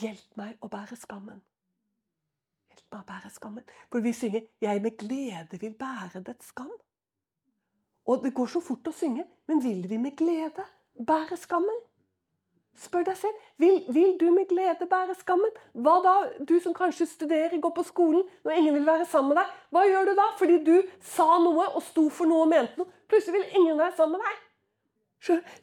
hjelp 0.00 0.36
meg 0.36 0.56
å 0.60 0.68
bære 0.72 0.96
skammen'. 0.96 1.42
Hjelp 2.70 2.86
meg 2.92 3.00
å 3.00 3.08
bære 3.08 3.30
skammen. 3.34 3.64
For 3.90 4.00
vi 4.00 4.12
synger 4.12 4.46
'Jeg 4.60 4.82
med 4.82 4.98
glede 4.98 5.60
vil 5.60 5.74
bære 5.74 6.22
dets 6.22 6.52
skam'. 6.52 6.78
Og 8.06 8.22
det 8.24 8.34
går 8.34 8.46
så 8.46 8.60
fort 8.60 8.86
å 8.88 8.92
synge, 8.94 9.24
men 9.46 9.62
vil 9.62 9.88
vi 9.88 9.96
med 9.98 10.16
glede 10.16 10.64
bære 11.06 11.36
skammen? 11.36 11.80
Spør 12.76 13.06
deg 13.08 13.16
selv. 13.16 13.44
Vil, 13.56 13.84
vil, 13.88 14.18
du 14.20 14.30
med 14.30 14.48
glede 14.48 14.86
bære 14.86 15.14
skammen? 15.16 15.50
Hva 15.72 15.96
da, 16.04 16.14
du 16.48 16.58
som 16.60 16.74
kanskje 16.76 17.06
studerer, 17.08 17.56
går 17.60 17.72
på 17.76 17.82
skolen, 17.88 18.22
når 18.44 18.60
ingen 18.60 18.74
vil 18.74 18.86
være 18.86 19.06
sammen 19.08 19.32
med 19.32 19.40
deg? 19.40 19.54
Hva 19.72 19.84
gjør 19.88 20.10
du 20.10 20.14
da? 20.18 20.26
Fordi 20.38 20.58
du 20.66 20.74
sa 21.00 21.38
noe 21.42 21.70
og 21.72 21.82
sto 21.82 22.08
for 22.12 22.28
noe 22.28 22.44
og 22.44 22.52
mente 22.52 22.76
noe. 22.76 22.92
Plutselig 23.08 23.40
vil 23.40 23.62
ingen 23.62 23.80
være 23.80 23.96
sammen 23.96 24.20
med 24.20 24.28
deg. 24.28 24.42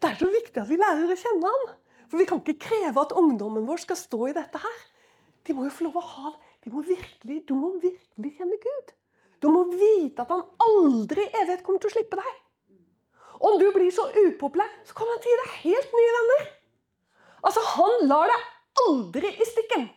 Det 0.01 0.09
er 0.09 0.19
så 0.19 0.27
viktig 0.33 0.59
at 0.59 0.69
vi 0.69 0.79
lærer 0.81 1.13
å 1.13 1.19
kjenne 1.21 1.53
han. 1.53 1.69
For 2.13 2.21
vi 2.21 2.27
kan 2.29 2.43
ikke 2.43 2.61
kreve 2.61 3.01
at 3.01 3.13
ungdommen 3.17 3.65
vår 3.65 3.79
skal 3.81 3.97
stå 3.97 4.27
i 4.29 4.35
dette 4.37 4.59
her. 4.61 4.81
De 5.49 5.55
må 5.57 5.65
jo 5.65 5.73
få 5.73 5.87
lov 5.87 5.95
å 5.97 6.03
ha 6.05 6.33
de 6.63 6.69
må 6.71 6.83
virkelig, 6.85 7.41
Du 7.47 7.55
må 7.57 7.73
virkelig 7.81 8.35
kjenne 8.37 8.59
Gud. 8.61 8.91
Du 9.41 9.49
må 9.51 9.63
vite 9.73 10.21
at 10.21 10.29
han 10.29 10.43
aldri 10.61 11.25
i 11.25 11.39
evighet 11.41 11.63
kommer 11.65 11.81
til 11.81 11.89
å 11.89 11.95
slippe 11.95 12.19
deg. 12.19 12.35
Om 13.43 13.57
du 13.59 13.65
blir 13.73 13.89
så 13.91 14.05
upopulær, 14.21 14.69
så 14.85 14.93
kommer 14.95 15.17
han 15.17 15.23
til 15.23 15.33
å 15.33 15.33
gi 15.33 15.41
deg 15.41 15.57
helt 15.63 15.97
nye 15.97 16.13
venner. 16.17 16.45
Altså, 17.41 17.65
han 17.73 18.05
lar 18.07 18.29
deg 18.29 18.45
aldri 18.85 19.33
i 19.33 19.49
stikken. 19.49 19.89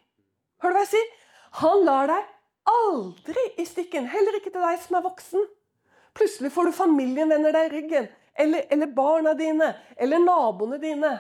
Hører 0.64 0.75
du 0.75 0.79
hva 0.81 0.87
jeg 0.87 0.93
sier? 0.97 1.12
Han 1.61 1.85
lar 1.85 2.11
deg 2.11 2.33
aldri 2.73 3.47
i 3.61 3.69
stikken. 3.69 4.09
Heller 4.11 4.41
ikke 4.41 4.57
til 4.57 4.64
deg 4.64 4.81
som 4.83 4.99
er 4.99 5.07
voksen. 5.07 5.47
Plutselig 6.17 6.51
får 6.57 6.73
du 6.73 6.79
familien 6.81 7.31
vender 7.31 7.55
deg 7.55 7.69
i 7.69 7.75
ryggen. 7.77 8.11
Eller, 8.35 8.67
eller, 8.73 8.91
barna 8.97 9.37
dine. 9.37 9.71
Eller 10.01 10.25
naboene 10.25 10.81
dine. 10.83 11.12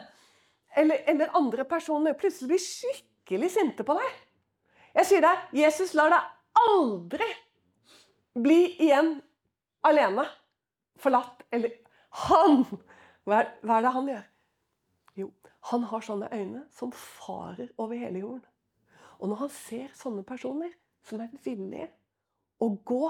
Eller, 0.76 1.02
eller 1.08 1.36
andre 1.36 1.64
personer. 1.64 2.16
Plutselig 2.18 2.50
blir 2.50 2.62
skikkelig 2.62 3.50
sinte 3.54 3.84
på 3.86 3.96
deg. 3.96 4.22
Jeg 4.96 5.08
sier 5.10 5.24
deg, 5.24 5.44
Jesus 5.56 5.94
lar 5.96 6.12
deg 6.12 6.32
aldri 6.56 7.28
bli 8.36 8.60
igjen 8.84 9.16
alene. 9.86 10.26
Forlatt. 11.00 11.44
Eller 11.52 11.78
han! 12.26 12.64
Hva 13.26 13.42
er, 13.42 13.52
hva 13.66 13.78
er 13.78 13.86
det 13.86 13.92
han 13.96 14.10
gjør? 14.12 14.26
Jo, 15.16 15.30
Han 15.66 15.86
har 15.90 16.04
sånne 16.04 16.28
øyne 16.30 16.60
som 16.76 16.92
farer 16.94 17.72
over 17.80 17.98
hele 17.98 18.20
jorden. 18.20 18.44
Og 19.18 19.32
når 19.32 19.40
han 19.40 19.50
ser 19.50 19.88
sånne 19.96 20.22
personer 20.28 20.74
som 21.06 21.22
er 21.24 21.32
villige 21.44 21.88
å 22.62 22.68
gå 22.86 23.08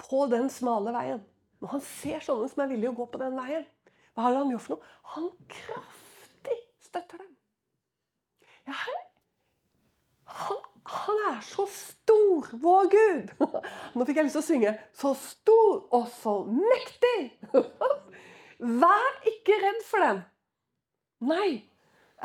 på 0.00 0.22
den 0.30 0.48
smale 0.50 0.94
veien 0.94 1.20
Når 1.60 1.72
han 1.74 1.82
ser 1.84 2.22
sånne 2.24 2.48
som 2.48 2.62
er 2.64 2.70
villige 2.70 2.92
å 2.92 2.96
gå 2.96 3.06
på 3.12 3.20
den 3.20 3.36
veien, 3.36 3.66
hva 4.14 4.28
har 4.28 4.38
han 4.38 4.52
gjort 4.54 4.64
for 4.64 4.78
noe? 4.78 4.94
Han 5.12 5.28
kraftig 5.50 5.99
støtter 6.90 7.22
dem. 7.22 7.30
Ja, 8.68 8.76
han, 10.30 10.60
han 10.90 11.22
er 11.30 11.40
så 11.46 11.66
stor, 11.70 12.50
vår 12.52 12.90
Gud! 12.92 13.32
Nå 13.94 14.06
fikk 14.06 14.20
jeg 14.20 14.28
lyst 14.28 14.38
til 14.38 14.42
å 14.42 14.48
synge. 14.48 14.74
Så 14.96 15.14
stor 15.18 15.82
og 15.96 16.08
så 16.20 16.36
mektig! 16.50 17.18
Vær 18.82 19.20
ikke 19.28 19.58
redd 19.62 19.84
for 19.88 20.04
dem. 20.04 20.22
Nei, 21.30 21.50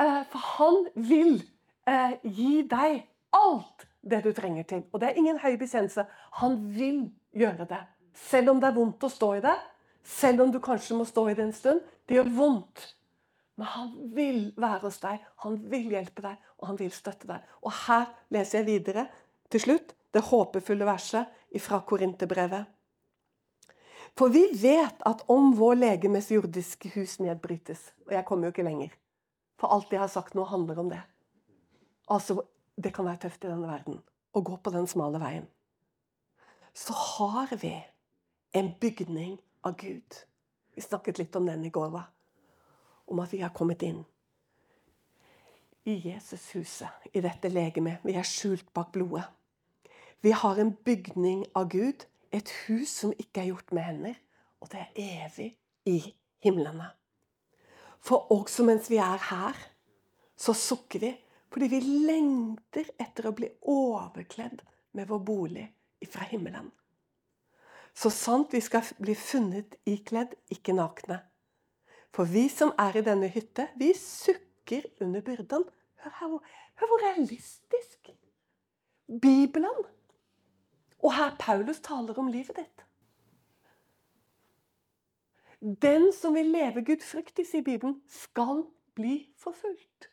eh, 0.00 0.22
for 0.32 0.48
han 0.56 0.82
vil 0.94 1.38
eh, 1.88 2.16
gi 2.22 2.64
deg 2.68 3.06
alt 3.36 3.86
det 4.06 4.22
du 4.24 4.32
trenger 4.36 4.66
til. 4.68 4.84
Og 4.92 5.00
det 5.00 5.10
er 5.10 5.20
ingen 5.20 5.40
høy 5.40 5.56
bekjennelse. 5.60 6.06
Han 6.42 6.60
vil 6.76 7.06
gjøre 7.36 7.66
det. 7.68 7.80
Selv 8.16 8.52
om 8.52 8.60
det 8.60 8.70
er 8.70 8.76
vondt 8.76 9.04
å 9.04 9.12
stå 9.12 9.32
i 9.36 9.42
det, 9.44 9.56
selv 10.06 10.44
om 10.44 10.52
du 10.52 10.60
kanskje 10.62 10.96
må 10.96 11.04
stå 11.08 11.26
i 11.30 11.34
det 11.36 11.48
en 11.48 11.56
stund. 11.56 11.82
Det 12.06 12.20
gjør 12.20 12.30
vondt. 12.36 12.84
Men 13.56 13.66
han 13.72 13.92
vil 14.16 14.40
være 14.60 14.82
hos 14.84 14.98
deg, 15.00 15.22
han 15.44 15.56
vil 15.70 15.88
hjelpe 15.94 16.24
deg, 16.24 16.40
og 16.60 16.70
han 16.70 16.78
vil 16.80 16.92
støtte 16.92 17.28
deg. 17.30 17.44
Og 17.64 17.72
her 17.86 18.10
leser 18.34 18.60
jeg 18.60 18.68
videre 18.68 19.06
til 19.52 19.62
slutt 19.62 19.94
det 20.12 20.24
håpefulle 20.28 20.88
verset 20.88 21.32
fra 21.62 21.80
Korinterbrevet. 21.88 22.66
For 24.16 24.32
vi 24.32 24.46
vet 24.60 25.02
at 25.08 25.24
om 25.32 25.50
vår 25.56 25.76
legemes 25.80 26.30
jordiske 26.32 26.88
hus 26.94 27.18
nedbrytes 27.20 27.82
Og 28.06 28.14
jeg 28.16 28.24
kommer 28.24 28.48
jo 28.48 28.54
ikke 28.54 28.64
lenger. 28.64 28.94
For 29.60 29.72
alt 29.72 29.92
jeg 29.92 30.00
har 30.00 30.08
sagt 30.12 30.36
nå, 30.36 30.44
handler 30.44 30.78
om 30.80 30.88
det. 30.92 31.02
Altså, 32.08 32.42
Det 32.76 32.92
kan 32.94 33.06
være 33.06 33.16
tøft 33.16 33.44
i 33.44 33.48
denne 33.48 33.68
verden 33.68 34.02
å 34.36 34.40
gå 34.44 34.56
på 34.60 34.70
den 34.70 34.86
smale 34.86 35.16
veien. 35.16 35.46
Så 36.76 36.92
har 36.92 37.54
vi 37.56 37.72
en 38.52 38.74
bygning 38.80 39.38
av 39.64 39.78
Gud. 39.80 40.18
Vi 40.76 40.84
snakket 40.84 41.18
litt 41.18 41.36
om 41.36 41.46
den 41.48 41.64
i 41.64 41.70
går. 41.72 41.88
Va? 41.94 42.02
Om 43.06 43.22
at 43.22 43.32
vi 43.32 43.42
har 43.44 43.54
kommet 43.54 43.82
inn 43.86 44.02
i 45.86 45.94
Jesushuset, 46.08 46.90
i 47.14 47.22
dette 47.22 47.48
legemet. 47.48 48.02
Vi 48.02 48.16
er 48.18 48.26
skjult 48.26 48.72
bak 48.74 48.90
blodet. 48.92 49.24
Vi 50.20 50.32
har 50.34 50.58
en 50.58 50.72
bygning 50.74 51.44
av 51.54 51.68
Gud 51.70 52.06
et 52.34 52.50
hus 52.66 52.90
som 52.90 53.12
ikke 53.14 53.44
er 53.44 53.50
gjort 53.52 53.72
med 53.76 53.86
hender, 53.86 54.16
og 54.60 54.70
det 54.72 54.82
er 54.82 55.26
evig 55.26 55.52
i 55.86 56.00
himlene. 56.42 56.88
For 58.02 58.32
også 58.34 58.66
mens 58.66 58.90
vi 58.90 58.98
er 59.02 59.22
her, 59.30 59.56
så 60.36 60.52
sukker 60.52 61.00
vi 61.00 61.14
Fordi 61.56 61.68
vi 61.70 61.78
lengter 61.80 62.88
etter 63.00 63.28
å 63.30 63.32
bli 63.32 63.46
overkledd 63.70 64.58
med 64.98 65.06
vår 65.08 65.20
bolig 65.24 65.62
fra 66.10 66.26
himmelen. 66.28 66.66
Så 67.94 68.10
sant 68.12 68.52
vi 68.52 68.60
skal 68.60 68.84
bli 68.98 69.14
funnet 69.16 69.78
ikledd, 69.88 70.34
ikke 70.52 70.74
nakne. 70.76 71.22
For 72.16 72.24
vi 72.24 72.46
som 72.48 72.72
er 72.80 72.96
i 72.96 73.04
denne 73.04 73.28
hytte, 73.28 73.68
vi 73.76 73.90
sukker 73.92 74.86
under 75.04 75.20
byrden. 75.20 75.66
Hør, 76.00 76.12
her, 76.20 76.28
hør 76.80 76.88
hvor 76.88 77.02
realistisk 77.04 78.08
Bibelen 79.22 79.84
Og 81.02 81.14
her 81.14 81.36
Paulus 81.38 81.80
taler 81.80 82.18
om 82.18 82.28
livet 82.32 82.56
ditt. 82.56 82.84
Den 85.82 86.12
som 86.12 86.34
vil 86.34 86.46
leve 86.46 86.84
gudfryktig, 86.84 87.46
sier 87.46 87.62
Bibelen, 87.62 88.00
skal 88.08 88.64
bli 88.94 89.28
forfulgt. 89.36 90.08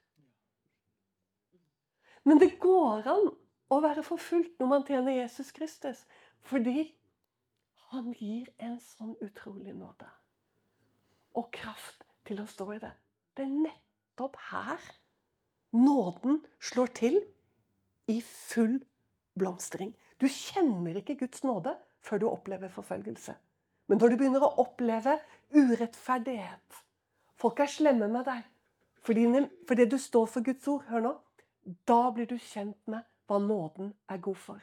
Men 2.24 2.40
det 2.40 2.58
går 2.60 3.08
an 3.08 3.32
å 3.72 3.80
være 3.84 4.04
forfulgt 4.04 4.60
når 4.60 4.72
man 4.72 4.86
tjener 4.88 5.22
Jesus 5.22 5.52
Kristus. 5.56 6.04
Fordi 6.44 6.92
han 7.92 8.12
gir 8.20 8.52
en 8.60 8.76
sånn 8.80 9.16
utrolig 9.24 9.76
nåde. 9.76 10.10
Og 11.40 11.50
kraft 11.54 12.04
til 12.28 12.42
å 12.42 12.50
stå 12.50 12.68
i 12.76 12.82
det. 12.82 12.92
Det 13.34 13.46
er 13.46 13.56
nettopp 13.68 14.38
her 14.52 14.82
nåden 15.74 16.44
slår 16.62 16.92
til 16.94 17.20
i 18.08 18.20
full 18.22 18.78
blomstring. 19.40 19.94
Du 20.22 20.28
kjenner 20.30 21.00
ikke 21.00 21.18
Guds 21.24 21.44
nåde 21.44 21.74
før 22.04 22.22
du 22.22 22.28
opplever 22.30 22.70
forfølgelse. 22.70 23.34
Men 23.88 24.00
når 24.00 24.14
du 24.14 24.18
begynner 24.20 24.46
å 24.46 24.56
oppleve 24.64 25.18
urettferdighet 25.54 26.84
Folk 27.44 27.60
er 27.60 27.68
slemme 27.68 28.08
med 28.08 28.24
deg 28.24 28.44
fordi, 29.04 29.26
fordi 29.68 29.86
du 29.92 29.98
står 30.00 30.30
for 30.32 30.46
Guds 30.46 30.68
ord. 30.72 30.86
Hør 30.88 31.02
nå. 31.04 31.10
Da 31.88 32.12
blir 32.16 32.30
du 32.30 32.38
kjent 32.40 32.78
med 32.88 33.04
hva 33.28 33.40
nåden 33.44 33.90
er 34.08 34.22
god 34.24 34.40
for. 34.40 34.62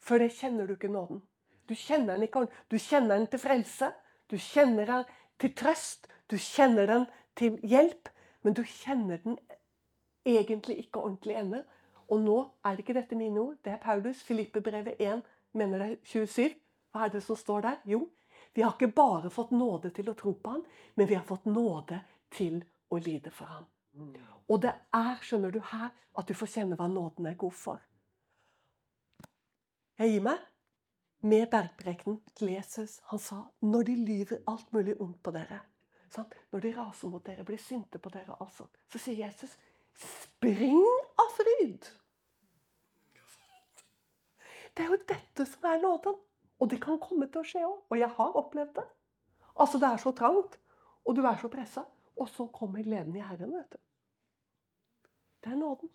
For 0.00 0.22
det 0.22 0.30
kjenner 0.38 0.66
du 0.66 0.72
ikke 0.72 0.88
nåden. 0.88 1.20
Du 1.68 1.74
kjenner 1.76 2.16
den 2.16 2.24
ikke 2.24 2.46
Du 2.70 2.78
kjenner 2.78 3.18
den 3.18 3.26
til 3.28 3.42
frelse. 3.42 3.90
Du 4.30 4.38
kjenner 4.40 4.88
den 4.88 5.04
til 5.40 5.54
trøst. 5.56 6.08
Du 6.30 6.36
kjenner 6.36 6.86
den 6.86 7.06
til 7.36 7.58
hjelp. 7.62 8.08
Men 8.42 8.54
du 8.54 8.62
kjenner 8.66 9.20
den 9.22 9.38
egentlig 10.26 10.78
ikke 10.78 11.00
ordentlig 11.00 11.36
ennå. 11.38 11.62
Og 12.08 12.20
nå 12.20 12.38
er 12.64 12.74
det 12.74 12.84
ikke 12.84 12.98
dette 12.98 13.16
mine 13.16 13.40
ord. 13.40 13.56
Det 13.64 13.72
er 13.72 13.82
Paulus. 13.82 14.22
Filippe-brevet 14.22 14.98
1, 14.98 15.22
mener 15.52 15.78
det 15.78 15.90
er 15.92 15.96
27. 16.04 16.50
Hva 16.92 17.06
er 17.06 17.14
det 17.14 17.22
som 17.24 17.36
står 17.36 17.60
der? 17.60 17.78
Jo, 17.88 18.08
vi 18.54 18.62
har 18.62 18.74
ikke 18.74 18.92
bare 18.92 19.30
fått 19.30 19.50
nåde 19.50 19.90
til 19.96 20.10
å 20.10 20.16
tro 20.18 20.34
på 20.36 20.50
ham, 20.50 20.64
men 20.94 21.08
vi 21.08 21.16
har 21.16 21.24
fått 21.24 21.46
nåde 21.48 22.02
til 22.30 22.60
å 22.92 22.98
lide 23.00 23.30
for 23.32 23.48
ham. 23.48 23.64
Og 24.48 24.60
det 24.62 24.74
er, 24.92 25.16
skjønner 25.24 25.52
du, 25.54 25.60
her 25.72 25.88
at 26.18 26.28
du 26.28 26.34
får 26.36 26.50
kjenne 26.56 26.76
hva 26.76 26.88
nåden 26.92 27.30
er 27.30 27.38
god 27.40 27.56
for. 27.56 27.80
Jeg 29.98 30.12
gir 30.12 30.24
meg 30.24 30.40
med 31.22 31.48
bergprekenen 31.50 32.20
til 32.38 32.52
Jesus. 32.54 33.00
Han 33.10 33.20
sa 33.22 33.42
når 33.60 33.88
de 33.88 33.96
lyver 34.04 34.42
alt 34.50 34.72
mulig 34.74 34.96
ondt 35.00 35.22
på 35.22 35.34
dere, 35.34 35.60
sant? 36.10 36.34
når 36.52 36.64
de 36.66 36.74
raser 36.76 37.08
mot 37.12 37.24
dere, 37.26 37.44
blir 37.46 37.60
sinte 37.62 37.98
på 38.02 38.12
dere, 38.12 38.36
altså, 38.40 38.66
så 38.90 39.00
sier 39.00 39.24
Jesus 39.26 39.56
spring 39.98 40.82
av 41.20 41.34
fryd. 41.36 41.90
Det 44.72 44.84
er 44.84 44.92
jo 44.94 45.00
dette 45.08 45.46
som 45.48 45.66
er 45.68 45.80
nåden. 45.82 46.20
Og 46.62 46.70
det 46.70 46.78
kan 46.82 47.00
komme 47.02 47.26
til 47.26 47.42
å 47.42 47.46
skje 47.46 47.62
òg. 47.66 47.78
Og 47.90 47.98
jeg 47.98 48.08
har 48.16 48.36
opplevd 48.38 48.76
det. 48.76 48.84
Altså, 49.60 49.80
det 49.82 49.88
er 49.88 50.00
så 50.00 50.12
trangt, 50.16 50.54
og 51.04 51.16
du 51.18 51.24
er 51.26 51.40
så 51.40 51.50
pressa. 51.52 51.82
Og 52.16 52.28
så 52.30 52.46
kommer 52.54 52.84
gleden 52.86 53.16
i 53.16 53.24
Herren. 53.24 53.52
vet 53.56 53.72
du. 53.72 53.80
Det 55.42 55.52
er 55.52 55.58
nåden. 55.58 55.90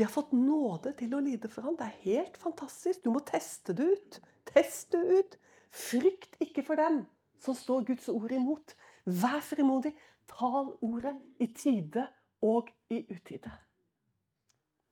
Vi 0.00 0.04
har 0.04 0.12
fått 0.14 0.30
nåde 0.32 0.94
til 0.96 1.12
å 1.12 1.18
lide 1.20 1.48
for 1.52 1.66
ham. 1.66 1.74
Det 1.76 1.84
er 1.84 2.04
helt 2.06 2.38
fantastisk. 2.40 3.02
Du 3.04 3.10
må 3.12 3.20
teste 3.20 3.74
det 3.76 3.84
ut. 3.84 4.14
Test 4.48 4.94
det 4.94 5.00
ut. 5.04 5.34
Frykt 5.76 6.38
ikke 6.40 6.64
for 6.64 6.80
dem 6.80 7.02
som 7.44 7.52
står 7.52 7.84
Guds 7.90 8.08
ord 8.08 8.32
imot. 8.32 8.72
Vær 9.04 9.44
frimodig. 9.44 9.92
Tal 10.32 10.70
ordet 10.80 11.12
i 11.36 11.50
tide 11.52 12.06
og 12.40 12.72
i 12.88 13.02
utide. 13.12 13.52